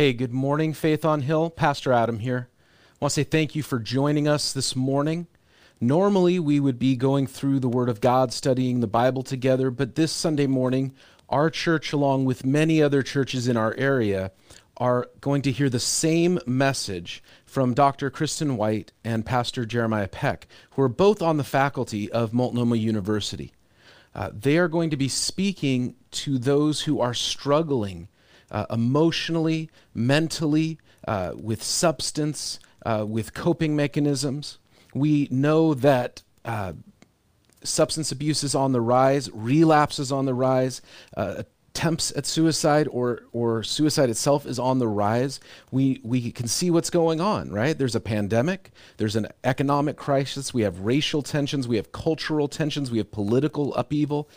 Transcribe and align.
Hey, 0.00 0.14
good 0.14 0.32
morning, 0.32 0.72
Faith 0.72 1.04
on 1.04 1.20
Hill. 1.20 1.50
Pastor 1.50 1.92
Adam 1.92 2.20
here. 2.20 2.48
I 2.48 2.96
want 3.02 3.10
to 3.10 3.16
say 3.16 3.22
thank 3.22 3.54
you 3.54 3.62
for 3.62 3.78
joining 3.78 4.26
us 4.26 4.50
this 4.50 4.74
morning. 4.74 5.26
Normally, 5.78 6.38
we 6.38 6.58
would 6.58 6.78
be 6.78 6.96
going 6.96 7.26
through 7.26 7.60
the 7.60 7.68
Word 7.68 7.90
of 7.90 8.00
God, 8.00 8.32
studying 8.32 8.80
the 8.80 8.86
Bible 8.86 9.22
together, 9.22 9.70
but 9.70 9.96
this 9.96 10.10
Sunday 10.10 10.46
morning, 10.46 10.94
our 11.28 11.50
church, 11.50 11.92
along 11.92 12.24
with 12.24 12.46
many 12.46 12.82
other 12.82 13.02
churches 13.02 13.46
in 13.46 13.58
our 13.58 13.74
area, 13.76 14.32
are 14.78 15.06
going 15.20 15.42
to 15.42 15.52
hear 15.52 15.68
the 15.68 15.78
same 15.78 16.38
message 16.46 17.22
from 17.44 17.74
Dr. 17.74 18.08
Kristen 18.08 18.56
White 18.56 18.92
and 19.04 19.26
Pastor 19.26 19.66
Jeremiah 19.66 20.08
Peck, 20.08 20.48
who 20.70 20.82
are 20.82 20.88
both 20.88 21.20
on 21.20 21.36
the 21.36 21.44
faculty 21.44 22.10
of 22.10 22.32
Multnomah 22.32 22.76
University. 22.76 23.52
Uh, 24.14 24.30
they 24.32 24.56
are 24.56 24.66
going 24.66 24.88
to 24.88 24.96
be 24.96 25.08
speaking 25.08 25.94
to 26.12 26.38
those 26.38 26.80
who 26.80 27.02
are 27.02 27.12
struggling 27.12 28.08
uh, 28.50 28.66
emotionally, 28.70 29.70
mentally, 29.94 30.78
uh, 31.06 31.32
with 31.36 31.62
substance, 31.62 32.58
uh, 32.84 33.04
with 33.08 33.34
coping 33.34 33.76
mechanisms. 33.76 34.58
We 34.94 35.28
know 35.30 35.74
that 35.74 36.22
uh, 36.44 36.72
substance 37.62 38.12
abuse 38.12 38.42
is 38.42 38.54
on 38.54 38.72
the 38.72 38.80
rise, 38.80 39.30
relapse 39.32 39.98
is 39.98 40.10
on 40.10 40.26
the 40.26 40.34
rise, 40.34 40.82
uh, 41.16 41.42
attempts 41.80 42.12
at 42.16 42.26
suicide 42.26 42.88
or 42.90 43.22
or 43.32 43.62
suicide 43.62 44.10
itself 44.10 44.44
is 44.44 44.58
on 44.58 44.78
the 44.78 44.88
rise. 44.88 45.40
We 45.70 46.00
we 46.02 46.30
can 46.32 46.48
see 46.48 46.70
what's 46.70 46.90
going 46.90 47.20
on, 47.20 47.50
right? 47.50 47.78
There's 47.78 47.94
a 47.94 48.00
pandemic, 48.00 48.70
there's 48.96 49.16
an 49.16 49.28
economic 49.44 49.96
crisis, 49.96 50.52
we 50.52 50.62
have 50.62 50.80
racial 50.80 51.22
tensions, 51.22 51.68
we 51.68 51.76
have 51.76 51.92
cultural 51.92 52.48
tensions, 52.48 52.90
we 52.90 52.98
have 52.98 53.10
political 53.10 53.74
upheaval. 53.74 54.28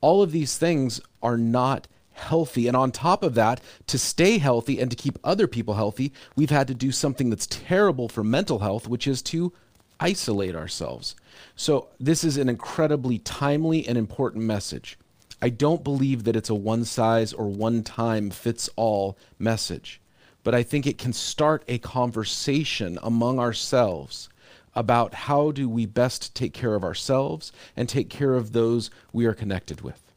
All 0.00 0.22
of 0.22 0.32
these 0.32 0.58
things 0.58 1.00
are 1.22 1.38
not 1.38 1.88
healthy. 2.12 2.68
And 2.68 2.76
on 2.76 2.92
top 2.92 3.22
of 3.22 3.34
that, 3.34 3.60
to 3.86 3.98
stay 3.98 4.38
healthy 4.38 4.80
and 4.80 4.90
to 4.90 4.96
keep 4.96 5.18
other 5.24 5.46
people 5.46 5.74
healthy, 5.74 6.12
we've 6.36 6.50
had 6.50 6.68
to 6.68 6.74
do 6.74 6.92
something 6.92 7.30
that's 7.30 7.46
terrible 7.46 8.08
for 8.08 8.24
mental 8.24 8.60
health, 8.60 8.88
which 8.88 9.06
is 9.06 9.22
to 9.22 9.52
isolate 10.00 10.54
ourselves. 10.54 11.14
So, 11.54 11.88
this 12.00 12.24
is 12.24 12.36
an 12.36 12.48
incredibly 12.48 13.18
timely 13.18 13.86
and 13.86 13.96
important 13.96 14.44
message. 14.44 14.98
I 15.40 15.48
don't 15.48 15.82
believe 15.82 16.24
that 16.24 16.36
it's 16.36 16.50
a 16.50 16.54
one 16.54 16.84
size 16.84 17.32
or 17.32 17.48
one 17.48 17.82
time 17.82 18.30
fits 18.30 18.68
all 18.76 19.16
message, 19.38 20.00
but 20.44 20.54
I 20.54 20.62
think 20.62 20.86
it 20.86 20.98
can 20.98 21.12
start 21.12 21.64
a 21.66 21.78
conversation 21.78 22.98
among 23.02 23.38
ourselves 23.38 24.28
about 24.74 25.14
how 25.14 25.50
do 25.50 25.68
we 25.68 25.86
best 25.86 26.34
take 26.34 26.52
care 26.52 26.74
of 26.74 26.84
ourselves 26.84 27.52
and 27.76 27.88
take 27.88 28.08
care 28.08 28.34
of 28.34 28.52
those 28.52 28.90
we 29.12 29.26
are 29.26 29.34
connected 29.34 29.80
with. 29.80 30.11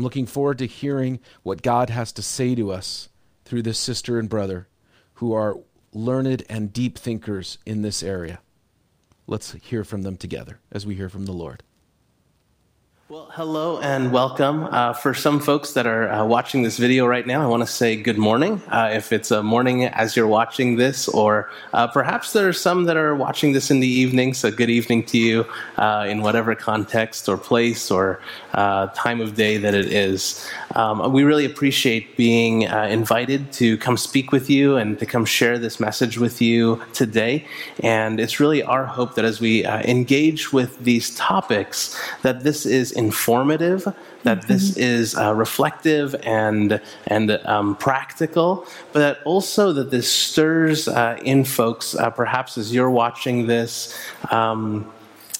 I'm 0.00 0.04
looking 0.04 0.24
forward 0.24 0.56
to 0.60 0.66
hearing 0.66 1.20
what 1.42 1.60
God 1.60 1.90
has 1.90 2.10
to 2.12 2.22
say 2.22 2.54
to 2.54 2.72
us 2.72 3.10
through 3.44 3.60
this 3.60 3.78
sister 3.78 4.18
and 4.18 4.30
brother 4.30 4.66
who 5.16 5.34
are 5.34 5.58
learned 5.92 6.42
and 6.48 6.72
deep 6.72 6.96
thinkers 6.96 7.58
in 7.66 7.82
this 7.82 8.02
area. 8.02 8.40
Let's 9.26 9.52
hear 9.52 9.84
from 9.84 10.00
them 10.00 10.16
together 10.16 10.60
as 10.72 10.86
we 10.86 10.94
hear 10.94 11.10
from 11.10 11.26
the 11.26 11.34
Lord. 11.34 11.62
Well, 13.10 13.28
hello 13.32 13.80
and 13.80 14.12
welcome. 14.12 14.68
Uh, 14.70 14.92
for 14.92 15.14
some 15.14 15.40
folks 15.40 15.72
that 15.72 15.84
are 15.84 16.08
uh, 16.08 16.24
watching 16.24 16.62
this 16.62 16.76
video 16.78 17.08
right 17.08 17.26
now, 17.26 17.42
I 17.42 17.46
want 17.46 17.60
to 17.60 17.66
say 17.66 17.96
good 17.96 18.18
morning. 18.18 18.62
Uh, 18.68 18.90
if 18.92 19.12
it's 19.12 19.32
a 19.32 19.42
morning 19.42 19.82
as 19.86 20.14
you're 20.14 20.28
watching 20.28 20.76
this, 20.76 21.08
or 21.08 21.50
uh, 21.72 21.88
perhaps 21.88 22.32
there 22.34 22.46
are 22.46 22.52
some 22.52 22.84
that 22.84 22.96
are 22.96 23.16
watching 23.16 23.50
this 23.50 23.68
in 23.68 23.80
the 23.80 23.88
evening, 23.88 24.32
so 24.32 24.48
good 24.52 24.70
evening 24.70 25.02
to 25.06 25.18
you 25.18 25.44
uh, 25.76 26.06
in 26.08 26.22
whatever 26.22 26.54
context 26.54 27.28
or 27.28 27.36
place 27.36 27.90
or 27.90 28.20
uh, 28.54 28.86
time 28.94 29.20
of 29.20 29.34
day 29.34 29.56
that 29.56 29.74
it 29.74 29.86
is. 29.86 30.48
Um, 30.76 31.12
we 31.12 31.24
really 31.24 31.44
appreciate 31.44 32.16
being 32.16 32.62
invited 32.62 33.50
to 33.54 33.76
come 33.78 33.96
speak 33.96 34.30
with 34.30 34.48
you 34.48 34.76
and 34.76 35.00
to 35.00 35.04
come 35.04 35.24
share 35.24 35.58
this 35.58 35.80
message 35.80 36.16
with 36.16 36.40
you 36.40 36.80
today. 36.92 37.44
And 37.80 38.20
it's 38.20 38.38
really 38.38 38.62
our 38.62 38.86
hope 38.86 39.16
that 39.16 39.24
as 39.24 39.40
we 39.40 39.66
engage 39.66 40.52
with 40.52 40.78
these 40.78 41.12
topics, 41.16 42.00
that 42.22 42.44
this 42.44 42.66
is 42.66 42.92
informative, 43.06 43.84
that 44.22 44.38
mm-hmm. 44.38 44.52
this 44.52 44.76
is 44.76 45.16
uh, 45.16 45.34
reflective 45.34 46.14
and 46.22 46.80
and 47.06 47.30
um, 47.54 47.74
practical, 47.76 48.66
but 48.92 49.00
that 49.00 49.16
also 49.24 49.72
that 49.72 49.90
this 49.90 50.08
stirs 50.10 50.86
uh, 50.86 51.18
in 51.24 51.44
folks, 51.44 51.94
uh, 51.94 52.10
perhaps 52.10 52.58
as 52.58 52.66
you're 52.74 52.94
watching 53.04 53.46
this. 53.46 53.72
Um, 54.30 54.92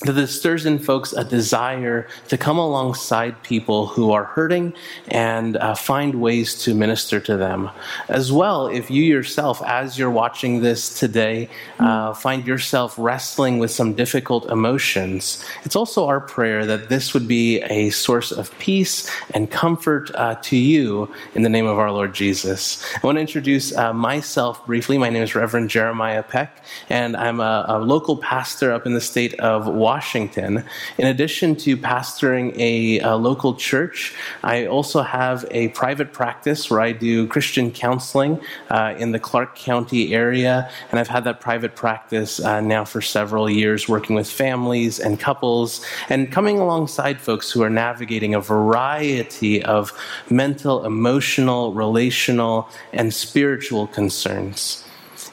that 0.02 0.12
this 0.12 0.38
stirs 0.38 0.64
in 0.64 0.78
folks 0.78 1.12
a 1.12 1.22
desire 1.22 2.08
to 2.28 2.38
come 2.38 2.56
alongside 2.56 3.42
people 3.42 3.86
who 3.86 4.12
are 4.12 4.24
hurting 4.24 4.72
and 5.08 5.58
uh, 5.58 5.74
find 5.74 6.14
ways 6.14 6.54
to 6.62 6.74
minister 6.74 7.20
to 7.20 7.36
them. 7.36 7.68
As 8.08 8.32
well, 8.32 8.66
if 8.66 8.90
you 8.90 9.02
yourself, 9.02 9.62
as 9.62 9.98
you're 9.98 10.10
watching 10.10 10.62
this 10.62 10.98
today, 10.98 11.50
uh, 11.78 12.14
find 12.14 12.46
yourself 12.46 12.94
wrestling 12.96 13.58
with 13.58 13.70
some 13.70 13.92
difficult 13.92 14.46
emotions, 14.50 15.44
it's 15.64 15.76
also 15.76 16.06
our 16.06 16.20
prayer 16.20 16.64
that 16.64 16.88
this 16.88 17.12
would 17.12 17.28
be 17.28 17.60
a 17.62 17.90
source 17.90 18.32
of 18.32 18.56
peace 18.58 19.10
and 19.34 19.50
comfort 19.50 20.10
uh, 20.14 20.34
to 20.36 20.56
you 20.56 21.12
in 21.34 21.42
the 21.42 21.50
name 21.50 21.66
of 21.66 21.78
our 21.78 21.90
Lord 21.90 22.14
Jesus. 22.14 22.82
I 22.94 23.06
want 23.06 23.16
to 23.16 23.20
introduce 23.20 23.76
uh, 23.76 23.92
myself 23.92 24.64
briefly. 24.64 24.96
My 24.96 25.10
name 25.10 25.22
is 25.22 25.34
Reverend 25.34 25.68
Jeremiah 25.68 26.22
Peck, 26.22 26.64
and 26.88 27.18
I'm 27.18 27.40
a, 27.40 27.66
a 27.68 27.78
local 27.78 28.16
pastor 28.16 28.72
up 28.72 28.86
in 28.86 28.94
the 28.94 29.00
state 29.02 29.34
of 29.40 29.66
Washington. 29.66 29.89
Washington. 29.90 30.52
In 30.98 31.06
addition 31.14 31.48
to 31.64 31.70
pastoring 31.76 32.46
a, 32.70 33.00
a, 33.00 33.16
local 33.16 33.52
church, 33.70 34.14
I 34.54 34.56
also 34.66 35.00
have 35.02 35.38
a 35.50 35.62
private 35.82 36.10
practice 36.20 36.60
where 36.70 36.80
I 36.80 36.92
do 36.92 37.26
Christian 37.26 37.66
counseling 37.72 38.32
uh, 38.76 38.94
in 39.02 39.08
the 39.10 39.18
Clark 39.18 39.50
County 39.56 40.14
area. 40.24 40.70
And 40.88 41.00
I've 41.00 41.12
had 41.16 41.24
that 41.24 41.40
private 41.40 41.74
practice 41.74 42.32
uh, 42.38 42.60
now 42.60 42.84
for 42.84 43.02
several 43.02 43.46
years, 43.50 43.88
working 43.88 44.14
with 44.14 44.30
families 44.44 45.00
and 45.00 45.18
couples 45.18 45.84
and 46.08 46.30
coming 46.30 46.56
alongside 46.60 47.16
folks 47.20 47.50
who 47.50 47.60
are 47.66 47.74
navigating 47.86 48.32
a 48.36 48.40
variety 48.40 49.54
of 49.76 49.92
mental, 50.30 50.84
emotional, 50.84 51.74
relational, 51.84 52.68
and 52.92 53.12
spiritual 53.12 53.88
concerns. 53.88 54.84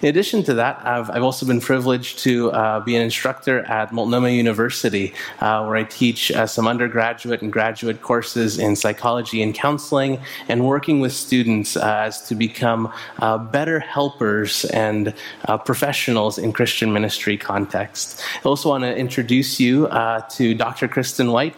In 0.02 0.10
addition 0.10 0.44
to 0.44 0.54
that, 0.56 0.80
I've, 0.86 1.10
I've 1.10 1.24
also 1.24 1.46
been 1.46 1.60
privileged 1.60 2.20
to 2.20 2.52
uh, 2.52 2.80
be 2.82 2.96
an 2.96 3.02
instructor 3.02 3.62
at 3.62 3.92
Multnomah 3.92 4.30
University, 4.30 5.14
uh, 5.40 5.66
where 5.66 5.76
I 5.76 5.86
teach 5.86 6.32
uh, 6.32 6.46
some 6.46 6.68
undergraduate 6.68 7.42
and 7.42 7.52
graduate 7.52 8.04
courses 8.04 8.60
in 8.60 8.76
psychology 8.76 9.42
and 9.42 9.56
counseling, 9.56 10.20
and 10.50 10.68
working 10.68 11.00
with 11.00 11.14
students 11.14 11.76
uh, 11.76 12.04
as 12.06 12.22
to 12.28 12.36
become 12.36 12.94
uh, 13.20 13.40
better 13.40 13.80
helpers 13.80 14.66
and 14.66 15.16
uh, 15.46 15.58
professionals 15.58 16.38
in 16.38 16.54
Christian 16.54 16.94
ministry 16.94 17.36
context. 17.36 18.22
I 18.36 18.48
also 18.48 18.70
want 18.70 18.84
to 18.84 18.96
introduce 18.96 19.60
you 19.60 19.88
to 20.30 20.54
Dr. 20.54 20.88
Kristen 20.88 21.32
White, 21.32 21.56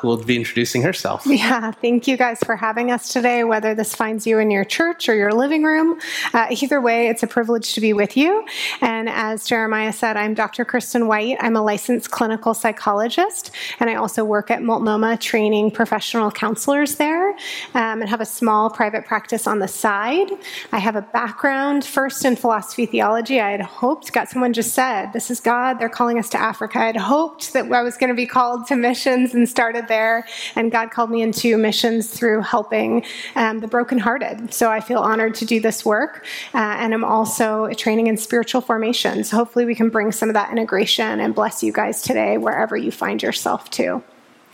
who 0.00 0.06
will 0.06 0.16
be 0.16 0.36
introducing 0.36 0.82
herself. 0.82 1.26
Yeah, 1.40 1.70
thank 1.70 2.06
you 2.06 2.18
guys 2.18 2.38
for 2.44 2.54
having 2.54 2.90
us 2.90 3.08
today, 3.08 3.44
whether 3.44 3.74
this 3.74 3.94
finds 3.94 4.26
you 4.26 4.38
in 4.38 4.50
your 4.50 4.64
church 4.64 5.08
or 5.08 5.14
your 5.14 5.32
living 5.32 5.62
room. 5.62 5.98
either 6.34 6.82
way, 6.82 7.08
it's 7.08 7.22
a 7.22 7.26
privilege 7.26 7.72
to 7.74 7.79
to 7.80 7.86
be 7.86 7.92
with 7.92 8.16
you. 8.16 8.44
And 8.80 9.08
as 9.08 9.46
Jeremiah 9.46 9.92
said, 9.92 10.16
I'm 10.16 10.34
Dr. 10.34 10.64
Kristen 10.64 11.06
White. 11.06 11.38
I'm 11.40 11.56
a 11.56 11.62
licensed 11.62 12.10
clinical 12.10 12.52
psychologist, 12.52 13.50
and 13.80 13.88
I 13.88 13.94
also 13.94 14.24
work 14.24 14.50
at 14.50 14.62
Multnomah 14.62 15.16
training 15.16 15.70
professional 15.70 16.30
counselors 16.30 16.96
there 16.96 17.30
um, 17.74 18.00
and 18.02 18.08
have 18.08 18.20
a 18.20 18.26
small 18.26 18.68
private 18.70 19.06
practice 19.06 19.46
on 19.46 19.60
the 19.60 19.68
side. 19.68 20.30
I 20.72 20.78
have 20.78 20.96
a 20.96 21.02
background 21.02 21.84
first 21.84 22.24
in 22.24 22.36
philosophy 22.36 22.84
theology. 22.84 23.40
I 23.40 23.50
had 23.50 23.62
hoped, 23.62 24.12
got 24.12 24.28
someone 24.28 24.52
just 24.52 24.74
said, 24.74 25.12
This 25.12 25.30
is 25.30 25.40
God, 25.40 25.78
they're 25.78 25.88
calling 25.88 26.18
us 26.18 26.28
to 26.30 26.38
Africa. 26.38 26.78
I 26.78 26.86
had 26.86 26.96
hoped 26.96 27.52
that 27.54 27.70
I 27.72 27.82
was 27.82 27.96
going 27.96 28.10
to 28.10 28.14
be 28.14 28.26
called 28.26 28.66
to 28.66 28.76
missions 28.76 29.34
and 29.34 29.48
started 29.48 29.88
there, 29.88 30.26
and 30.54 30.70
God 30.70 30.90
called 30.90 31.10
me 31.10 31.22
into 31.22 31.56
missions 31.56 32.10
through 32.10 32.42
helping 32.42 33.04
um, 33.36 33.60
the 33.60 33.68
brokenhearted. 33.68 34.52
So 34.52 34.70
I 34.70 34.80
feel 34.80 34.98
honored 34.98 35.34
to 35.36 35.46
do 35.46 35.60
this 35.60 35.84
work, 35.84 36.26
uh, 36.52 36.58
and 36.58 36.92
I'm 36.92 37.04
also 37.04 37.69
training 37.76 38.06
in 38.06 38.16
spiritual 38.16 38.60
formation. 38.60 39.24
So 39.24 39.36
hopefully 39.36 39.64
we 39.64 39.74
can 39.74 39.88
bring 39.88 40.12
some 40.12 40.28
of 40.28 40.34
that 40.34 40.50
integration 40.50 41.20
and 41.20 41.34
bless 41.34 41.62
you 41.62 41.72
guys 41.72 42.02
today 42.02 42.38
wherever 42.38 42.76
you 42.76 42.90
find 42.90 43.22
yourself 43.22 43.70
too. 43.70 44.02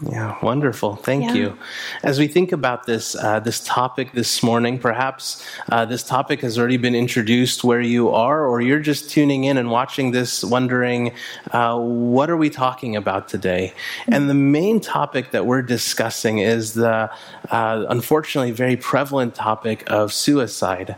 Yeah, 0.03 0.37
wonderful. 0.43 0.97
Thank 0.97 1.25
yeah. 1.25 1.33
you. 1.33 1.59
As 2.03 2.19
we 2.19 2.29
think 2.29 2.53
about 2.53 2.85
this 2.85 3.17
uh, 3.17 3.41
this 3.41 3.65
topic 3.65 4.13
this 4.13 4.43
morning, 4.43 4.79
perhaps 4.79 5.43
uh, 5.73 5.87
this 5.87 6.03
topic 6.03 6.43
has 6.43 6.59
already 6.59 6.77
been 6.77 6.95
introduced 6.95 7.65
where 7.65 7.81
you 7.81 8.11
are, 8.11 8.45
or 8.45 8.61
you're 8.61 8.79
just 8.79 9.09
tuning 9.09 9.45
in 9.45 9.57
and 9.57 9.71
watching 9.71 10.11
this, 10.11 10.45
wondering 10.45 11.13
uh, 11.53 11.79
what 11.79 12.29
are 12.29 12.37
we 12.37 12.51
talking 12.51 12.95
about 12.95 13.29
today? 13.29 13.73
And 14.09 14.29
the 14.29 14.35
main 14.35 14.81
topic 14.81 15.31
that 15.31 15.47
we're 15.47 15.63
discussing 15.63 16.41
is 16.41 16.75
the 16.75 17.11
uh, 17.51 17.87
unfortunately 17.89 18.51
very 18.51 18.77
prevalent 18.77 19.35
topic 19.35 19.83
of 19.91 20.13
suicide. 20.13 20.95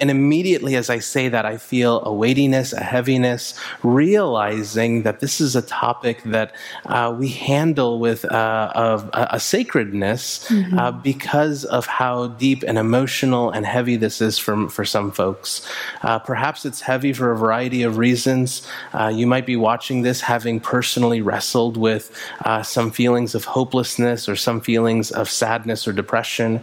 And 0.00 0.10
immediately 0.10 0.76
as 0.76 0.90
I 0.90 0.98
say 0.98 1.28
that, 1.28 1.44
I 1.44 1.56
feel 1.56 2.02
a 2.04 2.12
weightiness, 2.12 2.72
a 2.72 2.82
heaviness, 2.82 3.54
realizing 3.82 5.02
that 5.02 5.20
this 5.20 5.40
is 5.40 5.56
a 5.56 5.62
topic 5.62 6.22
that 6.24 6.54
uh, 6.86 7.14
we 7.18 7.28
handle 7.28 7.98
with 7.98 8.24
uh, 8.30 8.72
a, 9.12 9.28
a, 9.32 9.40
sacredness 9.40 10.48
mm-hmm. 10.48 10.78
uh, 10.78 10.92
because 10.92 11.64
of 11.64 11.86
how 11.86 12.28
deep 12.28 12.62
and 12.66 12.78
emotional 12.78 13.50
and 13.50 13.66
heavy 13.66 13.96
this 13.96 14.20
is 14.20 14.38
for, 14.38 14.68
for 14.68 14.84
some 14.84 15.10
folks. 15.10 15.68
Uh, 16.02 16.18
perhaps 16.18 16.64
it's 16.64 16.80
heavy 16.80 17.12
for 17.12 17.32
a 17.32 17.36
variety 17.36 17.82
of 17.82 17.98
reasons. 17.98 18.66
Uh, 18.92 19.08
you 19.08 19.26
might 19.26 19.46
be 19.46 19.56
watching 19.56 20.02
this 20.02 20.20
having 20.20 20.60
personally 20.60 21.20
wrestled 21.20 21.76
with 21.76 22.16
uh, 22.44 22.62
some 22.62 22.90
feelings 22.90 23.34
of 23.34 23.44
hopelessness 23.44 24.28
or 24.28 24.36
some 24.36 24.60
feelings 24.60 25.10
of 25.10 25.28
sadness 25.28 25.88
or 25.88 25.92
depression. 25.92 26.62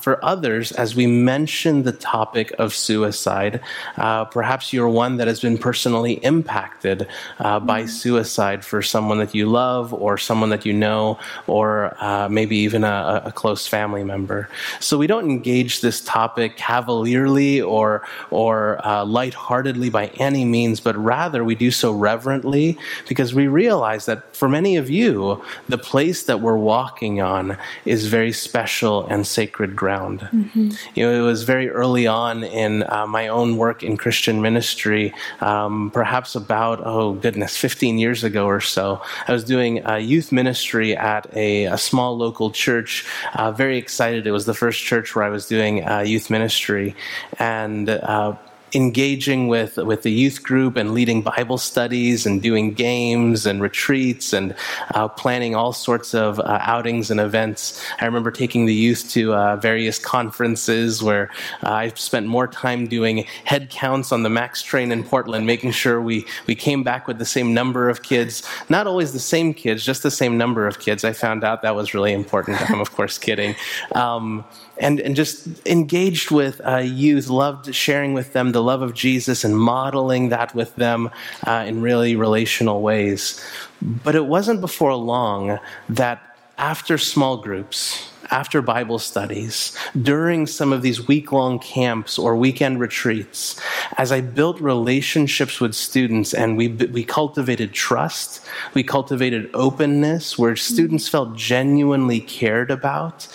for 0.00 0.22
others, 0.24 0.72
as 0.72 0.94
we 0.94 1.06
mention 1.06 1.82
the 1.82 1.92
topic 1.92 2.52
of 2.58 2.65
of 2.66 2.74
suicide. 2.74 3.60
Uh, 3.96 4.26
perhaps 4.26 4.72
you're 4.72 4.88
one 4.88 5.16
that 5.16 5.26
has 5.26 5.40
been 5.40 5.56
personally 5.56 6.14
impacted 6.24 7.06
uh, 7.38 7.58
by 7.60 7.82
mm-hmm. 7.82 7.88
suicide 7.88 8.64
for 8.64 8.82
someone 8.82 9.18
that 9.18 9.34
you 9.34 9.46
love 9.46 9.94
or 9.94 10.18
someone 10.18 10.50
that 10.50 10.66
you 10.66 10.74
know, 10.74 11.18
or 11.46 11.96
uh, 12.04 12.28
maybe 12.28 12.56
even 12.56 12.84
a, 12.84 13.22
a, 13.24 13.32
close 13.32 13.66
family 13.66 14.02
member. 14.02 14.48
So 14.80 14.98
we 14.98 15.06
don't 15.06 15.30
engage 15.30 15.80
this 15.80 16.00
topic 16.00 16.56
cavalierly 16.56 17.60
or 17.60 18.02
or 18.30 18.84
uh, 18.86 19.04
lightheartedly 19.04 19.90
by 19.90 20.08
any 20.18 20.44
means, 20.44 20.80
but 20.80 20.96
rather 20.96 21.44
we 21.44 21.54
do 21.54 21.70
so 21.70 21.92
reverently 21.92 22.76
because 23.08 23.32
we 23.32 23.46
realize 23.46 24.06
that 24.06 24.34
for 24.34 24.48
many 24.48 24.76
of 24.76 24.90
you, 24.90 25.42
the 25.68 25.78
place 25.78 26.24
that 26.24 26.40
we're 26.40 26.56
walking 26.56 27.20
on 27.20 27.56
is 27.84 28.06
very 28.06 28.32
special 28.32 29.06
and 29.06 29.26
sacred 29.26 29.76
ground. 29.76 30.20
Mm-hmm. 30.32 30.70
You 30.94 31.06
know, 31.06 31.12
it 31.12 31.26
was 31.26 31.44
very 31.44 31.68
early 31.70 32.06
on 32.06 32.42
in 32.56 32.82
uh, 32.88 33.06
my 33.06 33.28
own 33.28 33.56
work 33.56 33.82
in 33.82 33.96
Christian 33.96 34.40
ministry, 34.40 35.14
um, 35.40 35.90
perhaps 35.92 36.34
about, 36.34 36.80
oh 36.84 37.12
goodness, 37.12 37.56
15 37.56 37.98
years 37.98 38.24
ago 38.24 38.46
or 38.46 38.60
so. 38.60 39.00
I 39.28 39.32
was 39.32 39.44
doing 39.44 39.82
youth 40.00 40.32
ministry 40.32 40.96
at 40.96 41.26
a, 41.34 41.64
a 41.64 41.78
small 41.78 42.16
local 42.16 42.50
church. 42.50 43.04
Uh, 43.34 43.52
very 43.52 43.78
excited. 43.78 44.26
It 44.26 44.32
was 44.32 44.46
the 44.46 44.54
first 44.54 44.82
church 44.82 45.14
where 45.14 45.24
I 45.24 45.28
was 45.28 45.46
doing 45.46 45.86
uh, 45.86 46.00
youth 46.00 46.30
ministry. 46.30 46.94
And 47.38 47.88
uh, 47.88 48.36
engaging 48.74 49.48
with 49.48 49.76
with 49.76 50.02
the 50.02 50.10
youth 50.10 50.42
group 50.42 50.76
and 50.76 50.92
leading 50.92 51.22
Bible 51.22 51.58
studies 51.58 52.26
and 52.26 52.42
doing 52.42 52.72
games 52.72 53.46
and 53.46 53.62
retreats 53.62 54.32
and 54.32 54.54
uh, 54.94 55.08
planning 55.08 55.54
all 55.54 55.72
sorts 55.72 56.14
of 56.14 56.40
uh, 56.40 56.58
outings 56.62 57.10
and 57.10 57.20
events. 57.20 57.82
I 58.00 58.06
remember 58.06 58.30
taking 58.30 58.66
the 58.66 58.74
youth 58.74 59.08
to 59.10 59.34
uh, 59.34 59.56
various 59.56 59.98
conferences 59.98 61.02
where 61.02 61.30
uh, 61.62 61.70
I 61.70 61.88
spent 61.90 62.26
more 62.26 62.46
time 62.48 62.86
doing 62.86 63.24
head 63.44 63.70
counts 63.70 64.12
on 64.12 64.22
the 64.22 64.30
Max 64.30 64.62
train 64.62 64.92
in 64.92 65.04
Portland, 65.04 65.46
making 65.46 65.70
sure 65.70 66.00
we 66.00 66.26
we 66.46 66.54
came 66.54 66.82
back 66.82 67.06
with 67.06 67.18
the 67.18 67.26
same 67.26 67.54
number 67.54 67.88
of 67.88 68.02
kids. 68.02 68.42
Not 68.68 68.86
always 68.86 69.12
the 69.12 69.20
same 69.20 69.54
kids, 69.54 69.84
just 69.84 70.02
the 70.02 70.10
same 70.10 70.36
number 70.36 70.66
of 70.66 70.80
kids. 70.80 71.04
I 71.04 71.12
found 71.12 71.44
out 71.44 71.62
that 71.62 71.74
was 71.74 71.94
really 71.94 72.12
important. 72.12 72.60
I'm 72.70 72.80
of 72.80 72.92
course 72.92 73.18
kidding. 73.18 73.54
Um, 73.92 74.44
and, 74.78 75.00
and 75.00 75.16
just 75.16 75.66
engaged 75.66 76.30
with 76.30 76.60
uh, 76.66 76.76
youth, 76.78 77.28
loved 77.28 77.74
sharing 77.74 78.12
with 78.14 78.32
them 78.32 78.52
the 78.52 78.62
love 78.62 78.82
of 78.82 78.94
Jesus 78.94 79.44
and 79.44 79.58
modeling 79.58 80.28
that 80.30 80.54
with 80.54 80.74
them 80.76 81.10
uh, 81.46 81.64
in 81.66 81.80
really 81.80 82.16
relational 82.16 82.82
ways. 82.82 83.42
But 83.80 84.14
it 84.14 84.26
wasn't 84.26 84.60
before 84.60 84.94
long 84.94 85.58
that 85.88 86.22
after 86.58 86.98
small 86.98 87.36
groups, 87.36 88.10
after 88.30 88.62
Bible 88.62 88.98
studies, 88.98 89.76
during 90.00 90.46
some 90.46 90.72
of 90.72 90.82
these 90.82 91.06
week 91.06 91.32
long 91.32 91.58
camps 91.58 92.18
or 92.18 92.36
weekend 92.36 92.80
retreats, 92.80 93.60
as 93.98 94.12
I 94.12 94.20
built 94.20 94.60
relationships 94.60 95.60
with 95.60 95.74
students 95.74 96.34
and 96.34 96.56
we, 96.56 96.68
we 96.68 97.04
cultivated 97.04 97.72
trust, 97.72 98.40
we 98.74 98.82
cultivated 98.82 99.50
openness 99.54 100.38
where 100.38 100.56
students 100.56 101.08
felt 101.08 101.36
genuinely 101.36 102.20
cared 102.20 102.70
about, 102.70 103.28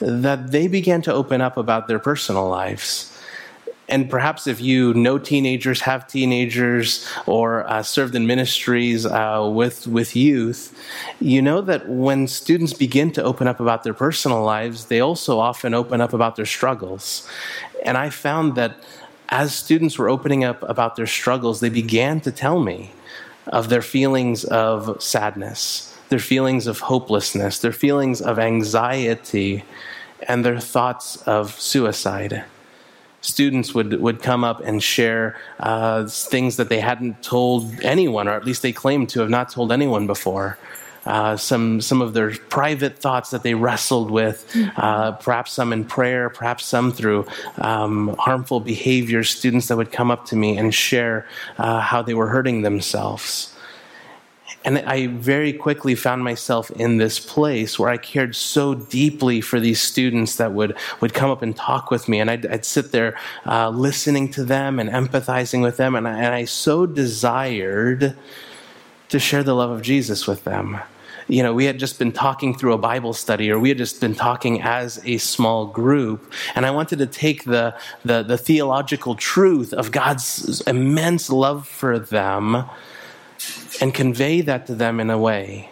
that 0.00 0.50
they 0.50 0.68
began 0.68 1.02
to 1.02 1.12
open 1.12 1.40
up 1.40 1.56
about 1.56 1.88
their 1.88 1.98
personal 1.98 2.48
lives 2.48 3.14
and 3.88 4.10
perhaps 4.10 4.46
if 4.46 4.60
you 4.60 4.92
know 4.92 5.18
teenagers, 5.18 5.80
have 5.80 6.06
teenagers, 6.06 7.08
or 7.26 7.68
uh, 7.68 7.82
served 7.82 8.14
in 8.14 8.26
ministries 8.26 9.06
uh, 9.06 9.48
with 9.50 9.86
with 9.86 10.14
youth, 10.14 10.76
you 11.20 11.40
know 11.40 11.62
that 11.62 11.88
when 11.88 12.26
students 12.26 12.74
begin 12.74 13.10
to 13.12 13.22
open 13.22 13.48
up 13.48 13.60
about 13.60 13.84
their 13.84 13.94
personal 13.94 14.42
lives, 14.42 14.86
they 14.86 15.00
also 15.00 15.38
often 15.38 15.72
open 15.72 16.00
up 16.00 16.12
about 16.12 16.36
their 16.36 16.46
struggles. 16.46 17.26
And 17.84 17.96
I 17.96 18.10
found 18.10 18.56
that 18.56 18.76
as 19.30 19.54
students 19.54 19.98
were 19.98 20.08
opening 20.08 20.44
up 20.44 20.62
about 20.64 20.96
their 20.96 21.06
struggles, 21.06 21.60
they 21.60 21.70
began 21.70 22.20
to 22.20 22.32
tell 22.32 22.60
me 22.60 22.92
of 23.46 23.70
their 23.70 23.82
feelings 23.82 24.44
of 24.44 25.02
sadness, 25.02 25.96
their 26.10 26.18
feelings 26.18 26.66
of 26.66 26.80
hopelessness, 26.80 27.60
their 27.60 27.72
feelings 27.72 28.20
of 28.20 28.38
anxiety, 28.38 29.64
and 30.28 30.44
their 30.44 30.60
thoughts 30.60 31.16
of 31.22 31.58
suicide 31.58 32.44
students 33.28 33.74
would, 33.74 34.00
would 34.00 34.22
come 34.22 34.42
up 34.50 34.60
and 34.60 34.82
share 34.82 35.36
uh, 35.60 36.06
things 36.06 36.56
that 36.56 36.68
they 36.68 36.80
hadn't 36.80 37.22
told 37.22 37.62
anyone, 37.82 38.26
or 38.28 38.32
at 38.32 38.44
least 38.44 38.62
they 38.62 38.72
claimed 38.72 39.08
to 39.10 39.20
have 39.20 39.30
not 39.30 39.50
told 39.50 39.70
anyone 39.70 40.06
before. 40.06 40.58
Uh, 41.06 41.36
some 41.36 41.80
some 41.80 42.02
of 42.02 42.12
their 42.12 42.30
private 42.50 42.98
thoughts 42.98 43.30
that 43.30 43.42
they 43.42 43.54
wrestled 43.54 44.10
with, 44.10 44.44
uh, 44.76 45.12
perhaps 45.12 45.52
some 45.52 45.72
in 45.72 45.82
prayer, 45.84 46.28
perhaps 46.28 46.66
some 46.66 46.92
through 46.92 47.26
um, 47.58 48.14
harmful 48.18 48.60
behaviors. 48.60 49.30
Students 49.30 49.68
that 49.68 49.76
would 49.78 49.90
come 49.90 50.10
up 50.10 50.26
to 50.26 50.36
me 50.36 50.58
and 50.58 50.74
share 50.74 51.26
uh, 51.56 51.80
how 51.80 52.02
they 52.02 52.12
were 52.12 52.28
hurting 52.28 52.60
themselves. 52.62 53.54
And 54.68 54.80
I 54.80 55.06
very 55.06 55.54
quickly 55.54 55.94
found 55.94 56.22
myself 56.22 56.70
in 56.72 56.98
this 56.98 57.18
place 57.18 57.78
where 57.78 57.88
I 57.88 57.96
cared 57.96 58.36
so 58.36 58.74
deeply 58.74 59.40
for 59.40 59.58
these 59.58 59.80
students 59.80 60.36
that 60.36 60.52
would, 60.52 60.76
would 61.00 61.14
come 61.14 61.30
up 61.30 61.40
and 61.40 61.56
talk 61.56 61.90
with 61.90 62.06
me. 62.06 62.20
And 62.20 62.30
I'd, 62.30 62.44
I'd 62.44 62.66
sit 62.66 62.92
there 62.92 63.16
uh, 63.46 63.70
listening 63.70 64.30
to 64.32 64.44
them 64.44 64.78
and 64.78 64.90
empathizing 64.90 65.62
with 65.62 65.78
them. 65.78 65.94
And 65.94 66.06
I, 66.06 66.18
and 66.18 66.34
I 66.34 66.44
so 66.44 66.84
desired 66.84 68.14
to 69.08 69.18
share 69.18 69.42
the 69.42 69.54
love 69.54 69.70
of 69.70 69.80
Jesus 69.80 70.26
with 70.26 70.44
them 70.44 70.78
you 71.30 71.42
know, 71.42 71.52
we 71.52 71.66
had 71.66 71.78
just 71.78 71.98
been 71.98 72.10
talking 72.10 72.56
through 72.56 72.72
a 72.72 72.78
Bible 72.78 73.12
study 73.12 73.50
or 73.50 73.58
we 73.58 73.68
had 73.68 73.76
just 73.76 74.00
been 74.00 74.14
talking 74.14 74.62
as 74.62 74.98
a 75.04 75.18
small 75.18 75.66
group. 75.66 76.32
And 76.54 76.64
I 76.64 76.70
wanted 76.70 77.00
to 77.00 77.06
take 77.06 77.44
the, 77.44 77.76
the, 78.02 78.22
the 78.22 78.38
theological 78.38 79.14
truth 79.14 79.74
of 79.74 79.92
God's 79.92 80.62
immense 80.62 81.28
love 81.28 81.68
for 81.68 81.98
them 81.98 82.64
and 83.80 83.94
convey 83.94 84.40
that 84.42 84.66
to 84.66 84.74
them 84.74 85.00
in 85.00 85.10
a 85.10 85.18
way. 85.18 85.68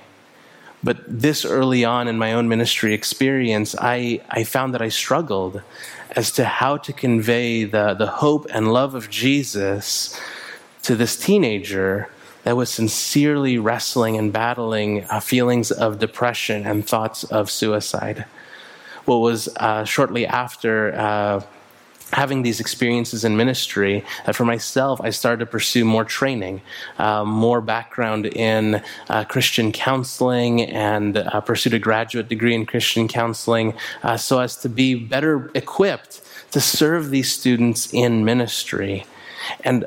But 0.82 0.98
this 1.06 1.44
early 1.44 1.84
on 1.84 2.06
in 2.06 2.18
my 2.18 2.32
own 2.32 2.48
ministry 2.48 2.94
experience, 2.94 3.74
I, 3.78 4.20
I 4.30 4.44
found 4.44 4.74
that 4.74 4.82
I 4.82 4.88
struggled 4.88 5.62
as 6.10 6.30
to 6.32 6.44
how 6.44 6.76
to 6.78 6.92
convey 6.92 7.64
the, 7.64 7.94
the 7.94 8.06
hope 8.06 8.46
and 8.52 8.72
love 8.72 8.94
of 8.94 9.10
Jesus 9.10 10.18
to 10.82 10.94
this 10.94 11.16
teenager 11.16 12.08
that 12.44 12.56
was 12.56 12.70
sincerely 12.70 13.58
wrestling 13.58 14.16
and 14.16 14.32
battling 14.32 15.02
uh, 15.04 15.18
feelings 15.18 15.72
of 15.72 15.98
depression 15.98 16.64
and 16.64 16.86
thoughts 16.86 17.24
of 17.24 17.50
suicide. 17.50 18.24
What 19.04 19.16
was 19.16 19.48
uh, 19.56 19.84
shortly 19.84 20.26
after 20.26 20.94
uh, 20.94 21.42
having 22.12 22.42
these 22.42 22.60
experiences 22.60 23.24
in 23.24 23.36
ministry 23.36 24.04
that 24.24 24.34
for 24.34 24.44
myself 24.44 25.00
i 25.02 25.10
started 25.10 25.40
to 25.40 25.46
pursue 25.46 25.84
more 25.84 26.04
training 26.04 26.60
uh, 26.98 27.24
more 27.24 27.60
background 27.60 28.26
in 28.26 28.82
uh, 29.08 29.24
christian 29.24 29.72
counseling 29.72 30.62
and 30.62 31.16
uh, 31.16 31.40
pursued 31.40 31.74
a 31.74 31.78
graduate 31.78 32.28
degree 32.28 32.54
in 32.54 32.64
christian 32.64 33.08
counseling 33.08 33.74
uh, 34.02 34.16
so 34.16 34.38
as 34.38 34.56
to 34.56 34.68
be 34.68 34.94
better 34.94 35.50
equipped 35.54 36.22
to 36.50 36.60
serve 36.60 37.10
these 37.10 37.30
students 37.30 37.92
in 37.92 38.24
ministry 38.24 39.04
and 39.64 39.84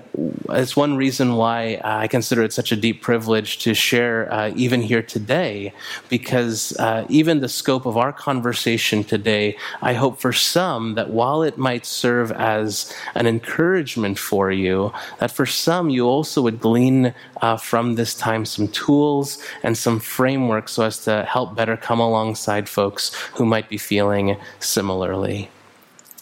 it's 0.49 0.75
one 0.75 0.97
reason 0.97 1.35
why 1.35 1.79
I 1.83 2.07
consider 2.07 2.43
it 2.43 2.53
such 2.53 2.71
a 2.71 2.75
deep 2.75 3.01
privilege 3.01 3.59
to 3.59 3.73
share 3.73 4.31
uh, 4.33 4.51
even 4.55 4.81
here 4.81 5.01
today, 5.01 5.73
because 6.09 6.75
uh, 6.79 7.05
even 7.09 7.39
the 7.39 7.49
scope 7.49 7.85
of 7.85 7.97
our 7.97 8.13
conversation 8.13 9.03
today, 9.03 9.57
I 9.81 9.93
hope 9.93 10.19
for 10.19 10.33
some 10.33 10.95
that 10.95 11.09
while 11.09 11.43
it 11.43 11.57
might 11.57 11.85
serve 11.85 12.31
as 12.31 12.93
an 13.15 13.27
encouragement 13.27 14.17
for 14.19 14.51
you, 14.51 14.91
that 15.19 15.31
for 15.31 15.45
some 15.45 15.89
you 15.89 16.05
also 16.05 16.41
would 16.41 16.59
glean 16.59 17.13
uh, 17.41 17.57
from 17.57 17.95
this 17.95 18.13
time 18.13 18.45
some 18.45 18.67
tools 18.67 19.41
and 19.63 19.77
some 19.77 19.99
frameworks 19.99 20.73
so 20.73 20.83
as 20.83 20.99
to 21.05 21.25
help 21.25 21.55
better 21.55 21.77
come 21.77 21.99
alongside 21.99 22.67
folks 22.69 23.13
who 23.35 23.45
might 23.45 23.69
be 23.69 23.77
feeling 23.77 24.37
similarly. 24.59 25.49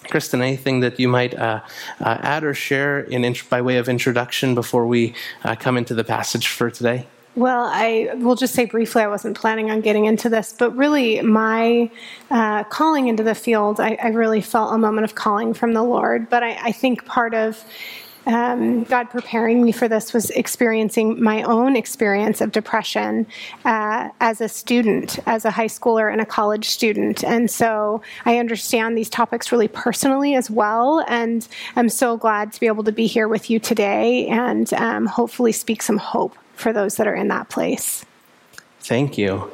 Kristen, 0.10 0.42
anything 0.42 0.80
that 0.82 1.00
you 1.00 1.08
might 1.08 1.34
uh, 1.34 1.62
uh, 2.00 2.18
add 2.22 2.44
or 2.44 2.54
share 2.54 3.00
in, 3.00 3.36
by 3.50 3.62
way 3.62 3.78
of 3.78 3.90
introduction 3.90 4.56
before 4.56 4.88
we 4.88 5.14
uh, 5.44 5.56
come 5.56 5.78
into 5.78 5.94
the 5.94 6.04
passage 6.04 6.48
for 6.48 6.70
today? 6.70 7.08
Well, 7.36 7.70
I 7.72 8.10
will 8.16 8.36
just 8.36 8.56
say 8.56 8.66
briefly, 8.66 9.04
I 9.04 9.08
wasn't 9.08 9.38
planning 9.38 9.70
on 9.70 9.82
getting 9.82 10.06
into 10.06 10.28
this, 10.28 10.56
but 10.58 10.76
really, 10.76 11.22
my 11.22 11.92
uh, 12.32 12.64
calling 12.64 13.10
into 13.10 13.22
the 13.22 13.36
field, 13.36 13.80
I, 13.80 13.96
I, 14.02 14.08
really 14.08 14.42
felt 14.42 14.74
a 14.74 14.78
moment 14.80 15.06
of 15.06 15.14
calling 15.14 15.54
from 15.54 15.74
the 15.74 15.84
Lord. 15.84 16.32
But 16.32 16.42
I, 16.42 16.58
I 16.60 16.72
think 16.72 17.06
part 17.06 17.36
of 17.36 17.64
um, 18.28 18.84
God 18.84 19.10
preparing 19.10 19.64
me 19.64 19.72
for 19.72 19.88
this 19.88 20.14
was 20.14 20.30
experiencing 20.32 21.22
my 21.22 21.44
own 21.44 21.76
experience 21.76 22.42
of 22.42 22.52
depression 22.52 23.26
uh, 23.66 24.10
as 24.20 24.42
a 24.42 24.50
student, 24.50 25.20
as 25.26 25.46
a 25.46 25.52
high 25.52 25.68
schooler 25.68 26.12
and 26.12 26.20
a 26.20 26.26
college 26.26 26.66
student. 26.66 27.24
And 27.24 27.50
so 27.50 28.02
I 28.26 28.38
understand 28.38 28.98
these 28.98 29.10
topics 29.10 29.52
really 29.52 29.70
personally 29.70 30.36
as 30.36 30.50
well. 30.50 31.06
And 31.08 31.48
I'm 31.76 31.90
so 31.90 32.18
glad 32.18 32.52
to 32.54 32.60
be 32.60 32.68
able 32.68 32.84
to 32.84 32.92
be 32.92 33.08
here 33.08 33.28
with 33.28 33.50
you 33.50 33.60
today 33.60 34.28
and 34.28 34.72
um, 34.74 35.06
hopefully 35.06 35.54
speak 35.54 35.82
some 35.82 35.98
hope 35.98 36.36
for 36.54 36.74
those 36.74 36.98
that 36.98 37.08
are 37.08 37.16
in 37.16 37.30
that 37.30 37.50
place. 37.50 38.06
Thank 38.82 39.18
you. 39.18 39.50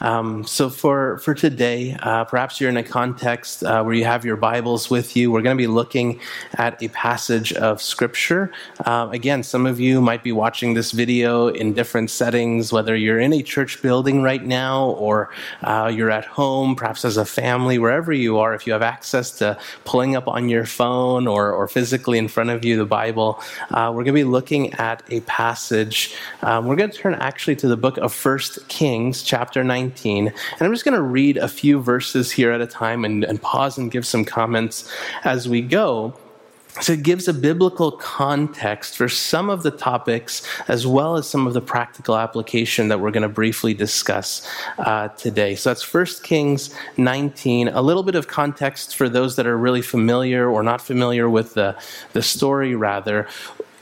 Um, 0.00 0.44
so 0.44 0.70
for 0.70 1.18
for 1.18 1.34
today, 1.34 1.96
uh, 2.00 2.24
perhaps 2.24 2.60
you're 2.60 2.70
in 2.70 2.78
a 2.78 2.82
context 2.82 3.62
uh, 3.62 3.82
where 3.82 3.94
you 3.94 4.04
have 4.04 4.24
your 4.24 4.36
Bibles 4.36 4.88
with 4.88 5.14
you. 5.14 5.30
We're 5.30 5.42
going 5.42 5.56
to 5.56 5.60
be 5.60 5.66
looking 5.66 6.20
at 6.54 6.82
a 6.82 6.88
passage 6.88 7.52
of 7.52 7.82
Scripture. 7.82 8.50
Uh, 8.86 9.10
again, 9.12 9.42
some 9.42 9.66
of 9.66 9.78
you 9.78 10.00
might 10.00 10.22
be 10.22 10.32
watching 10.32 10.72
this 10.72 10.92
video 10.92 11.48
in 11.48 11.74
different 11.74 12.10
settings, 12.10 12.72
whether 12.72 12.96
you're 12.96 13.20
in 13.20 13.32
a 13.34 13.42
church 13.42 13.82
building 13.82 14.22
right 14.22 14.42
now 14.42 14.90
or 14.90 15.30
uh, 15.62 15.92
you're 15.94 16.10
at 16.10 16.24
home, 16.24 16.74
perhaps 16.74 17.04
as 17.04 17.18
a 17.18 17.24
family, 17.24 17.78
wherever 17.78 18.12
you 18.12 18.38
are. 18.38 18.54
If 18.54 18.66
you 18.66 18.72
have 18.72 18.82
access 18.82 19.30
to 19.32 19.58
pulling 19.84 20.16
up 20.16 20.26
on 20.28 20.48
your 20.48 20.64
phone 20.64 21.26
or 21.26 21.52
or 21.52 21.68
physically 21.68 22.16
in 22.16 22.28
front 22.28 22.48
of 22.48 22.64
you 22.64 22.78
the 22.78 22.86
Bible, 22.86 23.42
uh, 23.70 23.92
we're 23.94 24.04
going 24.04 24.06
to 24.06 24.12
be 24.12 24.24
looking 24.24 24.72
at 24.74 25.02
a 25.10 25.20
passage. 25.22 26.14
Um, 26.42 26.66
we're 26.66 26.76
going 26.76 26.90
to 26.90 26.96
turn 26.96 27.14
actually 27.14 27.56
to 27.56 27.68
the 27.68 27.76
book 27.76 27.98
of 27.98 28.14
First 28.14 28.66
Kings, 28.68 29.22
chapter 29.22 29.62
19. 29.62 29.89
19. 29.90 30.28
And 30.28 30.34
I'm 30.60 30.72
just 30.72 30.84
going 30.84 30.94
to 30.94 31.02
read 31.02 31.36
a 31.36 31.48
few 31.48 31.80
verses 31.80 32.30
here 32.30 32.52
at 32.52 32.60
a 32.60 32.66
time 32.66 33.04
and, 33.04 33.24
and 33.24 33.42
pause 33.42 33.76
and 33.76 33.90
give 33.90 34.06
some 34.06 34.24
comments 34.24 34.90
as 35.24 35.48
we 35.48 35.60
go. 35.60 36.16
So 36.80 36.92
it 36.92 37.02
gives 37.02 37.26
a 37.26 37.34
biblical 37.34 37.90
context 37.90 38.96
for 38.96 39.08
some 39.08 39.50
of 39.50 39.64
the 39.64 39.72
topics 39.72 40.46
as 40.68 40.86
well 40.86 41.16
as 41.16 41.28
some 41.28 41.48
of 41.48 41.52
the 41.52 41.60
practical 41.60 42.16
application 42.16 42.86
that 42.88 43.00
we're 43.00 43.10
going 43.10 43.24
to 43.24 43.28
briefly 43.28 43.74
discuss 43.74 44.48
uh, 44.78 45.08
today. 45.08 45.56
So 45.56 45.70
that's 45.70 45.82
1 45.82 46.06
Kings 46.22 46.72
19. 46.96 47.68
A 47.68 47.82
little 47.82 48.04
bit 48.04 48.14
of 48.14 48.28
context 48.28 48.94
for 48.94 49.08
those 49.08 49.34
that 49.34 49.48
are 49.48 49.58
really 49.58 49.82
familiar 49.82 50.48
or 50.48 50.62
not 50.62 50.80
familiar 50.80 51.28
with 51.28 51.54
the, 51.54 51.76
the 52.12 52.22
story, 52.22 52.76
rather 52.76 53.26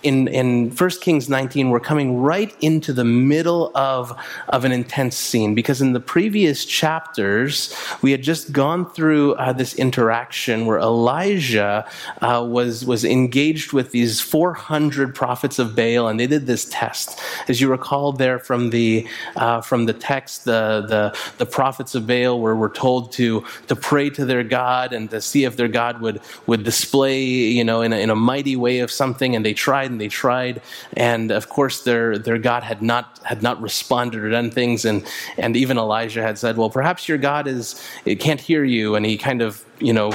in, 0.03 0.29
in 0.29 0.71
1 0.71 0.91
Kings 1.01 1.29
19, 1.29 1.71
we're 1.71 1.81
coming 1.81 2.19
right 2.19 2.55
into 2.61 2.93
the 2.93 3.05
middle 3.05 3.73
of, 3.77 4.17
of 4.49 4.65
an 4.65 4.71
intense 4.71 5.17
scene 5.17 5.55
because 5.55 5.81
in 5.81 5.93
the 5.93 6.01
previous 6.01 6.65
chapters, 6.65 7.75
we 8.01 8.13
had 8.13 8.23
just 8.23 8.53
gone 8.53 8.89
through 8.91 9.35
uh, 9.35 9.53
this 9.53 9.75
interaction 9.75 10.67
where 10.67 10.79
Elijah 10.79 11.89
uh, 12.23 12.47
was, 12.49 12.85
was 12.85 13.05
engaged 13.05 13.73
with 13.73 13.91
these 13.91 14.21
400 14.21 15.15
prophets 15.15 15.59
of 15.59 15.75
Baal 15.75 16.07
and 16.07 16.21
they 16.21 16.29
did 16.29 16.47
this 16.47 16.67
test. 16.71 17.19
As 17.49 17.61
you 17.61 17.69
recall 17.69 18.13
there 18.13 18.39
from 18.39 18.71
the, 18.71 19.07
uh, 19.35 19.63
from 19.63 19.87
the 19.87 19.93
text, 19.93 20.45
the, 20.45 20.87
the, 20.89 21.19
the 21.39 21.47
prophets 21.47 21.97
of 21.97 22.07
Baal 22.07 22.41
were, 22.41 22.55
were 22.55 22.71
told 22.71 23.11
to, 23.13 23.45
to 23.67 23.75
pray 23.75 24.11
to 24.11 24.25
their 24.25 24.45
God 24.45 24.93
and 24.93 25.11
to 25.11 25.21
see 25.21 25.43
if 25.43 25.57
their 25.57 25.69
God 25.69 26.01
would, 26.01 26.21
would 26.47 26.63
display, 26.63 27.25
you 27.25 27.65
know, 27.65 27.83
in 27.83 27.93
a, 27.93 27.97
in 27.97 28.11
a 28.11 28.17
mighty 28.17 28.55
way 28.55 28.79
of 28.79 28.93
something 28.93 29.35
and 29.35 29.45
they 29.45 29.55
tried 29.55 29.88
tried 29.89 29.93
and 29.93 30.01
they 30.01 30.09
tried, 30.09 30.63
and 30.97 31.31
of 31.31 31.49
course 31.49 31.83
their 31.83 32.19
their 32.19 32.39
God 32.39 32.63
had 32.63 32.83
not 32.83 33.21
had 33.25 33.43
not 33.43 33.61
responded 33.61 34.23
or 34.23 34.31
done 34.31 34.51
things, 34.51 34.85
and 34.85 35.05
and 35.39 35.57
even 35.57 35.79
Elijah 35.79 36.23
had 36.23 36.39
said, 36.39 36.57
well, 36.57 36.71
perhaps 36.71 37.09
your 37.09 37.19
God 37.19 37.47
is 37.47 37.83
it 38.05 38.21
can't 38.21 38.41
hear 38.41 38.65
you, 38.65 38.97
and 38.97 39.07
he 39.07 39.17
kind 39.17 39.43
of 39.43 39.65
you 39.81 39.93
know, 39.93 40.11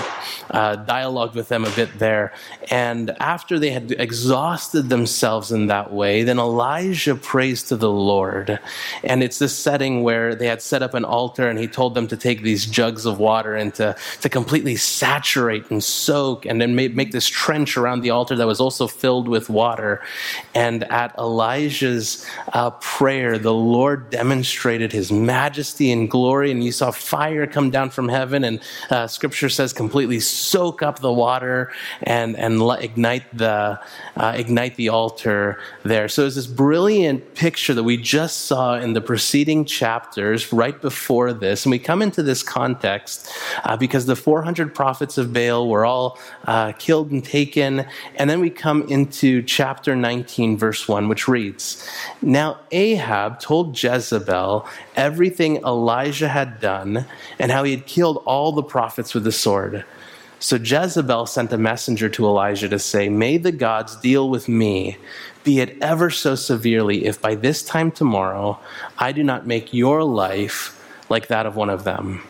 uh, 0.52 0.76
dialogued 0.76 1.36
with 1.36 1.48
them 1.48 1.66
a 1.66 1.72
bit 1.72 2.00
there. 2.00 2.34
And 2.70 3.12
after 3.20 3.60
they 3.60 3.72
had 3.72 3.92
exhausted 3.92 4.90
themselves 4.90 5.52
in 5.52 5.68
that 5.68 5.94
way, 5.94 6.24
then 6.24 6.40
Elijah 6.40 7.16
prays 7.16 7.64
to 7.64 7.76
the 7.76 7.90
Lord. 7.90 8.60
And 9.04 9.24
it's 9.24 9.40
this 9.40 9.58
setting 9.58 10.04
where 10.04 10.36
they 10.36 10.48
had 10.48 10.62
set 10.62 10.82
up 10.82 10.94
an 10.94 11.06
altar 11.06 11.48
and 11.48 11.60
he 11.60 11.68
told 11.68 11.96
them 11.96 12.08
to 12.08 12.18
take 12.18 12.42
these 12.42 12.66
jugs 12.66 13.06
of 13.06 13.20
water 13.20 13.56
and 13.56 13.74
to, 13.76 13.96
to 14.22 14.30
completely 14.30 14.76
saturate 14.76 15.70
and 15.70 15.84
soak 15.84 16.46
and 16.46 16.62
then 16.62 16.76
make, 16.76 16.94
this 17.12 17.28
trench 17.28 17.78
around 17.78 18.02
the 18.02 18.10
altar 18.10 18.36
that 18.36 18.48
was 18.48 18.60
also 18.60 18.88
filled 18.88 19.28
with 19.28 19.50
water. 19.50 20.02
And 20.56 20.84
at 20.86 21.14
Elijah's 21.18 22.26
uh, 22.54 22.72
prayer, 22.72 23.38
the 23.38 23.54
Lord 23.54 24.10
demonstrated 24.10 24.92
his 24.92 25.12
majesty 25.12 25.92
and 25.92 26.10
glory, 26.10 26.50
and 26.50 26.64
you 26.64 26.72
saw 26.72 26.92
fire 26.92 27.46
come 27.46 27.70
down 27.72 27.90
from 27.90 28.10
heaven. 28.10 28.44
And 28.44 28.60
uh, 28.90 29.08
scripture 29.08 29.50
says 29.56 29.74
completely 29.74 30.20
soak 30.20 30.82
up 30.82 31.00
the 31.00 31.12
water 31.12 31.72
and, 32.02 32.36
and 32.38 32.62
ignite, 32.82 33.26
the, 33.38 33.80
uh, 34.18 34.34
ignite 34.36 34.76
the 34.76 34.90
altar 34.90 35.60
there. 35.84 36.08
So 36.08 36.26
it's 36.26 36.36
this 36.36 36.48
brilliant 36.48 37.36
picture 37.36 37.74
that 37.74 37.84
we 37.84 37.98
just 37.98 38.42
saw 38.42 38.76
in 38.76 38.94
the 38.94 39.02
preceding 39.02 39.66
chapters 39.66 40.52
right 40.52 40.80
before 40.82 41.34
this. 41.34 41.66
And 41.66 41.72
we 41.72 41.80
come 41.80 42.02
into 42.02 42.24
this 42.24 42.44
context 42.44 43.32
uh, 43.64 43.78
because 43.78 44.06
the 44.06 44.16
400 44.16 44.74
prophets 44.74 45.18
of 45.18 45.34
Baal 45.34 45.68
were 45.70 45.86
all 45.86 46.20
uh, 46.46 46.74
killed 46.74 47.12
and 47.12 47.24
taken. 47.24 47.86
And 48.16 48.30
then 48.30 48.40
we 48.40 48.50
come 48.50 48.84
into 48.90 49.42
chapter 49.42 49.96
19, 49.96 50.58
verse 50.58 50.88
1, 50.88 51.08
which 51.10 51.28
reads 51.28 51.88
Now 52.22 52.60
Ahab 52.72 53.40
told 53.40 53.82
Jezebel 53.82 54.68
everything 54.96 55.58
Elijah 55.58 56.30
had 56.30 56.60
done 56.60 57.06
and 57.40 57.52
how 57.52 57.64
he 57.64 57.72
had 57.72 57.86
killed 57.86 58.24
all 58.26 58.52
the 58.52 58.64
prophets 58.64 59.14
with 59.14 59.24
the 59.24 59.32
sword. 59.44 59.86
So 60.40 60.58
Jezebel 60.58 61.26
sent 61.26 61.54
a 61.54 61.58
messenger 61.58 62.10
to 62.10 62.26
Elijah 62.26 62.68
to 62.70 62.80
say, 62.80 63.08
May 63.08 63.38
the 63.38 63.52
gods 63.52 63.96
deal 63.96 64.30
with 64.30 64.50
me, 64.50 64.98
be 65.44 65.60
it 65.60 65.78
ever 65.82 66.10
so 66.10 66.36
severely, 66.36 67.06
if 67.06 67.22
by 67.22 67.36
this 67.36 67.64
time 67.64 67.92
tomorrow 67.92 68.60
I 68.98 69.12
do 69.12 69.24
not 69.24 69.48
make 69.48 69.74
your 69.74 70.04
life 70.04 70.80
like 71.10 71.28
that 71.28 71.46
of 71.46 71.56
one 71.56 71.70
of 71.70 71.84
them. 71.84 72.24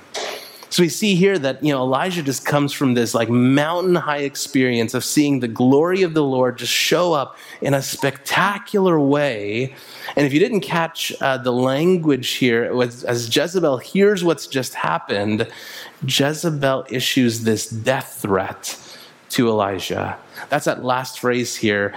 So 0.74 0.82
we 0.82 0.90
see 0.90 1.14
here 1.14 1.38
that, 1.38 1.64
you 1.64 1.72
know, 1.72 1.84
Elijah 1.84 2.24
just 2.24 2.48
comes 2.48 2.74
from 2.74 2.96
this 2.96 3.14
like 3.14 3.30
mountain 3.30 3.94
high 3.94 4.22
experience 4.22 4.96
of 4.96 5.06
seeing 5.06 5.40
the 5.40 5.48
glory 5.48 6.02
of 6.02 6.16
the 6.16 6.24
Lord 6.24 6.58
just 6.58 6.74
show 6.74 7.14
up 7.14 7.38
in 7.62 7.76
a 7.76 7.82
spectacular 7.84 9.00
way. 9.00 9.76
And 10.16 10.26
if 10.26 10.34
you 10.34 10.40
didn't 10.40 10.62
catch 10.62 11.14
uh, 11.22 11.38
the 11.38 11.54
language 11.54 12.30
here, 12.30 12.74
was, 12.74 13.04
as 13.04 13.36
Jezebel 13.36 13.78
hears 13.78 14.24
what's 14.24 14.48
just 14.48 14.74
happened, 14.74 15.48
Jezebel 16.08 16.88
issues 16.90 17.44
this 17.44 17.70
death 17.70 18.18
threat 18.24 18.76
to 19.30 19.50
Elijah. 19.50 20.18
That's 20.50 20.66
that 20.66 20.84
last 20.84 21.20
phrase 21.20 21.56
here. 21.56 21.94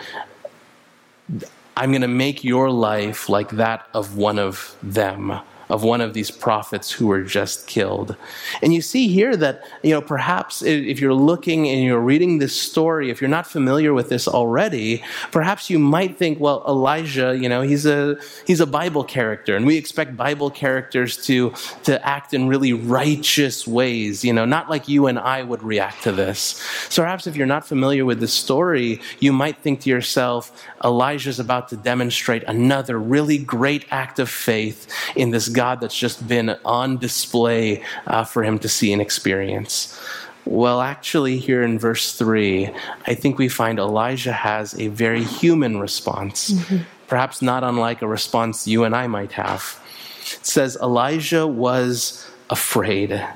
I'm 1.79 1.93
going 1.93 2.03
to 2.03 2.09
make 2.09 2.45
your 2.45 2.71
life 2.71 3.31
like 3.31 3.53
that 3.53 3.87
of 3.95 4.19
one 4.19 4.39
of 4.39 4.77
them 4.83 5.41
of 5.69 5.83
one 5.83 6.01
of 6.01 6.15
these 6.15 6.31
prophets 6.31 6.91
who 6.91 7.07
were 7.09 7.23
just 7.23 7.67
killed. 7.67 8.17
And 8.63 8.73
you 8.73 8.81
see 8.81 9.09
here 9.09 9.37
that, 9.37 9.65
you 9.83 9.91
know, 9.91 10.01
perhaps 10.01 10.63
if 10.63 11.01
you're 11.01 11.15
looking 11.15 11.69
and 11.69 11.83
you're 11.83 12.01
reading 12.01 12.39
this 12.39 12.61
story, 12.61 13.11
if 13.11 13.21
you're 13.21 13.31
not 13.31 13.47
familiar 13.47 13.93
with 13.93 14.09
this 14.09 14.29
already, 14.29 15.03
perhaps 15.33 15.69
you 15.69 15.79
might 15.79 16.17
think, 16.17 16.39
well, 16.41 16.65
Elijah, 16.69 17.37
you 17.37 17.49
know, 17.49 17.63
he's 17.63 17.87
a 17.87 18.19
he's 18.47 18.61
a 18.61 18.67
Bible 18.67 19.05
character, 19.05 19.57
and 19.57 19.67
we 19.67 19.77
expect 19.77 20.17
Bible 20.17 20.51
characters 20.51 21.17
to 21.27 21.53
to 21.85 22.07
act 22.07 22.33
in 22.35 22.49
really 22.49 22.73
righteous 22.73 23.67
ways, 23.67 24.25
you 24.25 24.33
know, 24.33 24.45
not 24.45 24.71
like 24.71 24.89
you 24.89 25.07
and 25.07 25.19
I 25.19 25.43
would 25.43 25.63
react 25.63 26.03
to 26.05 26.13
this. 26.13 26.63
So 26.89 27.03
perhaps 27.03 27.27
if 27.27 27.37
you're 27.37 27.47
not 27.47 27.67
familiar 27.67 28.05
with 28.05 28.21
the 28.21 28.29
story, 28.29 29.01
you 29.21 29.33
might 29.33 29.59
think 29.59 29.81
to 29.81 29.91
yourself, 29.91 30.65
Elijah's 30.85 31.41
about 31.41 31.69
to 31.69 31.77
demonstrate 31.77 32.45
another 32.45 32.99
really 32.99 33.39
great 33.39 33.85
act 33.91 34.19
of 34.19 34.29
faith 34.29 34.87
in 35.17 35.31
this 35.31 35.49
God 35.57 35.81
that's 35.81 35.99
just 35.99 36.29
been 36.29 36.57
on 36.65 36.99
display 36.99 37.83
uh, 38.07 38.25
for 38.25 38.45
him 38.45 38.59
to 38.61 38.69
see 38.69 38.93
and 38.93 39.03
experience? 39.03 39.99
Well, 40.45 40.81
actually, 40.81 41.39
here 41.39 41.65
in 41.65 41.77
verse 41.77 42.17
3, 42.17 42.71
I 43.07 43.15
think 43.15 43.37
we 43.37 43.49
find 43.49 43.81
Elijah 43.81 44.33
has 44.33 44.79
a 44.79 44.87
very 44.89 45.25
human 45.25 45.81
response, 45.81 46.51
mm-hmm. 46.51 46.85
perhaps 47.09 47.43
not 47.43 47.65
unlike 47.65 48.01
a 48.01 48.07
response 48.07 48.69
you 48.69 48.85
and 48.85 48.95
I 48.95 49.09
might 49.09 49.33
have. 49.33 49.83
It 50.21 50.47
says, 50.47 50.79
Elijah 50.81 51.49
was 51.49 52.31
afraid 52.49 53.27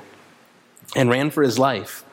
and 0.95 1.09
ran 1.09 1.31
for 1.31 1.43
his 1.43 1.59
life. 1.59 2.05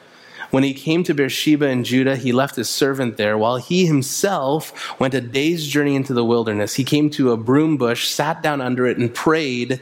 When 0.50 0.62
he 0.62 0.72
came 0.72 1.04
to 1.04 1.14
Beersheba 1.14 1.68
in 1.68 1.84
Judah, 1.84 2.16
he 2.16 2.32
left 2.32 2.56
his 2.56 2.70
servant 2.70 3.16
there, 3.16 3.36
while 3.36 3.56
he 3.56 3.86
himself 3.86 4.98
went 4.98 5.14
a 5.14 5.20
day's 5.20 5.66
journey 5.66 5.94
into 5.94 6.14
the 6.14 6.24
wilderness. 6.24 6.74
He 6.74 6.84
came 6.84 7.10
to 7.10 7.32
a 7.32 7.36
broom 7.36 7.76
bush, 7.76 8.08
sat 8.08 8.42
down 8.42 8.60
under 8.60 8.86
it, 8.86 8.96
and 8.96 9.14
prayed 9.14 9.80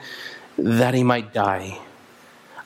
that 0.59 0.95
he 0.95 1.05
might 1.05 1.33
die. 1.33 1.79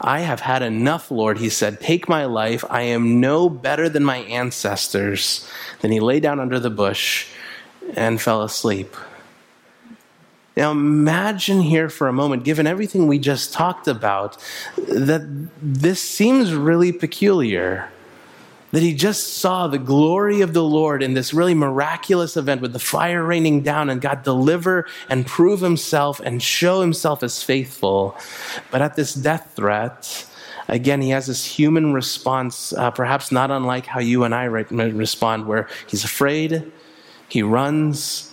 I 0.01 0.21
have 0.21 0.41
had 0.41 0.63
enough, 0.63 1.11
Lord, 1.11 1.39
he 1.39 1.51
said. 1.51 1.79
Take 1.81 2.09
my 2.09 2.25
life. 2.25 2.65
I 2.71 2.83
am 2.83 3.21
no 3.21 3.51
better 3.51 3.89
than 3.89 4.03
my 4.03 4.19
ancestors. 4.19 5.47
Then 5.83 5.93
he 5.93 6.01
lay 6.01 6.21
down 6.21 6.41
under 6.41 6.59
the 6.59 6.71
bush 6.71 7.27
and 7.95 8.21
fell 8.21 8.43
asleep. 8.43 8.97
Now, 10.61 10.73
imagine 10.73 11.63
here 11.63 11.89
for 11.89 12.07
a 12.07 12.13
moment, 12.13 12.45
given 12.45 12.67
everything 12.67 13.07
we 13.07 13.19
just 13.19 13.55
talked 13.55 13.89
about, 13.89 14.37
that 14.77 15.23
this 15.63 16.03
seems 16.03 16.53
really 16.53 16.93
peculiar. 16.93 17.89
That 18.73 18.83
he 18.83 18.93
just 18.93 19.39
saw 19.39 19.69
the 19.69 19.79
glory 19.79 20.43
of 20.43 20.53
the 20.53 20.63
Lord 20.63 21.03
in 21.03 21.15
this 21.15 21.33
really 21.33 21.55
miraculous 21.55 22.37
event 22.37 22.61
with 22.61 22.75
the 22.75 22.79
fire 22.79 23.25
raining 23.25 23.63
down 23.63 23.89
and 23.89 24.03
God 24.03 24.23
deliver 24.23 24.87
and 25.09 25.27
prove 25.27 25.63
himself 25.63 26.21
and 26.21 26.43
show 26.43 26.83
himself 26.83 27.23
as 27.23 27.43
faithful. 27.43 28.15
But 28.71 28.83
at 28.83 28.97
this 28.97 29.15
death 29.15 29.55
threat, 29.57 30.27
again, 30.69 31.01
he 31.01 31.09
has 31.09 31.27
this 31.27 31.43
human 31.43 31.95
response, 31.95 32.75
uh, 32.75 32.91
perhaps 32.91 33.33
not 33.33 33.51
unlike 33.51 33.87
how 33.87 34.01
you 34.01 34.25
and 34.25 34.35
I 34.35 34.45
respond, 34.45 35.47
where 35.47 35.71
he's 35.87 36.05
afraid, 36.05 36.71
he 37.31 37.43
runs, 37.43 38.30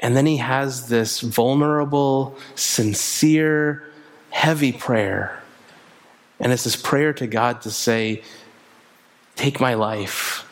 and 0.00 0.16
then 0.16 0.26
he 0.26 0.36
has 0.36 0.88
this 0.88 1.20
vulnerable, 1.20 2.36
sincere, 2.54 3.84
heavy 4.30 4.72
prayer. 4.72 5.42
And 6.40 6.52
it's 6.52 6.64
this 6.64 6.76
prayer 6.76 7.12
to 7.14 7.26
God 7.26 7.62
to 7.62 7.70
say, 7.70 8.22
Take 9.34 9.60
my 9.60 9.74
life. 9.74 10.44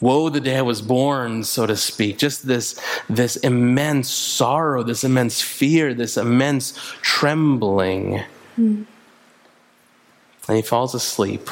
Woe 0.00 0.28
the 0.28 0.40
day 0.40 0.58
I 0.58 0.62
was 0.62 0.82
born, 0.82 1.44
so 1.44 1.66
to 1.66 1.76
speak. 1.76 2.18
Just 2.18 2.46
this, 2.46 2.80
this 3.08 3.36
immense 3.36 4.10
sorrow, 4.10 4.82
this 4.82 5.04
immense 5.04 5.40
fear, 5.42 5.94
this 5.94 6.16
immense 6.16 6.72
trembling. 7.02 8.22
Mm. 8.58 8.86
And 10.48 10.56
he 10.56 10.62
falls 10.62 10.94
asleep. 10.94 11.48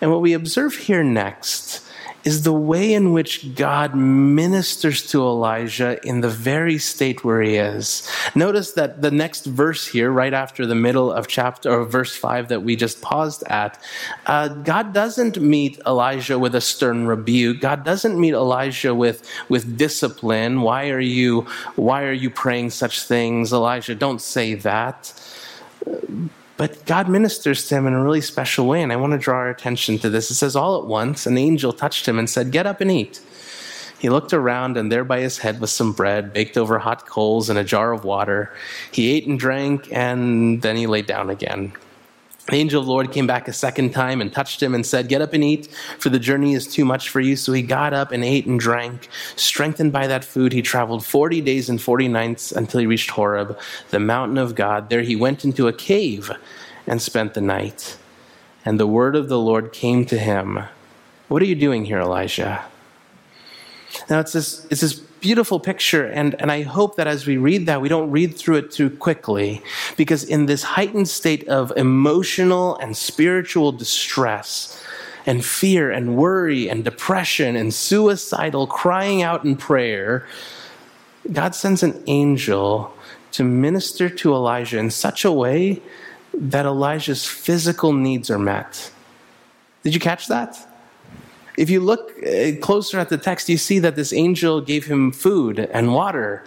And 0.00 0.10
what 0.10 0.22
we 0.22 0.32
observe 0.32 0.74
here 0.74 1.04
next 1.04 1.86
is 2.24 2.42
the 2.42 2.52
way 2.52 2.94
in 2.94 3.12
which 3.12 3.54
God 3.54 3.94
ministers 3.94 5.06
to 5.10 5.20
Elijah 5.20 5.98
in 6.06 6.20
the 6.20 6.28
very 6.28 6.78
state 6.78 7.22
where 7.24 7.42
he 7.42 7.56
is. 7.56 8.08
Notice 8.34 8.72
that 8.72 9.02
the 9.02 9.10
next 9.10 9.44
verse 9.44 9.86
here, 9.86 10.10
right 10.10 10.32
after 10.32 10.66
the 10.66 10.74
middle 10.74 11.12
of 11.12 11.28
chapter 11.28 11.70
or 11.70 11.84
verse 11.84 12.16
5 12.16 12.48
that 12.48 12.62
we 12.62 12.76
just 12.76 13.02
paused 13.02 13.44
at, 13.48 13.82
uh, 14.26 14.48
God 14.48 14.92
doesn't 14.92 15.40
meet 15.40 15.78
Elijah 15.86 16.38
with 16.38 16.54
a 16.54 16.60
stern 16.60 17.06
rebuke. 17.06 17.60
God 17.60 17.84
doesn't 17.84 18.18
meet 18.18 18.34
Elijah 18.34 18.94
with, 18.94 19.28
with 19.48 19.76
discipline. 19.76 20.62
Why 20.62 20.90
are 20.90 21.00
you 21.00 21.46
why 21.76 22.04
are 22.04 22.12
you 22.12 22.30
praying 22.30 22.70
such 22.70 23.02
things? 23.02 23.52
Elijah, 23.52 23.94
don't 23.94 24.20
say 24.20 24.54
that. 24.54 25.12
But 26.56 26.86
God 26.86 27.08
ministers 27.08 27.66
to 27.68 27.76
him 27.76 27.86
in 27.86 27.94
a 27.94 28.02
really 28.02 28.20
special 28.20 28.66
way, 28.66 28.82
and 28.82 28.92
I 28.92 28.96
want 28.96 29.12
to 29.12 29.18
draw 29.18 29.38
our 29.38 29.50
attention 29.50 29.98
to 29.98 30.10
this. 30.10 30.30
It 30.30 30.34
says, 30.34 30.54
All 30.54 30.80
at 30.80 30.86
once, 30.86 31.26
an 31.26 31.36
angel 31.36 31.72
touched 31.72 32.06
him 32.06 32.18
and 32.18 32.30
said, 32.30 32.52
Get 32.52 32.66
up 32.66 32.80
and 32.80 32.90
eat. 32.90 33.20
He 33.98 34.08
looked 34.08 34.32
around, 34.32 34.76
and 34.76 34.92
there 34.92 35.04
by 35.04 35.20
his 35.20 35.38
head 35.38 35.60
was 35.60 35.72
some 35.72 35.92
bread 35.92 36.32
baked 36.32 36.56
over 36.56 36.78
hot 36.78 37.06
coals 37.06 37.48
and 37.50 37.58
a 37.58 37.64
jar 37.64 37.92
of 37.92 38.04
water. 38.04 38.52
He 38.92 39.10
ate 39.10 39.26
and 39.26 39.38
drank, 39.38 39.88
and 39.90 40.62
then 40.62 40.76
he 40.76 40.86
lay 40.86 41.02
down 41.02 41.30
again. 41.30 41.72
The 42.46 42.56
angel 42.56 42.80
of 42.80 42.86
the 42.86 42.92
Lord 42.92 43.10
came 43.10 43.26
back 43.26 43.48
a 43.48 43.54
second 43.54 43.92
time 43.92 44.20
and 44.20 44.30
touched 44.30 44.62
him 44.62 44.74
and 44.74 44.84
said, 44.84 45.08
Get 45.08 45.22
up 45.22 45.32
and 45.32 45.42
eat, 45.42 45.68
for 45.98 46.10
the 46.10 46.18
journey 46.18 46.52
is 46.52 46.66
too 46.66 46.84
much 46.84 47.08
for 47.08 47.20
you. 47.20 47.36
So 47.36 47.52
he 47.52 47.62
got 47.62 47.94
up 47.94 48.12
and 48.12 48.22
ate 48.22 48.44
and 48.44 48.60
drank. 48.60 49.08
Strengthened 49.34 49.92
by 49.92 50.06
that 50.08 50.24
food, 50.24 50.52
he 50.52 50.60
traveled 50.60 51.06
40 51.06 51.40
days 51.40 51.70
and 51.70 51.80
40 51.80 52.08
nights 52.08 52.52
until 52.52 52.80
he 52.80 52.86
reached 52.86 53.10
Horeb, 53.10 53.58
the 53.90 53.98
mountain 53.98 54.36
of 54.36 54.54
God. 54.54 54.90
There 54.90 55.00
he 55.00 55.16
went 55.16 55.44
into 55.44 55.68
a 55.68 55.72
cave 55.72 56.30
and 56.86 57.00
spent 57.00 57.32
the 57.32 57.40
night. 57.40 57.96
And 58.66 58.78
the 58.78 58.86
word 58.86 59.16
of 59.16 59.28
the 59.28 59.38
Lord 59.38 59.72
came 59.72 60.04
to 60.06 60.18
him 60.18 60.64
What 61.28 61.40
are 61.40 61.46
you 61.46 61.54
doing 61.54 61.86
here, 61.86 62.00
Elijah? 62.00 62.62
Now 64.10 64.20
it's 64.20 64.32
this, 64.34 64.66
it's 64.70 64.82
this 64.82 65.00
beautiful 65.24 65.58
picture. 65.58 66.04
And, 66.20 66.36
and 66.38 66.52
I 66.52 66.60
hope 66.62 66.96
that 66.96 67.06
as 67.06 67.26
we 67.26 67.38
read 67.38 67.64
that, 67.64 67.80
we 67.80 67.88
don't 67.88 68.10
read 68.10 68.36
through 68.36 68.56
it 68.56 68.70
too 68.70 68.90
quickly. 68.90 69.62
Because 69.96 70.22
in 70.22 70.44
this 70.44 70.62
heightened 70.76 71.08
state 71.08 71.48
of 71.48 71.72
emotional 71.76 72.76
and 72.76 72.94
spiritual 72.94 73.72
distress, 73.72 74.78
and 75.26 75.42
fear 75.42 75.90
and 75.90 76.16
worry 76.16 76.68
and 76.68 76.84
depression 76.84 77.56
and 77.56 77.72
suicidal 77.72 78.66
crying 78.66 79.22
out 79.22 79.42
in 79.42 79.56
prayer, 79.56 80.26
God 81.32 81.54
sends 81.54 81.82
an 81.82 82.02
angel 82.06 82.92
to 83.32 83.42
minister 83.42 84.10
to 84.10 84.34
Elijah 84.34 84.78
in 84.78 84.90
such 84.90 85.24
a 85.24 85.32
way 85.32 85.80
that 86.34 86.66
Elijah's 86.66 87.24
physical 87.24 87.94
needs 87.94 88.30
are 88.30 88.38
met. 88.38 88.90
Did 89.82 89.94
you 89.94 90.00
catch 90.00 90.28
that? 90.28 90.58
If 91.56 91.70
you 91.70 91.80
look 91.80 92.12
uh, 92.26 92.56
closer 92.60 92.98
at 92.98 93.08
the 93.08 93.18
text, 93.18 93.48
you 93.48 93.56
see 93.56 93.78
that 93.78 93.96
this 93.96 94.12
angel 94.12 94.60
gave 94.60 94.86
him 94.86 95.12
food 95.12 95.58
and 95.58 95.94
water, 95.94 96.42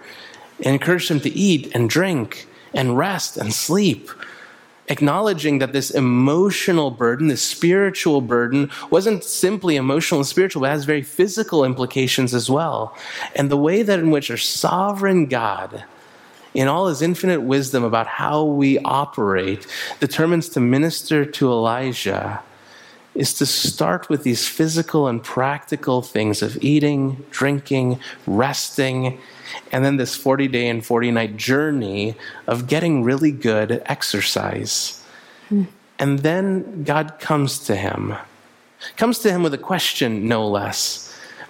and 0.58 0.74
encouraged 0.74 1.10
him 1.10 1.20
to 1.20 1.30
eat 1.30 1.74
and 1.74 1.88
drink 1.88 2.46
and 2.74 2.98
rest 2.98 3.36
and 3.36 3.52
sleep, 3.54 4.10
acknowledging 4.88 5.58
that 5.58 5.72
this 5.72 5.90
emotional 5.90 6.90
burden, 6.90 7.28
this 7.28 7.42
spiritual 7.42 8.20
burden, 8.20 8.70
wasn't 8.90 9.24
simply 9.24 9.76
emotional 9.76 10.20
and 10.20 10.26
spiritual, 10.26 10.62
but 10.62 10.70
has 10.70 10.84
very 10.84 11.02
physical 11.02 11.64
implications 11.64 12.34
as 12.34 12.50
well. 12.50 12.96
And 13.34 13.50
the 13.50 13.56
way 13.56 13.82
that 13.82 13.98
in 13.98 14.10
which 14.10 14.30
our 14.30 14.36
sovereign 14.36 15.26
God, 15.26 15.84
in 16.52 16.68
all 16.68 16.88
his 16.88 17.02
infinite 17.02 17.42
wisdom 17.42 17.84
about 17.84 18.06
how 18.06 18.44
we 18.44 18.78
operate, 18.80 19.66
determines 20.00 20.48
to 20.50 20.60
minister 20.60 21.24
to 21.24 21.48
Elijah 21.48 22.42
is 23.18 23.34
to 23.34 23.44
start 23.44 24.08
with 24.08 24.22
these 24.22 24.46
physical 24.46 25.08
and 25.08 25.22
practical 25.22 26.02
things 26.02 26.40
of 26.40 26.56
eating, 26.62 27.24
drinking, 27.30 27.98
resting, 28.28 29.18
and 29.72 29.84
then 29.84 29.96
this 29.96 30.14
40 30.16 30.46
day 30.46 30.68
and 30.68 30.86
40 30.86 31.10
night 31.10 31.36
journey 31.36 32.14
of 32.46 32.68
getting 32.68 33.02
really 33.02 33.32
good 33.32 33.82
exercise. 33.86 35.02
And 35.98 36.20
then 36.20 36.84
God 36.84 37.18
comes 37.18 37.58
to 37.66 37.74
him, 37.74 38.14
comes 38.96 39.18
to 39.20 39.32
him 39.32 39.42
with 39.42 39.52
a 39.52 39.58
question, 39.58 40.28
no 40.28 40.46
less. 40.46 41.07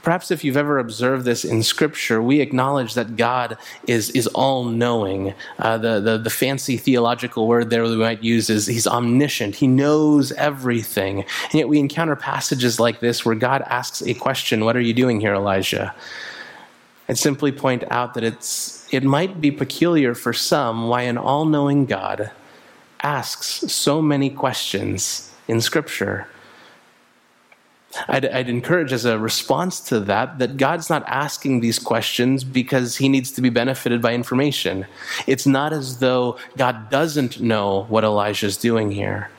Perhaps 0.08 0.30
if 0.30 0.42
you've 0.42 0.56
ever 0.56 0.78
observed 0.78 1.26
this 1.26 1.44
in 1.44 1.62
Scripture, 1.62 2.22
we 2.22 2.40
acknowledge 2.40 2.94
that 2.94 3.16
God 3.16 3.58
is, 3.86 4.08
is 4.12 4.26
all 4.28 4.64
knowing. 4.64 5.34
Uh, 5.58 5.76
the, 5.76 6.00
the, 6.00 6.16
the 6.16 6.30
fancy 6.30 6.78
theological 6.78 7.46
word 7.46 7.68
there 7.68 7.82
we 7.82 7.94
might 7.94 8.24
use 8.24 8.48
is 8.48 8.66
He's 8.66 8.86
omniscient. 8.86 9.56
He 9.56 9.66
knows 9.66 10.32
everything. 10.32 11.26
And 11.50 11.52
yet 11.52 11.68
we 11.68 11.78
encounter 11.78 12.16
passages 12.16 12.80
like 12.80 13.00
this 13.00 13.26
where 13.26 13.34
God 13.34 13.60
asks 13.66 14.00
a 14.00 14.14
question 14.14 14.64
What 14.64 14.78
are 14.78 14.80
you 14.80 14.94
doing 14.94 15.20
here, 15.20 15.34
Elijah? 15.34 15.94
And 17.06 17.18
simply 17.18 17.52
point 17.52 17.84
out 17.90 18.14
that 18.14 18.24
it's, 18.24 18.88
it 18.90 19.04
might 19.04 19.42
be 19.42 19.50
peculiar 19.50 20.14
for 20.14 20.32
some 20.32 20.88
why 20.88 21.02
an 21.02 21.18
all 21.18 21.44
knowing 21.44 21.84
God 21.84 22.30
asks 23.02 23.46
so 23.70 24.00
many 24.00 24.30
questions 24.30 25.30
in 25.48 25.60
Scripture. 25.60 26.28
I'd, 28.06 28.26
I'd, 28.26 28.48
encourage 28.48 28.92
as 28.92 29.04
a 29.04 29.18
response 29.18 29.80
to 29.88 30.00
that 30.00 30.38
that 30.38 30.56
God's 30.56 30.90
not 30.90 31.04
asking 31.06 31.60
these 31.60 31.78
questions 31.78 32.44
because 32.44 32.96
he 32.96 33.08
needs 33.08 33.30
to 33.32 33.40
be 33.40 33.50
benefited 33.50 34.00
by 34.00 34.14
information. 34.14 34.86
It's 35.26 35.46
not 35.46 35.72
as 35.72 35.98
though 35.98 36.38
God 36.56 36.90
doesn't 36.90 37.40
know 37.40 37.84
what 37.88 38.04
Elijah's 38.04 38.56
doing 38.56 38.90
here. 38.90 39.30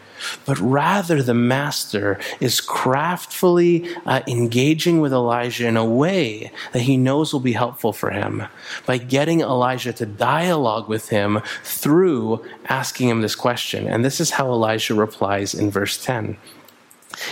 But 0.46 0.60
rather, 0.60 1.22
the 1.24 1.34
master 1.34 2.20
is 2.40 2.62
craftfully 2.62 3.90
uh, 4.06 4.22
engaging 4.28 5.00
with 5.00 5.14
Elijah 5.14 5.68
in 5.68 5.78
a 5.78 5.86
way 5.86 6.52
that 6.74 6.82
he 6.82 6.98
knows 6.98 7.34
will 7.34 7.40
be 7.40 7.54
helpful 7.54 7.94
for 7.94 8.12
him 8.12 8.44
by 8.86 8.98
getting 8.98 9.42
Elijah 9.42 9.94
to 9.94 10.06
dialogue 10.06 10.90
with 10.90 11.10
him 11.10 11.42
through 11.64 12.46
asking 12.66 13.10
him 13.10 13.22
this 13.22 13.36
question. 13.36 13.88
And 13.88 14.04
this 14.04 14.20
is 14.20 14.32
how 14.32 14.48
Elijah 14.48 14.94
replies 14.94 15.54
in 15.54 15.72
verse 15.72 16.04
10. 16.04 16.38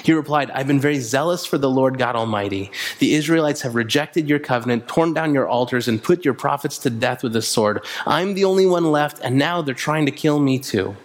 He 0.03 0.13
replied, 0.13 0.51
I've 0.51 0.67
been 0.67 0.79
very 0.79 0.99
zealous 0.99 1.45
for 1.45 1.57
the 1.57 1.69
Lord 1.69 1.97
God 1.97 2.15
Almighty. 2.15 2.71
The 2.99 3.13
Israelites 3.13 3.61
have 3.61 3.75
rejected 3.75 4.27
your 4.27 4.39
covenant, 4.39 4.87
torn 4.87 5.13
down 5.13 5.33
your 5.33 5.47
altars, 5.47 5.87
and 5.87 6.01
put 6.01 6.25
your 6.25 6.33
prophets 6.33 6.77
to 6.79 6.89
death 6.89 7.23
with 7.23 7.33
the 7.33 7.41
sword. 7.41 7.85
I'm 8.05 8.33
the 8.33 8.45
only 8.45 8.65
one 8.65 8.91
left, 8.91 9.19
and 9.23 9.37
now 9.37 9.61
they're 9.61 9.75
trying 9.75 10.05
to 10.05 10.11
kill 10.11 10.39
me 10.39 10.59
too. 10.59 10.95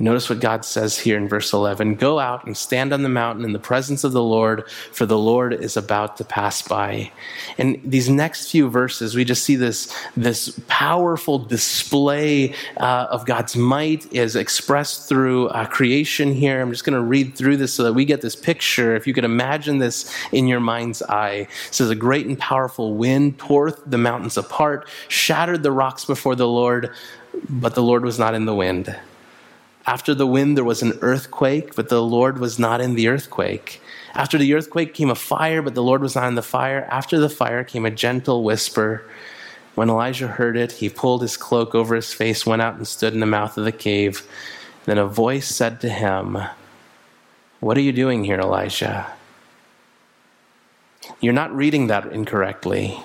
Notice 0.00 0.30
what 0.30 0.38
God 0.38 0.64
says 0.64 0.96
here 0.96 1.16
in 1.16 1.28
verse 1.28 1.52
11 1.52 1.96
Go 1.96 2.20
out 2.20 2.44
and 2.44 2.56
stand 2.56 2.92
on 2.92 3.02
the 3.02 3.08
mountain 3.08 3.44
in 3.44 3.52
the 3.52 3.58
presence 3.58 4.04
of 4.04 4.12
the 4.12 4.22
Lord, 4.22 4.68
for 4.92 5.06
the 5.06 5.18
Lord 5.18 5.52
is 5.52 5.76
about 5.76 6.16
to 6.18 6.24
pass 6.24 6.62
by. 6.62 7.10
In 7.56 7.80
these 7.84 8.08
next 8.08 8.50
few 8.50 8.70
verses, 8.70 9.16
we 9.16 9.24
just 9.24 9.42
see 9.42 9.56
this, 9.56 9.92
this 10.16 10.60
powerful 10.68 11.40
display 11.40 12.54
uh, 12.76 13.08
of 13.10 13.26
God's 13.26 13.56
might 13.56 14.10
is 14.12 14.36
expressed 14.36 15.08
through 15.08 15.48
uh, 15.48 15.66
creation 15.66 16.32
here. 16.32 16.60
I'm 16.60 16.70
just 16.70 16.84
going 16.84 16.96
to 16.96 17.02
read 17.02 17.34
through 17.34 17.56
this 17.56 17.74
so 17.74 17.82
that 17.82 17.92
we 17.92 18.04
get 18.04 18.20
this 18.20 18.36
picture. 18.36 18.94
If 18.94 19.04
you 19.06 19.14
could 19.14 19.24
imagine 19.24 19.78
this 19.78 20.14
in 20.30 20.46
your 20.46 20.60
mind's 20.60 21.02
eye, 21.02 21.48
it 21.48 21.48
says, 21.72 21.90
A 21.90 21.96
great 21.96 22.26
and 22.26 22.38
powerful 22.38 22.94
wind 22.94 23.38
tore 23.40 23.72
the 23.72 23.98
mountains 23.98 24.36
apart, 24.36 24.88
shattered 25.08 25.64
the 25.64 25.72
rocks 25.72 26.04
before 26.04 26.36
the 26.36 26.46
Lord, 26.46 26.92
but 27.48 27.74
the 27.74 27.82
Lord 27.82 28.04
was 28.04 28.16
not 28.16 28.34
in 28.34 28.44
the 28.44 28.54
wind. 28.54 28.96
After 29.88 30.14
the 30.14 30.26
wind, 30.26 30.54
there 30.54 30.64
was 30.64 30.82
an 30.82 30.98
earthquake, 31.00 31.74
but 31.74 31.88
the 31.88 32.02
Lord 32.02 32.38
was 32.38 32.58
not 32.58 32.82
in 32.82 32.94
the 32.94 33.08
earthquake. 33.08 33.80
After 34.12 34.36
the 34.36 34.52
earthquake 34.52 34.92
came 34.92 35.08
a 35.08 35.14
fire, 35.14 35.62
but 35.62 35.74
the 35.74 35.82
Lord 35.82 36.02
was 36.02 36.14
not 36.14 36.28
in 36.28 36.34
the 36.34 36.42
fire. 36.42 36.86
After 36.90 37.18
the 37.18 37.30
fire 37.30 37.64
came 37.64 37.86
a 37.86 37.90
gentle 37.90 38.44
whisper. 38.44 39.02
When 39.76 39.88
Elijah 39.88 40.28
heard 40.28 40.58
it, 40.58 40.72
he 40.72 40.90
pulled 40.90 41.22
his 41.22 41.38
cloak 41.38 41.74
over 41.74 41.94
his 41.94 42.12
face, 42.12 42.44
went 42.44 42.60
out 42.60 42.74
and 42.74 42.86
stood 42.86 43.14
in 43.14 43.20
the 43.20 43.24
mouth 43.24 43.56
of 43.56 43.64
the 43.64 43.72
cave. 43.72 44.28
Then 44.84 44.98
a 44.98 45.06
voice 45.06 45.48
said 45.48 45.80
to 45.80 45.88
him, 45.88 46.36
What 47.60 47.78
are 47.78 47.80
you 47.80 47.92
doing 47.92 48.24
here, 48.24 48.38
Elijah? 48.38 49.06
You're 51.18 51.32
not 51.32 51.56
reading 51.56 51.86
that 51.86 52.12
incorrectly. 52.12 53.00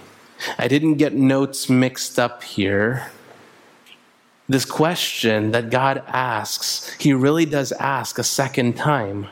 I 0.60 0.68
didn't 0.68 0.96
get 0.96 1.14
notes 1.14 1.70
mixed 1.70 2.20
up 2.20 2.44
here. 2.44 3.10
This 4.50 4.66
question 4.66 5.52
that 5.52 5.70
God 5.70 6.04
asks, 6.08 6.94
He 7.00 7.14
really 7.14 7.46
does 7.46 7.72
ask 7.74 8.20
a 8.20 8.24
second 8.24 8.76
time. 8.76 9.28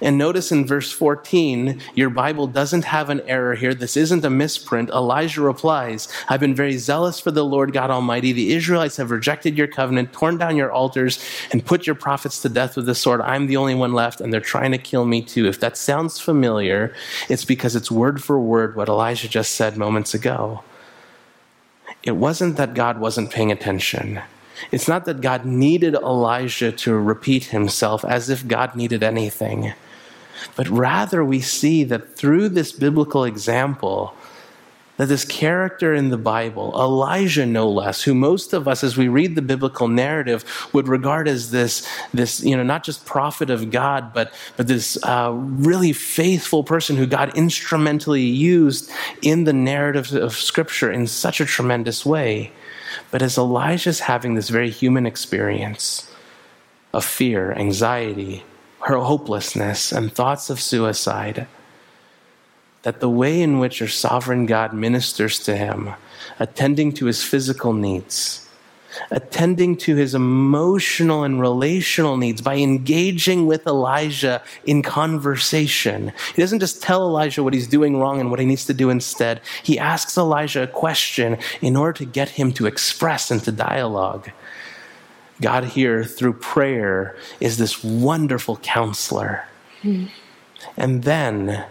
And 0.00 0.18
notice 0.18 0.52
in 0.52 0.66
verse 0.66 0.92
14, 0.92 1.80
your 1.94 2.10
Bible 2.10 2.46
doesn't 2.46 2.84
have 2.84 3.08
an 3.08 3.22
error 3.22 3.54
here. 3.54 3.72
This 3.72 3.96
isn't 3.96 4.24
a 4.24 4.30
misprint. 4.30 4.90
Elijah 4.90 5.40
replies, 5.40 6.08
I've 6.28 6.40
been 6.40 6.54
very 6.54 6.76
zealous 6.76 7.18
for 7.18 7.30
the 7.30 7.44
Lord 7.44 7.72
God 7.72 7.90
Almighty. 7.90 8.32
The 8.32 8.52
Israelites 8.52 8.98
have 8.98 9.10
rejected 9.10 9.56
your 9.56 9.68
covenant, 9.68 10.12
torn 10.12 10.36
down 10.36 10.56
your 10.56 10.70
altars, 10.70 11.24
and 11.50 11.64
put 11.64 11.86
your 11.86 11.96
prophets 11.96 12.42
to 12.42 12.48
death 12.48 12.76
with 12.76 12.86
the 12.86 12.94
sword. 12.94 13.22
I'm 13.22 13.46
the 13.46 13.56
only 13.56 13.74
one 13.74 13.94
left, 13.94 14.20
and 14.20 14.32
they're 14.32 14.40
trying 14.40 14.72
to 14.72 14.78
kill 14.78 15.06
me 15.06 15.22
too. 15.22 15.46
If 15.46 15.60
that 15.60 15.78
sounds 15.78 16.20
familiar, 16.20 16.94
it's 17.30 17.44
because 17.46 17.74
it's 17.74 17.90
word 17.90 18.22
for 18.22 18.38
word 18.38 18.76
what 18.76 18.88
Elijah 18.88 19.28
just 19.28 19.52
said 19.52 19.78
moments 19.78 20.12
ago. 20.12 20.62
It 22.06 22.16
wasn't 22.16 22.56
that 22.56 22.74
God 22.74 23.00
wasn't 23.00 23.32
paying 23.32 23.50
attention. 23.50 24.20
It's 24.70 24.86
not 24.86 25.06
that 25.06 25.20
God 25.20 25.44
needed 25.44 25.94
Elijah 25.94 26.70
to 26.70 26.94
repeat 26.94 27.46
himself 27.46 28.04
as 28.04 28.30
if 28.30 28.46
God 28.46 28.76
needed 28.76 29.02
anything. 29.02 29.74
But 30.54 30.68
rather, 30.68 31.24
we 31.24 31.40
see 31.40 31.82
that 31.84 32.14
through 32.14 32.50
this 32.50 32.70
biblical 32.70 33.24
example, 33.24 34.14
that 34.96 35.06
this 35.06 35.24
character 35.24 35.94
in 35.94 36.08
the 36.08 36.16
Bible, 36.16 36.72
Elijah 36.74 37.44
no 37.44 37.68
less, 37.68 38.02
who 38.02 38.14
most 38.14 38.52
of 38.52 38.66
us, 38.66 38.82
as 38.82 38.96
we 38.96 39.08
read 39.08 39.34
the 39.34 39.42
biblical 39.42 39.88
narrative, 39.88 40.44
would 40.72 40.88
regard 40.88 41.28
as 41.28 41.50
this, 41.50 41.86
this 42.14 42.42
you 42.42 42.56
know, 42.56 42.62
not 42.62 42.82
just 42.82 43.04
prophet 43.04 43.50
of 43.50 43.70
God, 43.70 44.12
but, 44.14 44.32
but 44.56 44.66
this 44.66 44.98
uh, 45.04 45.32
really 45.34 45.92
faithful 45.92 46.64
person 46.64 46.96
who 46.96 47.06
God 47.06 47.36
instrumentally 47.36 48.22
used 48.22 48.90
in 49.22 49.44
the 49.44 49.52
narrative 49.52 50.12
of 50.14 50.32
Scripture 50.32 50.90
in 50.90 51.06
such 51.06 51.40
a 51.40 51.46
tremendous 51.46 52.06
way. 52.06 52.52
But 53.10 53.22
as 53.22 53.36
Elijah's 53.36 54.00
having 54.00 54.34
this 54.34 54.48
very 54.48 54.70
human 54.70 55.06
experience 55.06 56.10
of 56.94 57.04
fear, 57.04 57.52
anxiety, 57.52 58.44
her 58.80 58.96
hopelessness 58.96 59.92
and 59.92 60.12
thoughts 60.12 60.48
of 60.48 60.60
suicide, 60.60 61.46
that 62.86 63.00
the 63.00 63.10
way 63.10 63.42
in 63.42 63.58
which 63.58 63.80
her 63.80 63.88
sovereign 63.88 64.46
God 64.46 64.72
ministers 64.72 65.40
to 65.40 65.56
him, 65.56 65.90
attending 66.38 66.92
to 66.92 67.06
his 67.06 67.20
physical 67.20 67.72
needs, 67.72 68.48
attending 69.10 69.76
to 69.78 69.96
his 69.96 70.14
emotional 70.14 71.24
and 71.24 71.40
relational 71.40 72.16
needs 72.16 72.40
by 72.40 72.54
engaging 72.54 73.48
with 73.48 73.66
Elijah 73.66 74.40
in 74.66 74.82
conversation. 74.82 76.12
He 76.36 76.42
doesn't 76.42 76.60
just 76.60 76.80
tell 76.80 77.02
Elijah 77.02 77.42
what 77.42 77.54
he's 77.54 77.66
doing 77.66 77.98
wrong 77.98 78.20
and 78.20 78.30
what 78.30 78.38
he 78.38 78.46
needs 78.46 78.66
to 78.66 78.72
do 78.72 78.88
instead. 78.88 79.40
He 79.64 79.80
asks 79.80 80.16
Elijah 80.16 80.62
a 80.62 80.68
question 80.68 81.38
in 81.60 81.74
order 81.74 81.94
to 81.94 82.04
get 82.04 82.28
him 82.28 82.52
to 82.52 82.66
express 82.66 83.32
into 83.32 83.50
dialogue. 83.50 84.30
God 85.40 85.64
here, 85.64 86.04
through 86.04 86.34
prayer, 86.34 87.16
is 87.40 87.58
this 87.58 87.82
wonderful 87.82 88.58
counselor. 88.58 89.44
Mm. 89.82 90.08
And 90.76 91.02
then 91.02 91.66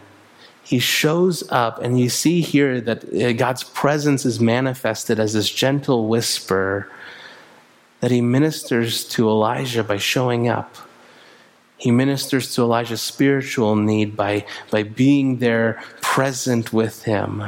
he 0.65 0.79
shows 0.79 1.43
up, 1.51 1.79
and 1.79 1.99
you 1.99 2.09
see 2.09 2.41
here 2.41 2.81
that 2.81 3.13
uh, 3.13 3.33
God's 3.33 3.63
presence 3.63 4.25
is 4.25 4.39
manifested 4.39 5.19
as 5.19 5.33
this 5.33 5.49
gentle 5.49 6.07
whisper 6.07 6.91
that 7.99 8.09
he 8.09 8.19
ministers 8.19 9.03
to 9.09 9.29
Elijah 9.29 9.83
by 9.83 9.97
showing 9.97 10.49
up. 10.49 10.75
He 11.77 11.91
ministers 11.91 12.55
to 12.55 12.63
Elijah's 12.63 13.01
spiritual 13.01 13.75
need 13.75 14.15
by, 14.15 14.47
by 14.71 14.81
being 14.81 15.37
there 15.37 15.83
present 16.01 16.73
with 16.73 17.03
him. 17.03 17.43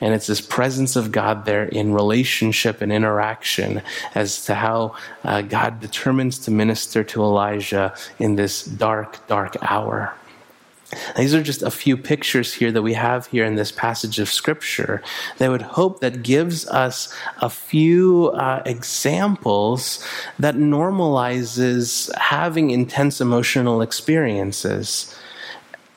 And 0.00 0.14
it's 0.14 0.26
this 0.26 0.40
presence 0.40 0.96
of 0.96 1.12
God 1.12 1.44
there 1.44 1.64
in 1.64 1.92
relationship 1.92 2.80
and 2.80 2.90
interaction 2.90 3.82
as 4.14 4.46
to 4.46 4.54
how 4.54 4.96
uh, 5.24 5.42
God 5.42 5.80
determines 5.80 6.38
to 6.40 6.50
minister 6.50 7.04
to 7.04 7.22
Elijah 7.22 7.94
in 8.18 8.36
this 8.36 8.64
dark, 8.64 9.26
dark 9.26 9.56
hour. 9.62 10.14
These 11.16 11.34
are 11.34 11.42
just 11.42 11.62
a 11.62 11.70
few 11.70 11.96
pictures 11.96 12.54
here 12.54 12.70
that 12.70 12.82
we 12.82 12.94
have 12.94 13.26
here 13.26 13.44
in 13.44 13.56
this 13.56 13.72
passage 13.72 14.20
of 14.20 14.28
Scripture 14.28 15.02
that 15.38 15.50
would 15.50 15.62
hope 15.62 16.00
that 16.00 16.22
gives 16.22 16.66
us 16.68 17.12
a 17.42 17.50
few 17.50 18.28
uh, 18.34 18.62
examples 18.64 20.04
that 20.38 20.54
normalizes 20.54 22.14
having 22.16 22.70
intense 22.70 23.20
emotional 23.20 23.82
experiences 23.82 25.14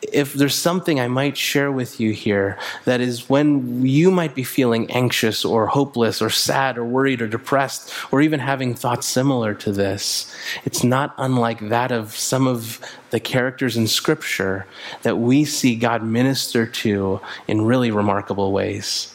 if 0.01 0.33
there's 0.33 0.55
something 0.55 0.99
I 0.99 1.07
might 1.07 1.35
share 1.35 1.71
with 1.71 1.99
you 1.99 2.11
here, 2.11 2.57
that 2.85 3.01
is 3.01 3.29
when 3.29 3.85
you 3.85 4.11
might 4.11 4.33
be 4.33 4.43
feeling 4.43 4.89
anxious 4.91 5.43
or 5.43 5.67
hopeless 5.67 6.21
or 6.21 6.29
sad 6.29 6.77
or 6.77 6.85
worried 6.85 7.21
or 7.21 7.27
depressed 7.27 7.93
or 8.11 8.21
even 8.21 8.39
having 8.39 8.73
thoughts 8.73 9.07
similar 9.07 9.53
to 9.55 9.71
this, 9.71 10.33
it's 10.63 10.83
not 10.83 11.13
unlike 11.17 11.69
that 11.69 11.91
of 11.91 12.15
some 12.15 12.47
of 12.47 12.79
the 13.09 13.19
characters 13.19 13.75
in 13.75 13.87
Scripture 13.87 14.65
that 15.01 15.17
we 15.17 15.43
see 15.43 15.75
God 15.75 16.03
minister 16.03 16.65
to 16.65 17.19
in 17.47 17.65
really 17.65 17.91
remarkable 17.91 18.51
ways. 18.51 19.13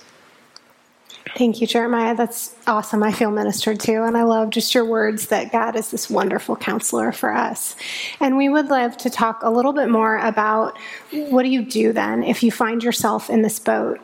Thank 1.36 1.60
you, 1.60 1.66
Jeremiah. 1.66 2.14
That's 2.14 2.54
awesome. 2.66 3.02
I 3.02 3.10
feel 3.10 3.30
ministered 3.30 3.80
to, 3.80 4.04
and 4.04 4.16
I 4.16 4.22
love 4.22 4.50
just 4.50 4.74
your 4.74 4.84
words 4.84 5.26
that 5.28 5.50
God 5.50 5.74
is 5.74 5.90
this 5.90 6.10
wonderful 6.10 6.54
counselor 6.54 7.12
for 7.12 7.32
us. 7.32 7.76
And 8.20 8.36
we 8.36 8.48
would 8.48 8.68
love 8.68 8.96
to 8.98 9.10
talk 9.10 9.42
a 9.42 9.50
little 9.50 9.72
bit 9.72 9.88
more 9.88 10.18
about 10.18 10.78
what 11.10 11.42
do 11.42 11.48
you 11.48 11.64
do 11.64 11.92
then 11.92 12.22
if 12.22 12.42
you 12.42 12.52
find 12.52 12.84
yourself 12.84 13.30
in 13.30 13.42
this 13.42 13.58
boat? 13.58 14.00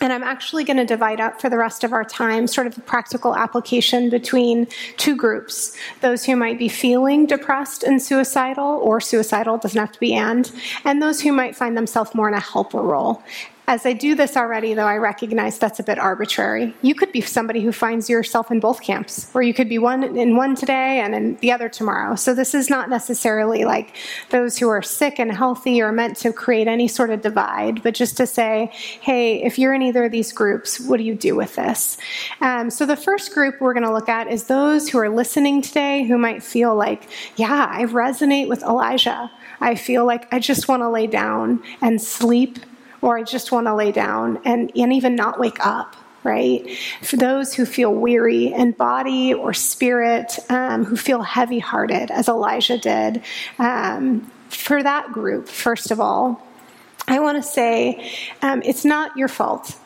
And 0.00 0.12
I'm 0.12 0.24
actually 0.24 0.64
going 0.64 0.78
to 0.78 0.84
divide 0.84 1.20
up 1.20 1.40
for 1.40 1.48
the 1.48 1.56
rest 1.56 1.84
of 1.84 1.92
our 1.92 2.04
time 2.04 2.46
sort 2.46 2.66
of 2.66 2.74
the 2.74 2.80
practical 2.80 3.36
application 3.36 4.10
between 4.10 4.66
two 4.96 5.16
groups 5.16 5.76
those 6.00 6.24
who 6.24 6.34
might 6.34 6.58
be 6.58 6.68
feeling 6.68 7.26
depressed 7.26 7.84
and 7.84 8.02
suicidal, 8.02 8.80
or 8.82 9.00
suicidal, 9.00 9.58
doesn't 9.58 9.78
have 9.78 9.92
to 9.92 10.00
be 10.00 10.14
and, 10.14 10.50
and 10.84 11.00
those 11.00 11.20
who 11.20 11.32
might 11.32 11.54
find 11.54 11.76
themselves 11.76 12.14
more 12.14 12.26
in 12.26 12.34
a 12.34 12.40
helper 12.40 12.82
role. 12.82 13.22
As 13.66 13.86
I 13.86 13.94
do 13.94 14.14
this 14.14 14.36
already, 14.36 14.74
though, 14.74 14.86
I 14.86 14.96
recognize 14.98 15.58
that's 15.58 15.80
a 15.80 15.82
bit 15.82 15.98
arbitrary. 15.98 16.74
You 16.82 16.94
could 16.94 17.12
be 17.12 17.22
somebody 17.22 17.62
who 17.62 17.72
finds 17.72 18.10
yourself 18.10 18.50
in 18.50 18.60
both 18.60 18.82
camps, 18.82 19.30
or 19.32 19.42
you 19.42 19.54
could 19.54 19.70
be 19.70 19.78
one 19.78 20.04
in 20.18 20.36
one 20.36 20.54
today 20.54 21.00
and 21.00 21.14
in 21.14 21.36
the 21.36 21.50
other 21.50 21.70
tomorrow. 21.70 22.14
So 22.14 22.34
this 22.34 22.54
is 22.54 22.68
not 22.68 22.90
necessarily 22.90 23.64
like 23.64 23.96
those 24.28 24.58
who 24.58 24.68
are 24.68 24.82
sick 24.82 25.18
and 25.18 25.32
healthy 25.32 25.80
are 25.80 25.92
meant 25.92 26.18
to 26.18 26.32
create 26.32 26.68
any 26.68 26.88
sort 26.88 27.08
of 27.08 27.22
divide, 27.22 27.82
but 27.82 27.94
just 27.94 28.18
to 28.18 28.26
say, 28.26 28.70
hey, 29.00 29.42
if 29.42 29.58
you're 29.58 29.72
in 29.72 29.80
either 29.80 30.04
of 30.04 30.12
these 30.12 30.30
groups, 30.30 30.78
what 30.78 30.98
do 30.98 31.04
you 31.04 31.14
do 31.14 31.34
with 31.34 31.54
this? 31.54 31.96
Um, 32.42 32.68
so 32.68 32.84
the 32.84 32.96
first 32.96 33.32
group 33.32 33.62
we're 33.62 33.72
going 33.72 33.86
to 33.86 33.92
look 33.92 34.10
at 34.10 34.30
is 34.30 34.44
those 34.44 34.90
who 34.90 34.98
are 34.98 35.08
listening 35.08 35.62
today 35.62 36.04
who 36.04 36.18
might 36.18 36.42
feel 36.42 36.74
like, 36.74 37.08
yeah, 37.36 37.66
I 37.70 37.84
resonate 37.86 38.48
with 38.48 38.62
Elijah. 38.62 39.30
I 39.62 39.74
feel 39.74 40.04
like 40.04 40.30
I 40.34 40.38
just 40.38 40.68
want 40.68 40.82
to 40.82 40.90
lay 40.90 41.06
down 41.06 41.62
and 41.80 42.02
sleep 42.02 42.58
or 43.04 43.18
I 43.18 43.22
just 43.22 43.52
want 43.52 43.66
to 43.66 43.74
lay 43.74 43.92
down 43.92 44.40
and, 44.46 44.72
and 44.74 44.92
even 44.92 45.14
not 45.14 45.38
wake 45.38 45.64
up 45.64 45.94
right? 46.22 46.78
For 47.02 47.16
those 47.16 47.52
who 47.52 47.66
feel 47.66 47.92
weary 47.94 48.46
in 48.46 48.70
body 48.72 49.34
or 49.34 49.52
spirit, 49.52 50.38
um, 50.48 50.82
who 50.86 50.96
feel 50.96 51.20
heavy 51.20 51.58
hearted, 51.58 52.10
as 52.10 52.28
Elijah 52.28 52.78
did, 52.78 53.22
um, 53.58 54.32
for 54.48 54.82
that 54.82 55.12
group, 55.12 55.48
first 55.50 55.90
of 55.90 56.00
all, 56.00 56.42
I 57.06 57.20
want 57.20 57.36
to 57.36 57.42
say 57.42 58.10
um, 58.40 58.62
it's 58.62 58.86
not 58.86 59.14
your 59.18 59.28
fault. 59.28 59.76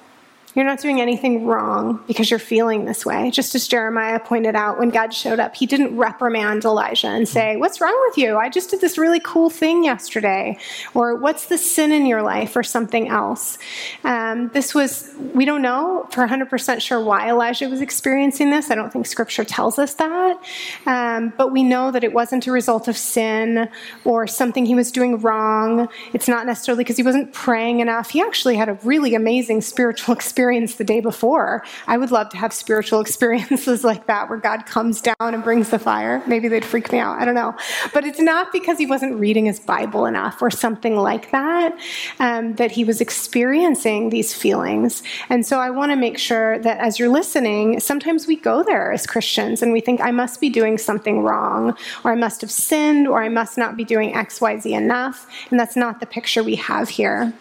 You're 0.59 0.67
not 0.67 0.81
doing 0.81 1.01
anything 1.01 1.47
wrong 1.47 2.03
because 2.09 2.33
you're 2.33 2.41
feeling 2.41 2.85
this 2.85 3.07
way. 3.07 3.31
Just 3.31 3.55
as 3.55 3.69
Jeremiah 3.69 4.19
pointed 4.19 4.57
out, 4.57 4.77
when 4.81 4.89
God 4.89 5.15
showed 5.15 5.39
up, 5.39 5.55
he 5.55 5.67
didn't 5.67 5.97
reprimand 5.97 6.65
Elijah 6.65 7.07
and 7.07 7.29
say, 7.29 7.55
What's 7.55 7.81
wrong 7.81 7.97
with 8.09 8.19
you? 8.19 8.37
I 8.37 8.49
just 8.49 8.71
did 8.71 8.81
this 8.81 8.99
really 8.99 9.21
cool 9.21 9.51
thing 9.51 9.85
yesterday. 9.85 10.59
Or, 10.95 11.15
What's 11.15 11.47
the 11.47 11.59
sin 11.59 11.93
in 11.93 12.07
your 12.07 12.23
life? 12.23 12.57
Or 12.57 12.65
something 12.65 13.07
else. 13.07 13.57
Um, 14.03 14.49
this 14.49 14.75
was, 14.75 15.15
we 15.33 15.45
don't 15.45 15.63
know 15.63 16.09
for 16.11 16.27
100% 16.27 16.81
sure 16.81 17.05
why 17.05 17.31
Elijah 17.31 17.69
was 17.69 17.81
experiencing 17.81 18.51
this. 18.51 18.69
I 18.69 18.75
don't 18.75 18.93
think 18.93 19.07
scripture 19.07 19.45
tells 19.45 19.79
us 19.79 19.95
that. 19.95 20.43
Um, 20.87 21.33
but 21.37 21.53
we 21.53 21.63
know 21.63 21.93
that 21.93 22.03
it 22.03 22.13
wasn't 22.13 22.49
a 22.49 22.51
result 22.51 22.89
of 22.89 22.97
sin 22.97 23.69
or 24.05 24.27
something 24.27 24.67
he 24.67 24.75
was 24.75 24.91
doing 24.91 25.21
wrong. 25.21 25.89
It's 26.13 26.27
not 26.27 26.47
necessarily 26.47 26.83
because 26.83 26.97
he 26.97 27.05
wasn't 27.05 27.33
praying 27.33 27.79
enough. 27.79 28.11
He 28.11 28.21
actually 28.21 28.57
had 28.57 28.69
a 28.69 28.75
really 28.83 29.15
amazing 29.15 29.61
spiritual 29.61 30.15
experience 30.17 30.48
the 30.49 30.85
day 30.85 31.01
before. 31.01 31.63
I 31.87 31.99
would 31.99 32.11
love 32.11 32.31
to 32.31 32.37
have 32.37 32.53
spiritual 32.53 33.01
experiences 33.07 33.85
like 33.85 34.07
that 34.07 34.29
where 34.29 34.39
God 34.39 34.67
comes 34.67 35.01
down 35.01 35.17
and 35.21 35.43
brings 35.45 35.71
the 35.71 35.79
fire. 35.79 36.23
Maybe 36.27 36.49
they'd 36.49 36.65
freak 36.65 36.91
me 36.93 36.99
out. 36.99 37.21
I 37.21 37.25
don't 37.25 37.35
know. 37.35 37.55
But 37.93 38.05
it's 38.05 38.21
not 38.21 38.53
because 38.53 38.79
he 38.79 38.87
wasn't 38.87 39.19
reading 39.21 39.47
his 39.47 39.61
Bible 39.61 40.07
enough 40.07 40.41
or 40.41 40.51
something 40.51 40.97
like 40.97 41.31
that 41.31 41.79
um, 42.19 42.55
that 42.55 42.71
he 42.71 42.85
was 42.85 43.01
experiencing 43.01 44.11
these 44.11 44.35
feelings. 44.35 45.03
And 45.29 45.45
so 45.45 45.59
I 45.59 45.71
want 45.71 45.93
to 45.93 45.97
make 45.97 46.19
sure 46.19 46.59
that 46.61 46.79
as 46.79 46.99
you're 46.99 47.09
listening, 47.09 47.81
sometimes 47.81 48.27
we 48.27 48.37
go 48.37 48.63
there 48.63 48.93
as 48.93 49.07
Christians 49.07 49.63
and 49.63 49.73
we 49.73 49.81
think, 49.81 50.01
I 50.01 50.11
must 50.11 50.41
be 50.41 50.49
doing 50.49 50.79
something 50.79 51.23
wrong, 51.23 51.77
or 52.05 52.13
I 52.13 52.15
must 52.15 52.41
have 52.41 52.51
sinned, 52.51 53.07
or 53.07 53.23
I 53.23 53.29
must 53.29 53.59
not 53.59 53.77
be 53.77 53.85
doing 53.85 54.13
XYZ 54.13 54.73
enough. 54.73 55.27
And 55.51 55.59
that's 55.59 55.77
not 55.77 56.01
the 56.01 56.07
picture 56.07 56.43
we 56.43 56.57
have 56.57 56.89
here. 56.89 57.33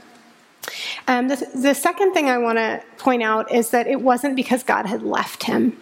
Um, 1.08 1.28
the, 1.28 1.48
the 1.56 1.74
second 1.74 2.14
thing 2.14 2.30
I 2.30 2.38
want 2.38 2.58
to 2.58 2.82
point 2.98 3.24
out 3.24 3.52
is 3.54 3.70
that 3.72 3.88
it 3.88 4.02
wasn't 4.02 4.36
because 4.36 4.64
God 4.64 4.86
had 4.86 5.04
left 5.04 5.44
him. 5.44 5.78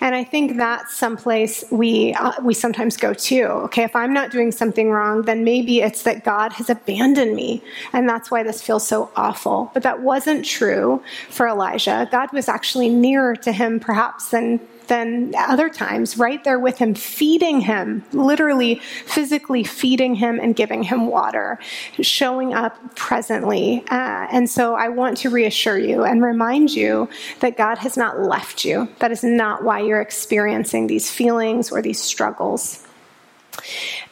And 0.00 0.14
I 0.14 0.24
think 0.24 0.56
that's 0.56 0.96
someplace 0.96 1.64
we 1.70 2.12
uh, 2.14 2.32
we 2.42 2.54
sometimes 2.54 2.96
go 2.96 3.14
to. 3.14 3.42
Okay, 3.66 3.84
if 3.84 3.94
I'm 3.94 4.12
not 4.12 4.30
doing 4.30 4.50
something 4.50 4.90
wrong, 4.90 5.22
then 5.22 5.44
maybe 5.44 5.80
it's 5.80 6.02
that 6.02 6.24
God 6.24 6.52
has 6.54 6.70
abandoned 6.70 7.36
me, 7.36 7.62
and 7.92 8.08
that's 8.08 8.30
why 8.30 8.42
this 8.42 8.60
feels 8.60 8.86
so 8.86 9.10
awful. 9.14 9.70
But 9.72 9.84
that 9.84 10.02
wasn't 10.02 10.44
true 10.44 11.02
for 11.28 11.46
Elijah. 11.46 12.08
God 12.10 12.32
was 12.32 12.48
actually 12.48 12.88
nearer 12.88 13.36
to 13.36 13.52
him, 13.52 13.78
perhaps, 13.78 14.30
than 14.30 14.60
than 14.90 15.32
other 15.36 15.68
times, 15.68 16.18
right 16.18 16.42
there 16.42 16.58
with 16.58 16.76
him, 16.78 16.94
feeding 16.94 17.60
him, 17.60 18.04
literally 18.12 18.80
physically 19.06 19.62
feeding 19.62 20.16
him 20.16 20.40
and 20.40 20.56
giving 20.56 20.82
him 20.82 21.06
water, 21.06 21.60
showing 22.00 22.52
up 22.52 22.74
presently. 22.96 23.84
Uh, 23.88 24.26
and 24.32 24.50
so 24.50 24.74
I 24.74 24.88
want 24.88 25.16
to 25.18 25.30
reassure 25.30 25.78
you 25.78 26.02
and 26.02 26.24
remind 26.24 26.74
you 26.74 27.08
that 27.38 27.56
God 27.56 27.78
has 27.78 27.96
not 27.96 28.18
left 28.18 28.64
you. 28.64 28.88
That 28.98 29.12
is 29.12 29.22
not 29.22 29.62
why 29.62 29.78
you're 29.78 30.00
experiencing 30.00 30.88
these 30.88 31.08
feelings 31.08 31.70
or 31.70 31.80
these 31.80 32.00
struggles. 32.00 32.84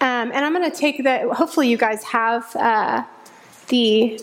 Um, 0.00 0.30
and 0.32 0.44
I'm 0.44 0.54
going 0.54 0.70
to 0.70 0.76
take 0.76 1.02
that, 1.02 1.28
hopefully, 1.30 1.68
you 1.68 1.76
guys 1.76 2.04
have 2.04 2.54
uh, 2.54 3.02
the 3.66 4.20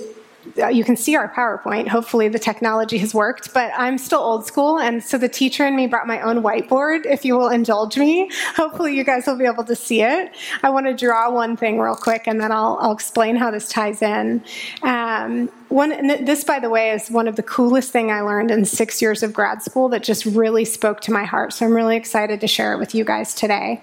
you 0.72 0.84
can 0.84 0.96
see 0.96 1.16
our 1.16 1.32
PowerPoint. 1.34 1.88
Hopefully, 1.88 2.28
the 2.28 2.40
technology 2.40 2.98
has 3.00 3.14
worked, 3.14 3.54
but 3.54 3.72
I'm 3.76 3.98
still 3.98 4.20
old 4.20 4.46
school, 4.46 4.80
and 4.80 5.04
so 5.04 5.18
the 5.18 5.30
teacher 5.30 5.64
and 5.64 5.76
me 5.76 5.88
brought 5.88 6.08
my 6.08 6.22
own 6.22 6.42
whiteboard. 6.44 7.06
If 7.06 7.26
you 7.26 7.38
will 7.38 7.50
indulge 7.50 7.98
me, 7.98 8.30
hopefully, 8.56 8.96
you 8.96 9.04
guys 9.04 9.28
will 9.28 9.38
be 9.38 9.46
able 9.46 9.64
to 9.66 9.76
see 9.76 10.02
it. 10.02 10.32
I 10.64 10.70
want 10.70 10.86
to 10.86 10.94
draw 10.94 11.32
one 11.32 11.58
thing 11.58 11.80
real 11.80 11.96
quick, 11.96 12.24
and 12.28 12.40
then 12.40 12.52
I'll, 12.52 12.78
I'll 12.82 12.94
explain 12.94 13.36
how 13.36 13.52
this 13.52 13.70
ties 13.70 14.02
in. 14.02 14.44
Um, 14.82 15.50
one, 15.70 16.08
this, 16.26 16.44
by 16.44 16.60
the 16.60 16.70
way, 16.70 16.92
is 16.92 17.10
one 17.10 17.28
of 17.28 17.36
the 17.36 17.44
coolest 17.44 17.92
thing 17.92 18.12
I 18.12 18.22
learned 18.22 18.52
in 18.52 18.66
six 18.66 19.02
years 19.02 19.24
of 19.24 19.34
grad 19.34 19.62
school 19.62 19.90
that 19.90 20.04
just 20.04 20.26
really 20.26 20.64
spoke 20.64 21.02
to 21.02 21.12
my 21.12 21.24
heart. 21.24 21.54
So 21.54 21.66
I'm 21.66 21.74
really 21.74 21.98
excited 21.98 22.40
to 22.42 22.48
share 22.48 22.74
it 22.74 22.80
with 22.80 22.94
you 22.94 23.04
guys 23.04 23.34
today. 23.34 23.82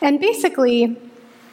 And 0.00 0.18
basically, 0.18 0.96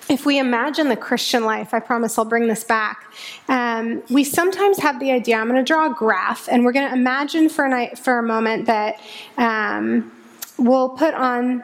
if 0.10 0.26
we 0.26 0.38
imagine 0.38 0.90
the 0.90 0.96
Christian 0.96 1.46
life, 1.46 1.74
I 1.74 1.80
promise 1.80 2.18
I'll 2.18 2.26
bring 2.26 2.48
this 2.48 2.64
back. 2.64 3.12
Um, 3.48 4.04
we 4.10 4.24
sometimes 4.24 4.80
have 4.80 5.00
the 5.00 5.12
idea. 5.12 5.38
I'm 5.38 5.50
going 5.50 5.64
to 5.64 5.64
draw 5.64 5.92
a 5.92 5.94
graph, 5.94 6.48
and 6.50 6.64
we're 6.64 6.74
going 6.74 6.88
to 6.88 6.96
imagine 6.96 7.50
for 7.50 7.66
a 7.66 7.70
night, 7.70 7.98
for 7.98 8.20
a 8.20 8.24
moment 8.24 8.66
that 8.68 9.00
um, 9.38 10.12
we'll 10.58 10.90
put 10.90 11.14
on 11.14 11.64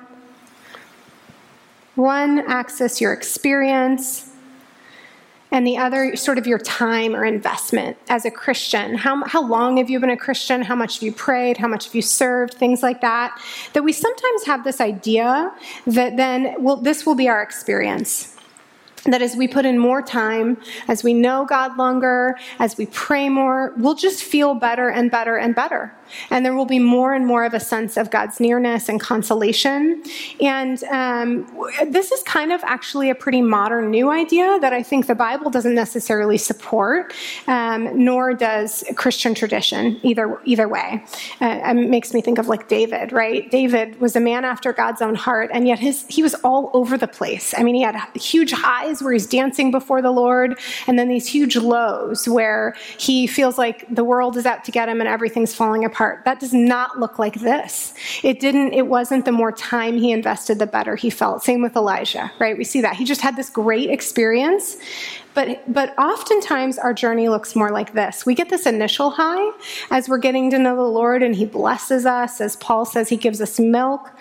one 1.95 2.39
axis 2.47 2.99
your 2.99 3.13
experience, 3.13 4.30
and 5.51 5.67
the 5.67 5.77
other 5.77 6.15
sort 6.15 6.37
of 6.37 6.47
your 6.47 6.59
time 6.59 7.13
or 7.13 7.25
investment 7.25 7.97
as 8.09 8.25
a 8.25 8.31
Christian. 8.31 8.95
How, 8.95 9.23
how 9.25 9.45
long 9.45 9.77
have 9.77 9.89
you 9.89 9.99
been 9.99 10.09
a 10.09 10.17
Christian? 10.17 10.61
How 10.61 10.75
much 10.75 10.95
have 10.95 11.03
you 11.03 11.11
prayed? 11.11 11.57
How 11.57 11.67
much 11.67 11.85
have 11.85 11.95
you 11.95 12.01
served? 12.01 12.53
Things 12.53 12.81
like 12.81 13.01
that. 13.01 13.37
That 13.73 13.83
we 13.83 13.91
sometimes 13.91 14.45
have 14.45 14.63
this 14.63 14.79
idea 14.79 15.51
that 15.85 16.15
then, 16.17 16.55
well, 16.59 16.77
this 16.77 17.05
will 17.05 17.15
be 17.15 17.27
our 17.27 17.43
experience 17.43 18.37
that 19.05 19.21
as 19.21 19.35
we 19.35 19.47
put 19.47 19.65
in 19.65 19.79
more 19.79 20.01
time, 20.01 20.57
as 20.87 21.03
we 21.03 21.13
know 21.13 21.45
God 21.45 21.75
longer, 21.75 22.37
as 22.59 22.77
we 22.77 22.85
pray 22.85 23.29
more, 23.29 23.73
we'll 23.77 23.95
just 23.95 24.23
feel 24.23 24.53
better 24.53 24.89
and 24.89 25.09
better 25.09 25.37
and 25.37 25.55
better. 25.55 25.91
And 26.30 26.45
there 26.45 26.56
will 26.56 26.65
be 26.65 26.80
more 26.80 27.13
and 27.13 27.26
more 27.26 27.43
of 27.43 27.54
a 27.54 27.60
sense 27.60 27.97
of 27.97 28.10
God's 28.12 28.39
nearness 28.39 28.89
and 28.89 29.00
consolation. 29.00 30.04
And 30.41 30.84
um, 30.86 31.69
this 31.88 32.12
is 32.12 32.24
kind 32.24 32.52
of 32.52 32.62
actually 32.63 33.10
a 33.10 33.15
pretty 33.15 33.41
modern 33.41 33.91
new 33.91 34.10
idea 34.10 34.60
that 34.60 34.74
I 34.74 34.84
think 34.84 35.08
the 35.08 35.15
Bible 35.15 35.50
doesn't 35.50 35.76
necessarily 35.76 36.38
support, 36.38 37.13
um, 37.47 38.04
nor 38.04 38.34
does 38.34 38.84
Christian 38.95 39.34
tradition, 39.34 40.00
either, 40.04 40.39
either 40.45 40.67
way. 40.67 41.04
Uh, 41.39 41.60
it 41.63 41.89
makes 41.89 42.13
me 42.13 42.21
think 42.21 42.38
of 42.38 42.47
like 42.47 42.67
David, 42.67 43.12
right? 43.12 43.50
David 43.52 44.00
was 44.00 44.15
a 44.15 44.19
man 44.19 44.45
after 44.45 44.74
God's 44.74 45.02
own 45.02 45.15
heart, 45.15 45.50
and 45.54 45.67
yet 45.67 45.80
his, 45.80 46.06
he 46.08 46.24
was 46.24 46.36
all 46.43 46.69
over 46.74 46.97
the 46.97 47.08
place. 47.08 47.54
I 47.58 47.63
mean, 47.63 47.76
he 47.76 47.82
had 47.82 47.95
huge 48.15 48.52
highs 48.52 49.02
where 49.02 49.13
he's 49.13 49.28
dancing 49.28 49.71
before 49.71 50.02
the 50.02 50.12
Lord, 50.12 50.60
and 50.88 50.97
then 50.97 51.08
these 51.08 51.28
huge 51.28 51.56
lows 51.56 52.28
where 52.28 52.76
he 52.97 53.28
feels 53.28 53.58
like 53.58 53.86
the 53.89 54.04
world 54.04 54.38
is 54.38 54.45
out 54.45 54.63
to 54.65 54.71
get 54.71 54.89
him 54.89 55.00
and 55.00 55.08
everything's 55.08 55.54
falling 55.54 55.86
apart 55.86 56.00
That 56.25 56.39
does 56.39 56.53
not 56.53 56.99
look 56.99 57.19
like 57.19 57.35
this. 57.41 57.93
It 58.23 58.39
didn't, 58.39 58.73
it 58.73 58.87
wasn't 58.87 59.25
the 59.25 59.31
more 59.31 59.51
time 59.51 59.97
he 59.97 60.11
invested, 60.11 60.57
the 60.57 60.65
better 60.65 60.95
he 60.95 61.09
felt. 61.09 61.43
Same 61.43 61.61
with 61.61 61.75
Elijah, 61.75 62.31
right? 62.39 62.57
We 62.57 62.63
see 62.63 62.81
that. 62.81 62.95
He 62.95 63.05
just 63.05 63.21
had 63.21 63.35
this 63.35 63.49
great 63.49 63.89
experience. 63.89 64.77
But, 65.33 65.61
but 65.71 65.97
oftentimes 65.97 66.77
our 66.77 66.93
journey 66.93 67.29
looks 67.29 67.55
more 67.55 67.69
like 67.69 67.93
this. 67.93 68.25
We 68.25 68.35
get 68.35 68.49
this 68.49 68.65
initial 68.65 69.11
high 69.11 69.51
as 69.89 70.09
we're 70.09 70.17
getting 70.17 70.49
to 70.51 70.59
know 70.59 70.75
the 70.75 70.81
Lord 70.81 71.23
and 71.23 71.35
he 71.35 71.45
blesses 71.45 72.05
us. 72.05 72.41
As 72.41 72.55
Paul 72.57 72.85
says, 72.85 73.07
he 73.07 73.17
gives 73.17 73.39
us 73.39 73.59
milk. 73.59 74.11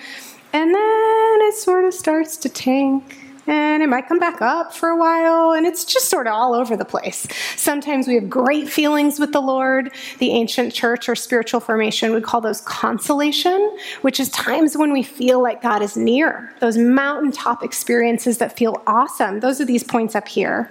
And 0.52 0.74
then 0.74 1.38
it 1.42 1.54
sort 1.54 1.84
of 1.84 1.94
starts 1.94 2.36
to 2.38 2.48
tank 2.48 3.16
and 3.46 3.83
it 3.83 3.88
might 3.88 4.09
come 4.09 4.18
back 4.18 4.40
up 4.42 4.74
for 4.74 4.88
a 4.88 4.96
while, 4.96 5.53
and 5.53 5.66
it's 5.66 5.85
just 5.85 6.09
sort 6.09 6.26
of 6.26 6.35
all 6.35 6.55
over 6.55 6.76
the 6.76 6.85
place. 6.85 7.26
Sometimes 7.57 8.07
we 8.07 8.14
have 8.14 8.29
great 8.29 8.68
feelings 8.68 9.18
with 9.18 9.33
the 9.33 9.40
Lord. 9.40 9.92
The 10.18 10.31
ancient 10.31 10.72
church 10.72 11.09
or 11.09 11.14
spiritual 11.14 11.61
formation 11.61 12.12
would 12.12 12.24
call 12.24 12.40
those 12.40 12.61
consolation, 12.62 13.76
which 14.03 14.20
is 14.20 14.29
times 14.31 14.76
when 14.76 14.92
we 14.92 15.03
feel 15.03 15.42
like 15.42 15.62
God 15.62 15.83
is 15.83 15.96
near, 15.96 16.55
those 16.61 16.76
mountaintop 16.76 17.62
experiences 17.62 18.38
that 18.38 18.57
feel 18.57 18.83
awesome. 18.87 19.40
Those 19.40 19.61
are 19.61 19.64
these 19.64 19.85
points 19.85 20.14
up 20.14 20.29
here. 20.29 20.70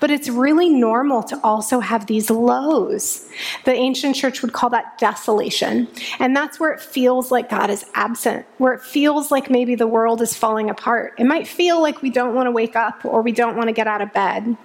But 0.00 0.10
it's 0.10 0.28
really 0.28 0.68
normal 0.68 1.22
to 1.24 1.40
also 1.42 1.80
have 1.80 2.06
these 2.06 2.30
lows. 2.30 3.28
The 3.64 3.72
ancient 3.72 4.16
church 4.16 4.42
would 4.42 4.52
call 4.52 4.70
that 4.70 4.98
desolation. 4.98 5.88
And 6.18 6.36
that's 6.36 6.58
where 6.60 6.72
it 6.72 6.80
feels 6.80 7.30
like 7.30 7.48
God 7.48 7.70
is 7.70 7.84
absent, 7.94 8.46
where 8.58 8.72
it 8.72 8.82
feels 8.82 9.30
like 9.30 9.50
maybe 9.50 9.74
the 9.74 9.86
world 9.86 10.20
is 10.22 10.34
falling 10.34 10.70
apart. 10.70 11.14
It 11.18 11.24
might 11.24 11.46
feel 11.46 11.80
like 11.80 12.02
we 12.02 12.07
don't 12.08 12.34
want 12.34 12.46
to 12.46 12.50
wake 12.50 12.76
up 12.76 13.04
or 13.04 13.22
we 13.22 13.32
don't 13.32 13.56
want 13.56 13.68
to 13.68 13.72
get 13.72 13.86
out 13.86 14.02
of 14.02 14.12
bed. 14.12 14.56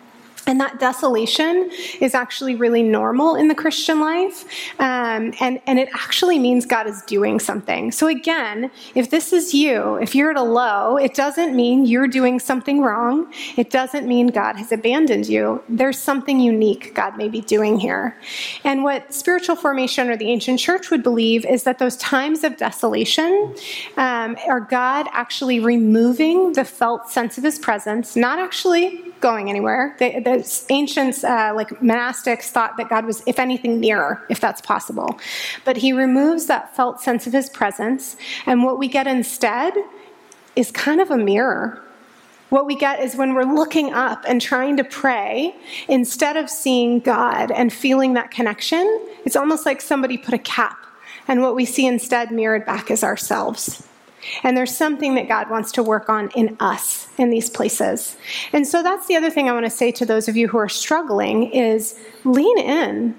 And 0.46 0.60
that 0.60 0.80
desolation 0.80 1.70
is 2.02 2.14
actually 2.14 2.56
really 2.56 2.84
normal 2.84 3.36
in 3.36 3.48
the 3.48 3.56
Christian 3.56 4.02
life. 4.02 4.46
Um, 4.80 5.34
and, 5.40 5.62
and 5.68 5.80
it 5.80 5.90
actually 5.94 6.38
means 6.38 6.66
God 6.66 6.88
is 6.88 7.02
doing 7.04 7.40
something. 7.40 7.92
So, 7.92 8.08
again, 8.08 8.70
if 8.94 9.10
this 9.10 9.32
is 9.32 9.54
you, 9.54 9.96
if 9.96 10.14
you're 10.16 10.32
at 10.32 10.38
a 10.38 10.44
low, 10.44 10.98
it 10.98 11.14
doesn't 11.14 11.56
mean 11.56 11.86
you're 11.86 12.08
doing 12.08 12.40
something 12.40 12.82
wrong. 12.82 13.32
It 13.58 13.70
doesn't 13.70 14.08
mean 14.08 14.28
God 14.28 14.58
has 14.58 14.72
abandoned 14.72 15.28
you. 15.28 15.64
There's 15.70 15.98
something 15.98 16.40
unique 16.40 16.94
God 16.94 17.18
may 17.18 17.30
be 17.30 17.42
doing 17.42 17.80
here. 17.80 18.18
And 18.64 18.84
what 18.84 19.14
spiritual 19.14 19.56
formation 19.56 20.10
or 20.10 20.18
the 20.18 20.30
ancient 20.30 20.60
church 20.60 20.90
would 20.90 21.04
believe 21.04 21.46
is 21.46 21.64
that 21.64 21.80
those 21.80 21.96
times 21.98 22.44
of 22.44 22.58
desolation 22.58 23.56
um, 23.98 24.38
are 24.48 24.60
God 24.60 25.08
actually 25.12 25.60
removing 25.60 26.54
the 26.54 26.66
felt 26.66 27.10
sense 27.10 27.38
of 27.38 27.44
his 27.44 27.60
presence, 27.60 28.16
not 28.16 28.40
actually 28.40 29.13
going 29.24 29.50
anywhere. 29.50 29.96
The, 30.00 30.20
the 30.20 30.64
ancients, 30.70 31.24
uh, 31.24 31.54
like 31.56 31.70
monastics, 31.80 32.50
thought 32.50 32.76
that 32.78 32.90
God 32.90 33.06
was, 33.06 33.24
if 33.26 33.40
anything, 33.40 33.80
nearer, 33.80 34.22
if 34.30 34.40
that's 34.42 34.62
possible. 34.62 35.18
But 35.64 35.78
he 35.78 35.94
removes 35.94 36.46
that 36.48 36.76
felt 36.76 37.02
sense 37.02 37.26
of 37.26 37.32
his 37.32 37.50
presence, 37.50 38.18
and 38.46 38.64
what 38.64 38.78
we 38.78 38.90
get 38.90 39.08
instead 39.08 39.74
is 40.58 40.70
kind 40.72 41.00
of 41.00 41.10
a 41.10 41.18
mirror. 41.18 41.82
What 42.50 42.66
we 42.68 42.76
get 42.76 43.00
is 43.00 43.16
when 43.16 43.34
we're 43.34 43.52
looking 43.62 43.94
up 43.94 44.26
and 44.28 44.40
trying 44.40 44.78
to 44.78 44.84
pray, 44.84 45.56
instead 45.88 46.36
of 46.38 46.50
seeing 46.50 47.00
God 47.00 47.50
and 47.50 47.72
feeling 47.72 48.14
that 48.14 48.30
connection, 48.30 48.86
it's 49.26 49.38
almost 49.38 49.66
like 49.66 49.82
somebody 49.82 50.18
put 50.18 50.34
a 50.36 50.44
cap, 50.58 50.78
and 51.30 51.42
what 51.42 51.56
we 51.56 51.66
see 51.66 51.88
instead 51.88 52.30
mirrored 52.30 52.66
back 52.66 52.92
is 52.92 53.04
ourselves. 53.04 53.88
And 54.44 54.56
there's 54.56 54.76
something 54.76 55.16
that 55.16 55.28
God 55.28 55.50
wants 55.50 55.72
to 55.74 55.84
work 55.84 56.10
on 56.10 56.30
in 56.36 56.56
us 56.60 57.08
in 57.18 57.30
these 57.30 57.50
places. 57.50 58.16
And 58.52 58.68
so 58.68 58.84
that's 58.84 59.08
the 59.08 59.16
other 59.16 59.30
thing 59.30 59.50
I 59.50 59.54
want 59.54 59.66
to 59.66 59.72
say 59.72 59.92
to 59.94 60.06
those 60.06 60.28
of 60.28 60.38
you 60.38 60.48
who 60.48 60.58
are 60.58 60.70
struggling 60.70 61.52
is 61.52 62.00
lean 62.24 62.58
in 62.60 63.16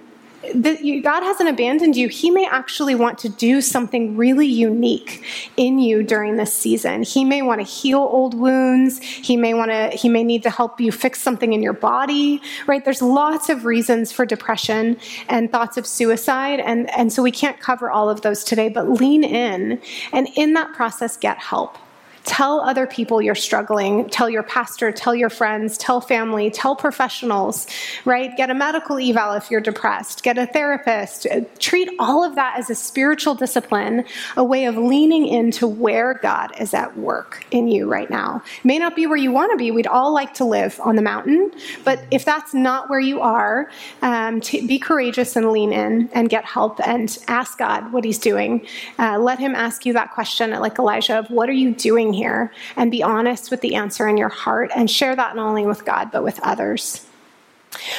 that 0.54 0.84
you, 0.84 1.02
God 1.02 1.22
hasn't 1.22 1.48
abandoned 1.48 1.96
you. 1.96 2.08
He 2.08 2.30
may 2.30 2.46
actually 2.46 2.94
want 2.94 3.18
to 3.18 3.28
do 3.28 3.60
something 3.60 4.16
really 4.16 4.46
unique 4.46 5.24
in 5.56 5.78
you 5.78 6.02
during 6.02 6.36
this 6.36 6.52
season. 6.52 7.02
He 7.02 7.24
may 7.24 7.42
want 7.42 7.60
to 7.60 7.66
heal 7.66 8.00
old 8.00 8.34
wounds. 8.34 8.98
He 8.98 9.36
may 9.36 9.54
want 9.54 9.70
to, 9.70 9.90
he 9.96 10.08
may 10.08 10.24
need 10.24 10.42
to 10.42 10.50
help 10.50 10.80
you 10.80 10.92
fix 10.92 11.20
something 11.20 11.52
in 11.52 11.62
your 11.62 11.72
body, 11.72 12.40
right? 12.66 12.84
There's 12.84 13.02
lots 13.02 13.48
of 13.48 13.64
reasons 13.64 14.12
for 14.12 14.26
depression 14.26 14.98
and 15.28 15.50
thoughts 15.50 15.76
of 15.76 15.86
suicide. 15.86 16.60
And, 16.60 16.90
and 16.96 17.12
so 17.12 17.22
we 17.22 17.30
can't 17.30 17.60
cover 17.60 17.90
all 17.90 18.10
of 18.10 18.22
those 18.22 18.44
today, 18.44 18.68
but 18.68 18.88
lean 18.88 19.24
in 19.24 19.80
and 20.12 20.28
in 20.36 20.54
that 20.54 20.72
process, 20.72 21.16
get 21.16 21.38
help. 21.38 21.78
Tell 22.24 22.60
other 22.60 22.86
people 22.86 23.20
you're 23.20 23.34
struggling. 23.34 24.08
Tell 24.08 24.30
your 24.30 24.42
pastor, 24.42 24.90
tell 24.90 25.14
your 25.14 25.28
friends, 25.28 25.76
tell 25.76 26.00
family, 26.00 26.50
tell 26.50 26.74
professionals, 26.74 27.66
right? 28.06 28.34
Get 28.34 28.48
a 28.48 28.54
medical 28.54 28.98
eval 28.98 29.34
if 29.34 29.50
you're 29.50 29.60
depressed, 29.60 30.22
get 30.22 30.38
a 30.38 30.46
therapist. 30.46 31.26
Treat 31.58 31.90
all 31.98 32.24
of 32.24 32.34
that 32.36 32.58
as 32.58 32.70
a 32.70 32.74
spiritual 32.74 33.34
discipline, 33.34 34.04
a 34.38 34.44
way 34.44 34.64
of 34.64 34.78
leaning 34.78 35.26
into 35.26 35.68
where 35.68 36.14
God 36.14 36.58
is 36.58 36.72
at 36.72 36.96
work 36.96 37.44
in 37.50 37.68
you 37.68 37.90
right 37.90 38.08
now. 38.08 38.42
It 38.58 38.64
may 38.64 38.78
not 38.78 38.96
be 38.96 39.06
where 39.06 39.18
you 39.18 39.30
want 39.30 39.52
to 39.52 39.58
be. 39.58 39.70
We'd 39.70 39.86
all 39.86 40.14
like 40.14 40.32
to 40.34 40.46
live 40.46 40.80
on 40.82 40.96
the 40.96 41.02
mountain, 41.02 41.50
but 41.84 42.02
if 42.10 42.24
that's 42.24 42.54
not 42.54 42.88
where 42.88 43.00
you 43.00 43.20
are, 43.20 43.68
um, 44.00 44.40
be 44.40 44.78
courageous 44.78 45.36
and 45.36 45.52
lean 45.52 45.74
in 45.74 46.08
and 46.14 46.30
get 46.30 46.46
help 46.46 46.80
and 46.86 47.18
ask 47.28 47.58
God 47.58 47.92
what 47.92 48.02
He's 48.02 48.18
doing. 48.18 48.66
Uh, 48.98 49.18
let 49.18 49.38
Him 49.38 49.54
ask 49.54 49.84
you 49.84 49.92
that 49.92 50.12
question, 50.12 50.52
like 50.52 50.78
Elijah, 50.78 51.18
of 51.18 51.28
what 51.28 51.50
are 51.50 51.52
you 51.52 51.74
doing 51.74 52.13
here 52.14 52.52
and 52.76 52.90
be 52.90 53.02
honest 53.02 53.50
with 53.50 53.60
the 53.60 53.74
answer 53.74 54.08
in 54.08 54.16
your 54.16 54.28
heart 54.28 54.70
and 54.74 54.90
share 54.90 55.14
that 55.14 55.36
not 55.36 55.46
only 55.46 55.66
with 55.66 55.84
God, 55.84 56.10
but 56.10 56.22
with 56.22 56.40
others. 56.42 57.06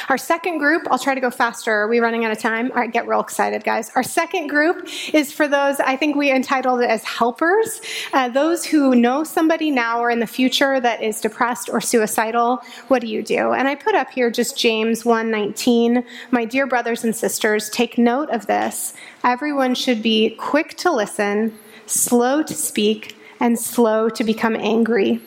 Our 0.08 0.18
second 0.18 0.58
group, 0.58 0.86
I'll 0.90 0.98
try 0.98 1.14
to 1.14 1.20
go 1.20 1.30
faster. 1.30 1.72
Are 1.72 1.88
we 1.88 2.00
running 2.00 2.24
out 2.24 2.32
of 2.32 2.38
time? 2.38 2.70
All 2.72 2.78
right, 2.78 2.92
get 2.92 3.06
real 3.06 3.20
excited, 3.20 3.64
guys. 3.64 3.90
Our 3.94 4.02
second 4.02 4.48
group 4.48 4.88
is 5.12 5.32
for 5.32 5.48
those, 5.48 5.80
I 5.80 5.96
think 5.96 6.16
we 6.16 6.30
entitled 6.30 6.80
it 6.80 6.90
as 6.90 7.04
helpers, 7.04 7.80
uh, 8.12 8.28
those 8.28 8.64
who 8.64 8.94
know 8.94 9.24
somebody 9.24 9.70
now 9.70 10.00
or 10.00 10.10
in 10.10 10.20
the 10.20 10.26
future 10.26 10.80
that 10.80 11.02
is 11.02 11.20
depressed 11.20 11.68
or 11.70 11.80
suicidal. 11.80 12.62
What 12.88 13.00
do 13.00 13.06
you 13.06 13.22
do? 13.22 13.52
And 13.52 13.68
I 13.68 13.74
put 13.74 13.94
up 13.94 14.10
here 14.10 14.30
just 14.30 14.58
James 14.58 15.04
1:19. 15.04 16.04
My 16.30 16.44
dear 16.44 16.66
brothers 16.66 17.04
and 17.04 17.14
sisters, 17.14 17.70
take 17.70 17.98
note 17.98 18.30
of 18.30 18.46
this. 18.46 18.94
Everyone 19.24 19.74
should 19.74 20.02
be 20.02 20.30
quick 20.30 20.76
to 20.78 20.90
listen, 20.90 21.56
slow 21.86 22.42
to 22.42 22.54
speak, 22.54 23.15
and 23.40 23.58
slow 23.58 24.08
to 24.08 24.24
become 24.24 24.56
angry. 24.56 25.20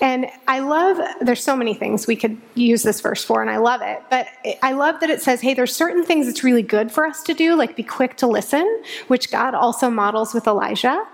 And 0.00 0.26
I 0.46 0.60
love, 0.60 0.98
there's 1.20 1.42
so 1.42 1.56
many 1.56 1.74
things 1.74 2.06
we 2.06 2.16
could 2.16 2.36
use 2.54 2.82
this 2.82 3.00
verse 3.00 3.24
for, 3.24 3.40
and 3.40 3.50
I 3.50 3.56
love 3.56 3.80
it. 3.82 4.02
But 4.10 4.26
I 4.62 4.72
love 4.72 5.00
that 5.00 5.10
it 5.10 5.22
says, 5.22 5.40
hey, 5.40 5.54
there's 5.54 5.74
certain 5.74 6.04
things 6.04 6.26
that's 6.26 6.44
really 6.44 6.62
good 6.62 6.92
for 6.92 7.06
us 7.06 7.22
to 7.24 7.34
do, 7.34 7.54
like 7.56 7.76
be 7.76 7.82
quick 7.82 8.16
to 8.18 8.26
listen, 8.26 8.82
which 9.08 9.30
God 9.30 9.54
also 9.54 9.90
models 9.90 10.34
with 10.34 10.46
Elijah. 10.46 11.04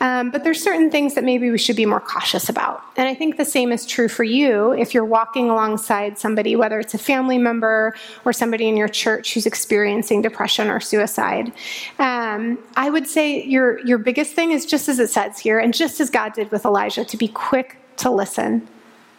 Um, 0.00 0.30
but 0.30 0.42
there's 0.42 0.62
certain 0.62 0.90
things 0.90 1.14
that 1.14 1.24
maybe 1.24 1.50
we 1.50 1.58
should 1.58 1.76
be 1.76 1.84
more 1.84 2.00
cautious 2.00 2.48
about. 2.48 2.82
And 2.96 3.06
I 3.06 3.14
think 3.14 3.36
the 3.36 3.44
same 3.44 3.72
is 3.72 3.84
true 3.84 4.08
for 4.08 4.24
you 4.24 4.72
if 4.72 4.94
you're 4.94 5.04
walking 5.04 5.50
alongside 5.50 6.18
somebody, 6.18 6.56
whether 6.56 6.80
it's 6.80 6.94
a 6.94 6.98
family 6.98 7.36
member 7.36 7.94
or 8.24 8.32
somebody 8.32 8.68
in 8.68 8.76
your 8.78 8.88
church 8.88 9.34
who's 9.34 9.44
experiencing 9.44 10.22
depression 10.22 10.70
or 10.70 10.80
suicide. 10.80 11.52
Um, 11.98 12.58
I 12.76 12.88
would 12.88 13.06
say 13.06 13.44
your, 13.44 13.84
your 13.86 13.98
biggest 13.98 14.34
thing 14.34 14.52
is 14.52 14.64
just 14.64 14.88
as 14.88 14.98
it 14.98 15.10
says 15.10 15.38
here, 15.38 15.58
and 15.58 15.74
just 15.74 15.89
as 15.98 16.10
God 16.10 16.34
did 16.34 16.50
with 16.50 16.66
Elijah, 16.66 17.06
to 17.06 17.16
be 17.16 17.28
quick 17.28 17.78
to 17.96 18.10
listen 18.10 18.68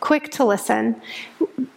quick 0.01 0.29
to 0.31 0.43
listen. 0.43 0.99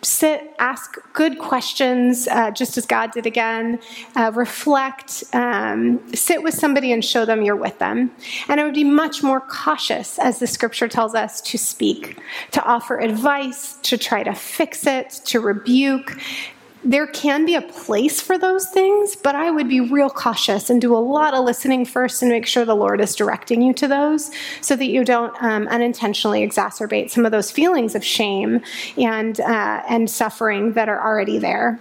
Sit, 0.02 0.52
ask 0.58 0.96
good 1.12 1.38
questions, 1.38 2.26
uh, 2.28 2.50
just 2.50 2.76
as 2.76 2.86
God 2.86 3.12
did 3.12 3.26
again. 3.26 3.78
Uh, 4.16 4.32
reflect, 4.34 5.22
um, 5.32 6.00
sit 6.14 6.42
with 6.42 6.54
somebody 6.54 6.90
and 6.92 7.04
show 7.04 7.24
them 7.24 7.42
you're 7.42 7.54
with 7.54 7.78
them. 7.78 8.10
And 8.48 8.60
I 8.60 8.64
would 8.64 8.74
be 8.74 8.84
much 8.84 9.22
more 9.22 9.40
cautious, 9.40 10.18
as 10.18 10.40
the 10.40 10.46
scripture 10.46 10.88
tells 10.88 11.14
us, 11.14 11.40
to 11.42 11.58
speak, 11.58 12.18
to 12.52 12.62
offer 12.64 12.98
advice, 12.98 13.74
to 13.82 13.96
try 13.96 14.22
to 14.24 14.34
fix 14.34 14.86
it, 14.86 15.10
to 15.26 15.40
rebuke 15.40 16.18
there 16.84 17.06
can 17.06 17.46
be 17.46 17.54
a 17.54 17.62
place 17.62 18.20
for 18.20 18.36
those 18.36 18.68
things, 18.68 19.16
but 19.16 19.34
I 19.34 19.50
would 19.50 19.68
be 19.68 19.80
real 19.80 20.10
cautious 20.10 20.68
and 20.68 20.80
do 20.80 20.94
a 20.94 20.98
lot 20.98 21.32
of 21.32 21.44
listening 21.44 21.84
first 21.84 22.22
and 22.22 22.30
make 22.30 22.46
sure 22.46 22.64
the 22.64 22.76
Lord 22.76 23.00
is 23.00 23.14
directing 23.16 23.62
you 23.62 23.72
to 23.74 23.88
those 23.88 24.30
so 24.60 24.76
that 24.76 24.86
you 24.86 25.04
don't 25.04 25.34
um, 25.42 25.66
unintentionally 25.68 26.46
exacerbate 26.46 27.10
some 27.10 27.24
of 27.24 27.32
those 27.32 27.50
feelings 27.50 27.94
of 27.94 28.04
shame 28.04 28.60
and, 28.98 29.40
uh, 29.40 29.82
and 29.88 30.10
suffering 30.10 30.74
that 30.74 30.88
are 30.88 31.02
already 31.02 31.38
there. 31.38 31.80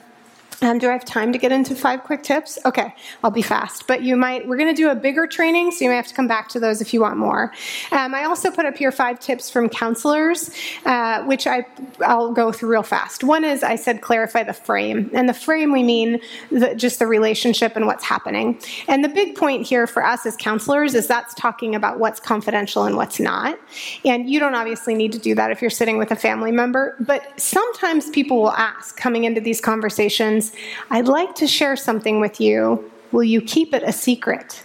Um, 0.64 0.78
do 0.80 0.88
I 0.88 0.94
have 0.94 1.04
time 1.04 1.34
to 1.34 1.38
get 1.38 1.52
into 1.52 1.76
five 1.76 2.04
quick 2.04 2.24
tips? 2.24 2.58
Okay, 2.64 2.96
I'll 3.22 3.32
be 3.32 3.42
fast. 3.42 3.86
But 3.86 4.02
you 4.02 4.16
might, 4.16 4.48
we're 4.48 4.56
going 4.56 4.74
to 4.74 4.82
do 4.82 4.90
a 4.90 4.96
bigger 4.96 5.28
training, 5.28 5.72
so 5.72 5.84
you 5.84 5.90
may 5.90 5.98
have 5.98 6.08
to 6.08 6.14
come 6.14 6.28
back 6.28 6.48
to 6.50 6.60
those 6.60 6.80
if 6.80 6.94
you 6.94 7.02
want 7.02 7.18
more. 7.18 7.52
Um, 7.92 8.16
I 8.16 8.24
also 8.24 8.50
put 8.50 8.66
up 8.66 8.78
here 8.78 8.90
five 8.90 9.20
tips 9.20 9.50
from 9.50 9.68
counselors, 9.68 10.52
uh, 10.86 11.24
which 11.26 11.48
I, 11.48 11.66
I'll 12.00 12.32
go 12.32 12.54
through 12.54 12.70
real 12.70 12.82
fast. 12.84 13.26
One 13.26 13.44
is 13.44 13.62
I 13.62 13.76
said 13.76 14.00
clarify 14.00 14.44
the 14.44 14.54
frame. 14.54 15.12
And 15.14 15.28
the 15.28 15.34
frame, 15.34 15.74
we 15.74 15.84
mean 15.84 16.22
the, 16.50 16.74
just 16.76 17.00
the 17.00 17.08
relationship 17.08 17.76
and 17.76 17.86
what's 17.86 18.06
happening. 18.06 18.58
And 18.88 19.04
the 19.04 19.10
big 19.10 19.36
point 19.36 19.68
here 19.68 19.86
for 19.86 20.06
us 20.06 20.26
as 20.26 20.38
counselors 20.38 20.96
is 20.96 21.08
that's 21.08 21.34
talking 21.34 21.76
about 21.76 22.00
what's 22.00 22.22
confidential 22.22 22.86
and 22.86 22.96
what's 22.96 23.20
not. 23.20 23.60
And 24.06 24.30
you 24.30 24.40
don't 24.40 24.56
obviously 24.56 24.96
need 24.96 25.12
to 25.12 25.20
do 25.20 25.36
that 25.36 25.52
if 25.52 25.62
you're 25.62 25.70
sitting 25.70 25.98
with 25.98 26.12
a 26.12 26.16
family 26.16 26.54
member, 26.54 26.96
but 27.02 27.38
sometimes 27.38 28.10
people 28.12 28.42
will 28.42 28.52
ask 28.52 28.96
coming 28.96 29.26
into 29.26 29.42
these 29.42 29.60
conversations, 29.60 30.53
I'd 30.90 31.08
like 31.08 31.36
to 31.36 31.48
share 31.48 31.76
something 31.76 32.20
with 32.20 32.40
you. 32.40 32.92
Will 33.12 33.24
you 33.24 33.42
keep 33.42 33.74
it 33.74 33.84
a 33.84 33.92
secret? 33.92 34.64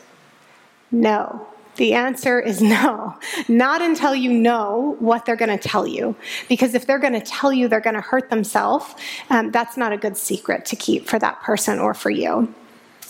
No. 0.91 1.47
The 1.77 1.95
answer 1.95 2.41
is 2.41 2.61
no. 2.61 3.17
Not 3.47 3.83
until 3.83 4.15
you 4.15 4.33
know 4.33 4.97
what 4.99 5.25
they're 5.25 5.37
going 5.37 5.57
to 5.57 5.69
tell 5.69 5.87
you. 5.87 6.17
Because 6.49 6.75
if 6.75 6.87
they're 6.87 6.99
going 6.99 7.13
to 7.13 7.21
tell 7.21 7.53
you 7.53 7.69
they're 7.69 7.81
going 7.81 7.95
to 7.95 8.01
hurt 8.01 8.31
themselves, 8.31 8.95
um, 9.31 9.53
that's 9.53 9.77
not 9.77 9.93
a 9.93 9.97
good 9.97 10.17
secret 10.17 10.65
to 10.67 10.77
keep 10.77 11.09
for 11.09 11.19
that 11.21 11.41
person 11.41 11.79
or 11.79 11.95
for 11.95 12.11
you. 12.11 12.53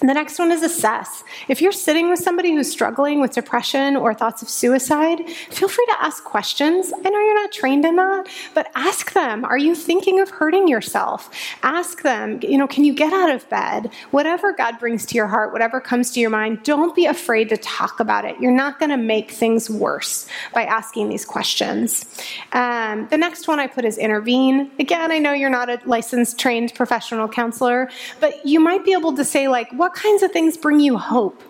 The 0.01 0.15
next 0.15 0.39
one 0.39 0.53
is 0.53 0.63
assess. 0.63 1.25
If 1.49 1.61
you're 1.61 1.73
sitting 1.73 2.09
with 2.09 2.21
somebody 2.21 2.53
who's 2.53 2.71
struggling 2.71 3.21
with 3.21 3.33
depression 3.33 3.97
or 3.97 4.15
thoughts 4.15 4.43
of 4.43 4.49
suicide, 4.49 5.29
feel 5.51 5.69
free 5.69 5.87
to 5.87 5.97
ask 6.01 6.23
questions. 6.23 6.93
I 7.05 7.11
know 7.11 7.19
you're 7.19 7.35
not 7.35 7.51
trained 7.51 7.85
in 7.85 7.97
that, 7.97 8.29
but 8.55 8.71
ask 8.77 9.13
them, 9.13 9.45
are 9.45 9.59
you 9.59 9.75
thinking 9.75 10.21
of 10.21 10.31
hurting 10.31 10.69
yourself? 10.69 11.31
Ask 11.65 12.03
them, 12.03 12.39
you 12.43 12.57
know, 12.57 12.69
can 12.69 12.85
you 12.85 12.95
get 12.95 13.13
out 13.13 13.31
of 13.35 13.49
bed? 13.51 13.91
Whatever 14.13 14.53
God 14.53 14.79
brings 14.79 15.05
to 15.07 15.17
your 15.17 15.27
heart, 15.27 15.53
whatever 15.53 15.81
comes 15.81 16.13
to 16.13 16.21
your 16.21 16.31
mind, 16.31 16.63
don't 16.63 16.95
be 16.95 17.07
afraid 17.07 17.49
to 17.49 17.57
talk 17.57 17.99
about 17.99 18.25
it. 18.25 18.37
You're 18.41 18.53
not 18.53 18.79
going 18.79 18.91
to 18.91 18.97
make 18.97 19.33
things 19.33 19.69
worse 19.69 20.29
by 20.55 20.65
asking 20.65 21.09
these 21.09 21.25
questions. 21.25 22.05
Um, 22.53 23.09
the 23.11 23.19
next 23.19 23.49
one 23.49 23.59
I 23.59 23.67
put 23.67 23.85
is 23.85 23.99
intervene. 23.99 24.71
Again, 24.79 25.11
I 25.11 25.19
know 25.19 25.33
you're 25.33 25.51
not 25.51 25.69
a 25.69 25.81
licensed, 25.87 26.39
trained 26.39 26.73
professional 26.75 27.29
counselor, 27.29 27.91
but 28.21 28.47
you 28.47 28.61
might 28.61 28.85
be 28.85 28.93
able 28.93 29.17
to 29.17 29.25
say, 29.25 29.49
like, 29.49 29.73
what 29.73 29.88
what 29.89 29.97
kinds 29.97 30.23
of 30.23 30.31
things 30.31 30.59
bring 30.59 30.81
you 30.81 30.99
hope? 30.99 31.43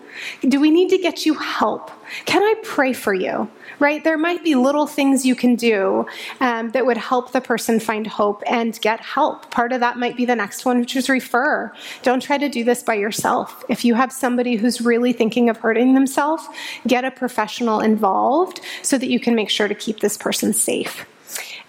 Do 0.47 0.61
we 0.61 0.71
need 0.71 0.87
to 0.91 0.97
get 0.97 1.25
you 1.25 1.33
help? 1.33 1.91
Can 2.23 2.41
I 2.41 2.55
pray 2.63 2.93
for 2.93 3.13
you? 3.13 3.49
Right? 3.79 4.01
There 4.01 4.17
might 4.17 4.45
be 4.45 4.55
little 4.55 4.87
things 4.87 5.25
you 5.25 5.35
can 5.35 5.55
do 5.55 6.05
um, 6.39 6.69
that 6.69 6.85
would 6.85 6.95
help 6.95 7.33
the 7.33 7.41
person 7.41 7.81
find 7.81 8.07
hope 8.07 8.41
and 8.47 8.79
get 8.79 9.01
help. 9.01 9.51
Part 9.51 9.73
of 9.73 9.81
that 9.81 9.97
might 9.97 10.15
be 10.15 10.23
the 10.23 10.37
next 10.37 10.63
one, 10.63 10.79
which 10.79 10.95
is 10.95 11.09
refer. 11.09 11.73
Don't 12.01 12.21
try 12.21 12.37
to 12.37 12.47
do 12.47 12.63
this 12.63 12.81
by 12.81 12.93
yourself. 12.93 13.65
If 13.67 13.83
you 13.83 13.93
have 13.95 14.13
somebody 14.13 14.55
who's 14.55 14.79
really 14.79 15.11
thinking 15.11 15.49
of 15.49 15.57
hurting 15.57 15.93
themselves, 15.93 16.47
get 16.87 17.03
a 17.03 17.11
professional 17.11 17.81
involved 17.81 18.61
so 18.83 18.97
that 18.97 19.09
you 19.09 19.19
can 19.19 19.35
make 19.35 19.49
sure 19.49 19.67
to 19.67 19.75
keep 19.75 19.99
this 19.99 20.17
person 20.17 20.53
safe. 20.53 21.05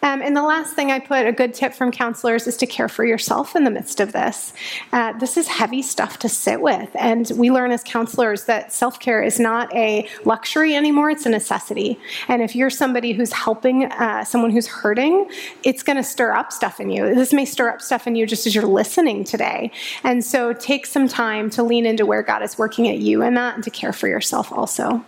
Um, 0.02 0.22
and 0.22 0.36
the 0.36 0.42
last 0.42 0.74
thing 0.74 0.90
I 0.90 0.98
put, 0.98 1.26
a 1.26 1.32
good 1.32 1.54
tip 1.54 1.74
from 1.74 1.90
counselors, 1.90 2.46
is 2.46 2.56
to 2.58 2.66
care 2.66 2.88
for 2.88 3.04
yourself 3.04 3.54
in 3.54 3.64
the 3.64 3.70
midst 3.70 4.00
of 4.00 4.12
this. 4.12 4.52
Uh, 4.92 5.12
this 5.18 5.36
is 5.36 5.46
heavy 5.48 5.82
stuff 5.82 6.18
to 6.20 6.28
sit 6.28 6.60
with. 6.60 6.90
And 6.94 7.30
we 7.36 7.50
learn 7.50 7.70
as 7.70 7.82
counselors 7.82 8.44
that 8.44 8.72
self 8.72 8.98
care 8.98 9.22
is 9.22 9.38
not 9.38 9.74
a 9.74 10.08
luxury 10.24 10.74
anymore, 10.74 11.10
it's 11.10 11.26
a 11.26 11.30
necessity. 11.30 11.98
And 12.28 12.42
if 12.42 12.56
you're 12.56 12.70
somebody 12.70 13.12
who's 13.12 13.32
helping 13.32 13.84
uh, 13.84 14.24
someone 14.24 14.50
who's 14.50 14.66
hurting, 14.66 15.30
it's 15.62 15.82
going 15.82 15.96
to 15.96 16.04
stir 16.04 16.32
up 16.32 16.52
stuff 16.52 16.80
in 16.80 16.90
you. 16.90 17.14
This 17.14 17.32
may 17.32 17.44
stir 17.44 17.68
up 17.68 17.82
stuff 17.82 18.06
in 18.06 18.14
you 18.14 18.26
just 18.26 18.46
as 18.46 18.54
you're 18.54 18.66
listening 18.66 19.24
today. 19.24 19.70
And 20.04 20.24
so 20.24 20.52
take 20.52 20.86
some 20.86 21.08
time 21.08 21.50
to 21.50 21.62
lean 21.62 21.86
into 21.86 22.06
where 22.06 22.22
God 22.22 22.42
is 22.42 22.56
working 22.56 22.88
at 22.88 22.98
you 22.98 23.22
in 23.22 23.34
that 23.34 23.54
and 23.54 23.64
to 23.64 23.70
care 23.70 23.92
for 23.92 24.08
yourself 24.08 24.52
also. 24.52 25.04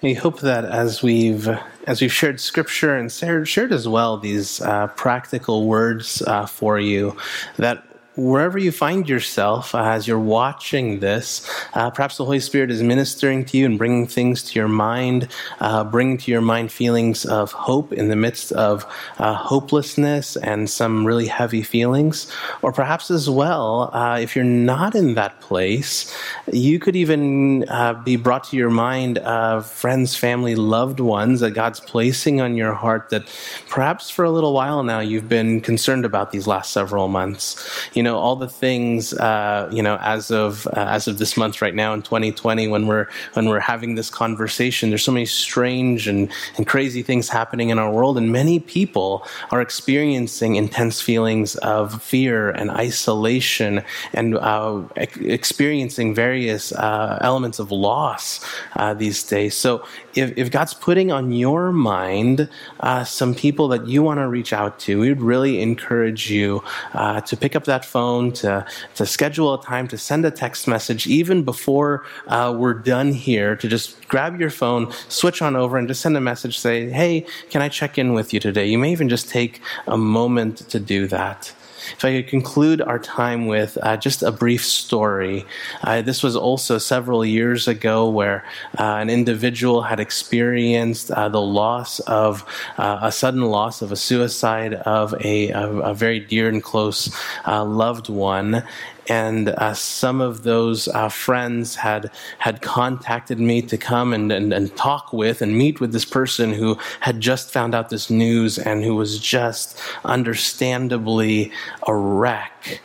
We 0.00 0.14
hope 0.14 0.40
that 0.40 0.64
as 0.64 1.02
we've 1.02 1.48
as 1.86 2.00
we've 2.00 2.12
shared 2.12 2.38
scripture 2.38 2.94
and 2.94 3.10
shared, 3.10 3.72
as 3.72 3.88
well 3.88 4.16
these 4.16 4.60
uh, 4.60 4.88
practical 4.88 5.66
words 5.66 6.22
uh, 6.22 6.46
for 6.46 6.78
you, 6.78 7.16
that 7.56 7.87
wherever 8.18 8.58
you 8.58 8.72
find 8.72 9.08
yourself 9.08 9.76
uh, 9.76 9.82
as 9.84 10.08
you're 10.08 10.18
watching 10.18 10.98
this, 10.98 11.48
uh, 11.74 11.88
perhaps 11.88 12.16
the 12.16 12.24
Holy 12.24 12.40
Spirit 12.40 12.68
is 12.68 12.82
ministering 12.82 13.44
to 13.44 13.56
you 13.56 13.64
and 13.64 13.78
bringing 13.78 14.08
things 14.08 14.42
to 14.42 14.58
your 14.58 14.66
mind, 14.66 15.28
uh, 15.60 15.84
bringing 15.84 16.18
to 16.18 16.32
your 16.32 16.40
mind 16.40 16.72
feelings 16.72 17.24
of 17.24 17.52
hope 17.52 17.92
in 17.92 18.08
the 18.08 18.16
midst 18.16 18.50
of 18.52 18.84
uh, 19.18 19.34
hopelessness 19.34 20.36
and 20.36 20.68
some 20.68 21.06
really 21.06 21.28
heavy 21.28 21.62
feelings. 21.62 22.30
Or 22.60 22.72
perhaps 22.72 23.08
as 23.08 23.30
well, 23.30 23.94
uh, 23.94 24.18
if 24.18 24.34
you're 24.34 24.44
not 24.44 24.96
in 24.96 25.14
that 25.14 25.40
place, 25.40 26.12
you 26.52 26.80
could 26.80 26.96
even 26.96 27.68
uh, 27.68 27.94
be 27.94 28.16
brought 28.16 28.42
to 28.44 28.56
your 28.56 28.70
mind 28.70 29.20
friends, 29.64 30.16
family, 30.16 30.56
loved 30.56 30.98
ones 30.98 31.38
that 31.40 31.52
God's 31.52 31.78
placing 31.78 32.40
on 32.40 32.56
your 32.56 32.72
heart 32.72 33.10
that 33.10 33.28
perhaps 33.68 34.10
for 34.10 34.24
a 34.24 34.30
little 34.30 34.52
while 34.52 34.82
now 34.82 34.98
you've 34.98 35.28
been 35.28 35.60
concerned 35.60 36.04
about 36.04 36.32
these 36.32 36.48
last 36.48 36.72
several 36.72 37.06
months. 37.06 37.88
You 37.94 38.02
know, 38.02 38.07
all 38.16 38.36
the 38.36 38.48
things, 38.48 39.12
uh, 39.14 39.68
you 39.72 39.82
know, 39.82 39.98
as 40.00 40.30
of 40.30 40.66
uh, 40.68 40.86
as 40.88 41.08
of 41.08 41.18
this 41.18 41.36
month 41.36 41.60
right 41.60 41.74
now 41.74 41.94
in 41.94 42.02
2020, 42.02 42.68
when 42.68 42.86
we're 42.86 43.06
when 43.34 43.48
we're 43.48 43.60
having 43.60 43.94
this 43.94 44.10
conversation, 44.10 44.90
there's 44.90 45.02
so 45.02 45.12
many 45.12 45.26
strange 45.26 46.06
and, 46.08 46.30
and 46.56 46.66
crazy 46.66 47.02
things 47.02 47.28
happening 47.28 47.70
in 47.70 47.78
our 47.78 47.90
world, 47.90 48.16
and 48.16 48.32
many 48.32 48.60
people 48.60 49.26
are 49.50 49.60
experiencing 49.60 50.56
intense 50.56 51.00
feelings 51.00 51.56
of 51.56 52.02
fear 52.02 52.50
and 52.50 52.70
isolation 52.70 53.82
and 54.12 54.36
uh, 54.36 54.82
experiencing 54.96 56.14
various 56.14 56.72
uh, 56.72 57.18
elements 57.20 57.58
of 57.58 57.70
loss 57.70 58.44
uh, 58.76 58.94
these 58.94 59.22
days. 59.22 59.56
So 59.56 59.84
if, 60.18 60.36
if 60.36 60.50
God's 60.50 60.74
putting 60.74 61.10
on 61.12 61.32
your 61.32 61.72
mind 61.72 62.48
uh, 62.80 63.04
some 63.04 63.34
people 63.34 63.68
that 63.68 63.86
you 63.86 64.02
want 64.02 64.18
to 64.18 64.28
reach 64.28 64.52
out 64.52 64.78
to, 64.80 65.00
we 65.00 65.08
would 65.08 65.22
really 65.22 65.60
encourage 65.60 66.30
you 66.30 66.62
uh, 66.94 67.20
to 67.22 67.36
pick 67.36 67.56
up 67.56 67.64
that 67.64 67.84
phone, 67.84 68.32
to, 68.32 68.66
to 68.96 69.06
schedule 69.06 69.54
a 69.54 69.62
time, 69.62 69.88
to 69.88 69.98
send 69.98 70.24
a 70.24 70.30
text 70.30 70.66
message, 70.68 71.06
even 71.06 71.44
before 71.44 72.04
uh, 72.26 72.54
we're 72.56 72.74
done 72.74 73.12
here, 73.12 73.56
to 73.56 73.68
just 73.68 74.08
grab 74.08 74.40
your 74.40 74.50
phone, 74.50 74.92
switch 75.08 75.40
on 75.42 75.56
over, 75.56 75.76
and 75.76 75.88
just 75.88 76.00
send 76.00 76.16
a 76.16 76.20
message, 76.20 76.58
say, 76.58 76.88
hey, 76.90 77.26
can 77.50 77.62
I 77.62 77.68
check 77.68 77.98
in 77.98 78.12
with 78.12 78.32
you 78.32 78.40
today? 78.40 78.66
You 78.66 78.78
may 78.78 78.92
even 78.92 79.08
just 79.08 79.28
take 79.28 79.60
a 79.86 79.96
moment 79.96 80.68
to 80.70 80.80
do 80.80 81.06
that. 81.08 81.52
If 81.96 82.04
I 82.04 82.16
could 82.16 82.28
conclude 82.28 82.80
our 82.80 82.98
time 82.98 83.46
with 83.46 83.78
uh, 83.82 83.96
just 83.96 84.22
a 84.22 84.32
brief 84.32 84.64
story. 84.64 85.44
Uh, 85.82 86.02
this 86.02 86.22
was 86.22 86.36
also 86.36 86.78
several 86.78 87.24
years 87.24 87.68
ago 87.68 88.08
where 88.08 88.44
uh, 88.78 88.98
an 89.00 89.10
individual 89.10 89.82
had 89.82 90.00
experienced 90.00 91.10
uh, 91.10 91.28
the 91.28 91.40
loss 91.40 92.00
of 92.00 92.44
uh, 92.78 92.98
a 93.02 93.12
sudden 93.12 93.42
loss 93.42 93.82
of 93.82 93.92
a 93.92 93.96
suicide 93.96 94.74
of 94.74 95.14
a, 95.24 95.50
a, 95.50 95.94
very 95.94 96.20
dear 96.20 96.48
and 96.48 96.62
close 96.62 97.14
uh, 97.46 97.64
loved 97.64 98.08
one 98.08 98.62
and 99.08 99.48
uh, 99.50 99.74
some 99.74 100.20
of 100.20 100.42
those 100.42 100.88
uh, 100.88 101.08
friends 101.08 101.74
had 101.76 102.10
had 102.38 102.62
contacted 102.62 103.40
me 103.40 103.62
to 103.62 103.76
come 103.76 104.12
and, 104.12 104.30
and, 104.30 104.52
and 104.52 104.76
talk 104.76 105.12
with 105.12 105.42
and 105.42 105.56
meet 105.56 105.80
with 105.80 105.92
this 105.92 106.04
person 106.04 106.52
who 106.52 106.78
had 107.00 107.20
just 107.20 107.50
found 107.50 107.74
out 107.74 107.90
this 107.90 108.10
news 108.10 108.58
and 108.58 108.84
who 108.84 108.94
was 108.94 109.18
just 109.18 109.80
understandably 110.04 111.52
a 111.86 111.94
wreck. 111.94 112.80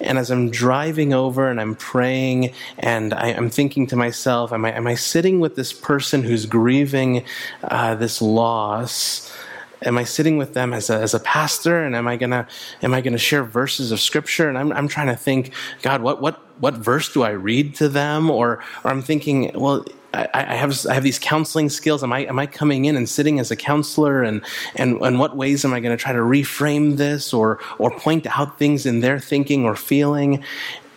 And 0.00 0.18
as 0.18 0.30
I'm 0.30 0.50
driving 0.50 1.12
over 1.12 1.50
and 1.50 1.60
I'm 1.60 1.74
praying 1.74 2.54
and 2.78 3.12
I, 3.12 3.28
am 3.28 3.50
thinking 3.50 3.86
to 3.88 3.96
myself, 3.96 4.52
am 4.52 4.64
I, 4.64 4.72
am 4.72 4.86
I 4.86 4.94
sitting 4.94 5.40
with 5.40 5.56
this 5.56 5.72
person 5.72 6.22
who's 6.22 6.46
grieving 6.46 7.24
uh, 7.64 7.94
this 7.96 8.22
loss? 8.22 9.30
Am 9.82 9.98
I 9.98 10.04
sitting 10.04 10.36
with 10.36 10.54
them 10.54 10.72
as 10.72 10.90
a, 10.90 10.94
as 10.94 11.14
a 11.14 11.20
pastor? 11.20 11.82
And 11.82 11.94
am 11.94 12.06
I 12.08 12.16
gonna 12.16 12.46
am 12.82 12.94
I 12.94 13.00
gonna 13.00 13.18
share 13.18 13.44
verses 13.44 13.92
of 13.92 14.00
scripture? 14.00 14.48
And 14.48 14.58
I'm 14.58 14.72
I'm 14.72 14.88
trying 14.88 15.08
to 15.08 15.16
think 15.16 15.52
God 15.82 16.02
what 16.02 16.20
what 16.20 16.40
what 16.60 16.74
verse 16.74 17.12
do 17.12 17.22
I 17.22 17.30
read 17.30 17.74
to 17.76 17.88
them? 17.88 18.30
Or 18.30 18.62
or 18.84 18.90
I'm 18.90 19.02
thinking 19.02 19.52
well 19.54 19.84
I, 20.12 20.28
I 20.34 20.54
have 20.54 20.86
I 20.86 20.94
have 20.94 21.02
these 21.02 21.18
counseling 21.18 21.68
skills. 21.68 22.02
Am 22.02 22.12
I 22.12 22.20
am 22.20 22.38
I 22.38 22.46
coming 22.46 22.84
in 22.84 22.96
and 22.96 23.08
sitting 23.08 23.38
as 23.38 23.50
a 23.50 23.56
counselor? 23.56 24.22
And 24.22 24.42
and 24.76 25.00
and 25.00 25.18
what 25.18 25.36
ways 25.36 25.64
am 25.64 25.72
I 25.72 25.80
going 25.80 25.96
to 25.96 26.02
try 26.02 26.12
to 26.12 26.18
reframe 26.18 26.96
this 26.96 27.32
or 27.32 27.60
or 27.78 27.90
point 27.90 28.26
out 28.38 28.58
things 28.58 28.86
in 28.86 29.00
their 29.00 29.18
thinking 29.18 29.64
or 29.64 29.76
feeling? 29.76 30.42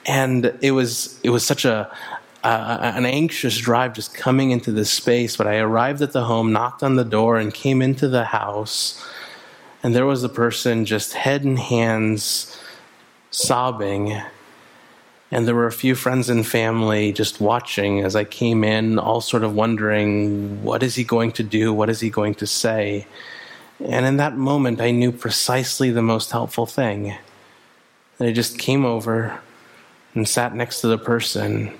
And 0.06 0.58
it 0.62 0.72
was 0.72 1.20
it 1.24 1.30
was 1.30 1.46
such 1.46 1.66
a 1.66 1.96
uh, 2.44 2.92
an 2.96 3.06
anxious 3.06 3.58
drive 3.58 3.94
just 3.94 4.14
coming 4.14 4.52
into 4.52 4.72
this 4.72 4.92
space. 4.92 5.38
But 5.38 5.48
I 5.48 5.58
arrived 5.58 6.02
at 6.02 6.12
the 6.12 6.26
home, 6.26 6.52
knocked 6.52 6.84
on 6.84 6.96
the 6.96 7.06
door, 7.06 7.38
and 7.38 7.54
came 7.54 7.82
into 7.82 8.08
the 8.08 8.26
house. 8.26 9.04
And 9.82 9.96
there 9.96 10.06
was 10.06 10.24
a 10.24 10.30
person 10.30 10.86
just 10.86 11.14
head 11.14 11.44
and 11.44 11.58
hands 11.58 12.58
sobbing. 13.32 14.22
And 15.32 15.48
there 15.48 15.56
were 15.56 15.68
a 15.68 15.72
few 15.72 15.96
friends 15.96 16.30
and 16.30 16.46
family 16.46 17.12
just 17.12 17.42
watching 17.42 18.02
as 18.02 18.16
I 18.16 18.24
came 18.24 18.64
in, 18.64 19.00
all 19.00 19.20
sort 19.20 19.44
of 19.44 19.56
wondering, 19.56 20.64
what 20.64 20.84
is 20.84 20.96
he 20.96 21.04
going 21.04 21.32
to 21.34 21.44
do? 21.44 21.74
What 21.74 21.90
is 21.90 22.00
he 22.00 22.10
going 22.10 22.36
to 22.36 22.48
say? 22.48 23.08
And 23.84 24.06
in 24.06 24.18
that 24.18 24.38
moment, 24.38 24.80
I 24.80 24.92
knew 24.92 25.12
precisely 25.12 25.90
the 25.90 26.02
most 26.02 26.32
helpful 26.32 26.66
thing. 26.66 27.16
And 28.20 28.30
I 28.30 28.32
just 28.32 28.60
came 28.60 28.86
over 28.86 29.40
and 30.14 30.28
sat 30.28 30.56
next 30.56 30.82
to 30.82 30.88
the 30.88 31.00
person 31.00 31.74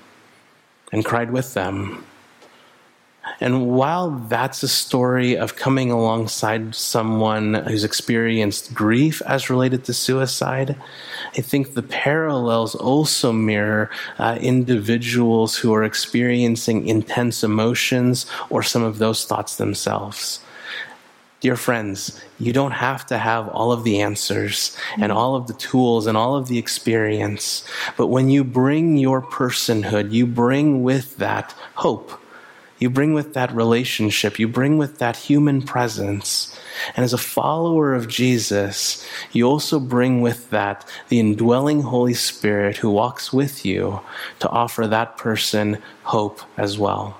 and 0.94 1.04
cried 1.04 1.32
with 1.32 1.54
them. 1.54 2.04
And 3.40 3.66
while 3.66 4.10
that's 4.10 4.62
a 4.62 4.68
story 4.68 5.36
of 5.36 5.56
coming 5.56 5.90
alongside 5.90 6.74
someone 6.74 7.54
who's 7.54 7.82
experienced 7.82 8.72
grief 8.74 9.20
as 9.26 9.50
related 9.50 9.84
to 9.84 9.92
suicide, 9.92 10.76
I 11.36 11.40
think 11.40 11.74
the 11.74 11.82
parallels 11.82 12.76
also 12.76 13.32
mirror 13.32 13.90
uh, 14.18 14.38
individuals 14.40 15.56
who 15.56 15.74
are 15.74 15.82
experiencing 15.82 16.86
intense 16.86 17.42
emotions 17.42 18.26
or 18.50 18.62
some 18.62 18.84
of 18.84 18.98
those 18.98 19.24
thoughts 19.24 19.56
themselves. 19.56 20.38
Dear 21.44 21.56
friends, 21.56 22.18
you 22.38 22.54
don't 22.54 22.70
have 22.70 23.04
to 23.08 23.18
have 23.18 23.50
all 23.50 23.70
of 23.70 23.84
the 23.84 24.00
answers 24.00 24.74
and 24.94 25.12
mm. 25.12 25.14
all 25.14 25.36
of 25.36 25.46
the 25.46 25.52
tools 25.52 26.06
and 26.06 26.16
all 26.16 26.36
of 26.36 26.48
the 26.48 26.56
experience. 26.56 27.68
But 27.98 28.06
when 28.06 28.30
you 28.30 28.44
bring 28.44 28.96
your 28.96 29.20
personhood, 29.20 30.10
you 30.10 30.26
bring 30.26 30.82
with 30.82 31.18
that 31.18 31.54
hope. 31.74 32.18
You 32.78 32.88
bring 32.88 33.12
with 33.12 33.34
that 33.34 33.54
relationship. 33.54 34.38
You 34.38 34.48
bring 34.48 34.78
with 34.78 34.96
that 35.00 35.16
human 35.16 35.60
presence. 35.60 36.58
And 36.96 37.04
as 37.04 37.12
a 37.12 37.18
follower 37.18 37.92
of 37.92 38.08
Jesus, 38.08 39.06
you 39.32 39.44
also 39.44 39.78
bring 39.78 40.22
with 40.22 40.48
that 40.48 40.88
the 41.10 41.20
indwelling 41.20 41.82
Holy 41.82 42.14
Spirit 42.14 42.78
who 42.78 42.88
walks 42.90 43.34
with 43.34 43.66
you 43.66 44.00
to 44.38 44.48
offer 44.48 44.86
that 44.86 45.18
person 45.18 45.76
hope 46.04 46.40
as 46.56 46.78
well. 46.78 47.18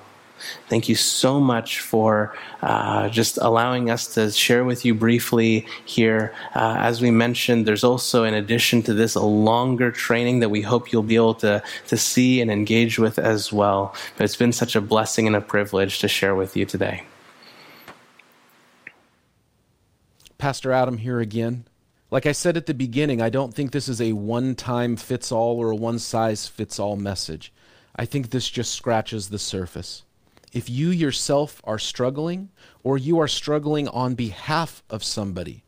Thank 0.69 0.89
you 0.89 0.95
so 0.95 1.39
much 1.39 1.79
for 1.79 2.35
uh, 2.61 3.09
just 3.09 3.37
allowing 3.37 3.89
us 3.89 4.07
to 4.15 4.31
share 4.31 4.63
with 4.63 4.85
you 4.85 4.95
briefly 4.95 5.67
here. 5.85 6.33
Uh, 6.55 6.75
as 6.79 7.01
we 7.01 7.11
mentioned, 7.11 7.65
there's 7.65 7.83
also, 7.83 8.23
in 8.23 8.33
addition 8.33 8.81
to 8.83 8.93
this, 8.93 9.15
a 9.15 9.21
longer 9.23 9.91
training 9.91 10.39
that 10.39 10.49
we 10.49 10.61
hope 10.61 10.91
you'll 10.91 11.03
be 11.03 11.15
able 11.15 11.35
to, 11.35 11.61
to 11.87 11.97
see 11.97 12.41
and 12.41 12.49
engage 12.49 12.97
with 12.97 13.19
as 13.19 13.51
well. 13.51 13.93
But 14.17 14.23
it's 14.23 14.35
been 14.35 14.53
such 14.53 14.75
a 14.75 14.81
blessing 14.81 15.27
and 15.27 15.35
a 15.35 15.41
privilege 15.41 15.99
to 15.99 16.07
share 16.07 16.35
with 16.35 16.55
you 16.55 16.65
today. 16.65 17.03
Pastor 20.37 20.71
Adam 20.71 20.97
here 20.97 21.19
again. 21.19 21.65
Like 22.11 22.25
I 22.25 22.31
said 22.31 22.55
at 22.55 22.65
the 22.65 22.73
beginning, 22.73 23.21
I 23.21 23.29
don't 23.29 23.53
think 23.53 23.71
this 23.71 23.89
is 23.89 23.99
a 23.99 24.13
one 24.13 24.55
time 24.55 24.95
fits 24.95 25.33
all 25.33 25.57
or 25.57 25.71
a 25.71 25.75
one 25.75 25.99
size 25.99 26.47
fits 26.47 26.79
all 26.79 26.95
message. 26.95 27.51
I 27.95 28.05
think 28.05 28.29
this 28.29 28.49
just 28.49 28.73
scratches 28.73 29.27
the 29.27 29.39
surface. 29.39 30.04
If 30.55 30.69
you 30.69 30.87
yourself 30.87 31.61
are 31.65 31.77
struggling 31.77 32.47
or 32.81 32.97
you 32.97 33.19
are 33.19 33.27
struggling 33.27 33.89
on 33.89 34.15
behalf 34.15 34.83
of 34.89 35.03
somebody, 35.03 35.65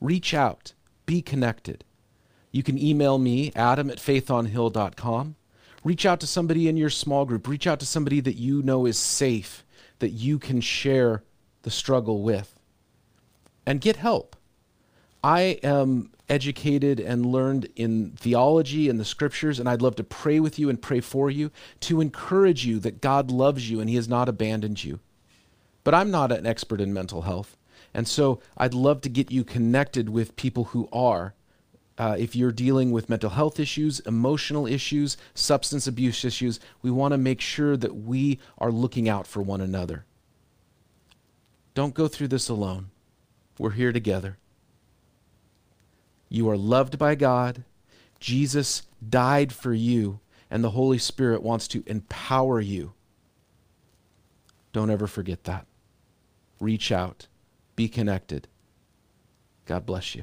reach 0.00 0.32
out, 0.32 0.72
be 1.04 1.20
connected. 1.20 1.84
You 2.50 2.62
can 2.62 2.78
email 2.78 3.18
me, 3.18 3.52
adam 3.54 3.90
at 3.90 3.98
faithonhill.com. 3.98 5.36
Reach 5.84 6.06
out 6.06 6.18
to 6.20 6.26
somebody 6.26 6.66
in 6.66 6.78
your 6.78 6.88
small 6.88 7.26
group. 7.26 7.46
Reach 7.46 7.66
out 7.66 7.78
to 7.80 7.86
somebody 7.86 8.20
that 8.20 8.36
you 8.36 8.62
know 8.62 8.86
is 8.86 8.96
safe, 8.96 9.66
that 9.98 10.12
you 10.12 10.38
can 10.38 10.62
share 10.62 11.22
the 11.60 11.70
struggle 11.70 12.22
with, 12.22 12.58
and 13.66 13.82
get 13.82 13.96
help. 13.96 14.31
I 15.24 15.58
am 15.62 16.10
educated 16.28 16.98
and 16.98 17.26
learned 17.26 17.68
in 17.76 18.12
theology 18.12 18.88
and 18.88 18.98
the 18.98 19.04
scriptures, 19.04 19.60
and 19.60 19.68
I'd 19.68 19.82
love 19.82 19.96
to 19.96 20.04
pray 20.04 20.40
with 20.40 20.58
you 20.58 20.68
and 20.68 20.80
pray 20.80 21.00
for 21.00 21.30
you 21.30 21.50
to 21.80 22.00
encourage 22.00 22.66
you 22.66 22.78
that 22.80 23.00
God 23.00 23.30
loves 23.30 23.70
you 23.70 23.80
and 23.80 23.88
He 23.88 23.96
has 23.96 24.08
not 24.08 24.28
abandoned 24.28 24.82
you. 24.82 25.00
But 25.84 25.94
I'm 25.94 26.10
not 26.10 26.32
an 26.32 26.46
expert 26.46 26.80
in 26.80 26.92
mental 26.92 27.22
health. 27.22 27.56
And 27.94 28.08
so 28.08 28.40
I'd 28.56 28.74
love 28.74 29.00
to 29.02 29.08
get 29.08 29.30
you 29.30 29.44
connected 29.44 30.08
with 30.08 30.36
people 30.36 30.64
who 30.64 30.88
are. 30.92 31.34
Uh, 31.98 32.16
if 32.18 32.34
you're 32.34 32.52
dealing 32.52 32.90
with 32.90 33.10
mental 33.10 33.30
health 33.30 33.60
issues, 33.60 34.00
emotional 34.00 34.66
issues, 34.66 35.16
substance 35.34 35.86
abuse 35.86 36.24
issues, 36.24 36.58
we 36.80 36.90
want 36.90 37.12
to 37.12 37.18
make 37.18 37.40
sure 37.40 37.76
that 37.76 37.94
we 37.94 38.40
are 38.58 38.72
looking 38.72 39.08
out 39.08 39.26
for 39.26 39.42
one 39.42 39.60
another. 39.60 40.06
Don't 41.74 41.94
go 41.94 42.08
through 42.08 42.28
this 42.28 42.48
alone. 42.48 42.90
We're 43.58 43.70
here 43.70 43.92
together. 43.92 44.38
You 46.32 46.48
are 46.48 46.56
loved 46.56 46.98
by 46.98 47.14
God. 47.14 47.62
Jesus 48.18 48.84
died 49.06 49.52
for 49.52 49.74
you, 49.74 50.20
and 50.50 50.64
the 50.64 50.70
Holy 50.70 50.96
Spirit 50.96 51.42
wants 51.42 51.68
to 51.68 51.82
empower 51.86 52.58
you. 52.58 52.94
Don't 54.72 54.88
ever 54.88 55.06
forget 55.06 55.44
that. 55.44 55.66
Reach 56.58 56.90
out, 56.90 57.26
be 57.76 57.86
connected. 57.86 58.48
God 59.66 59.84
bless 59.84 60.14
you. 60.14 60.22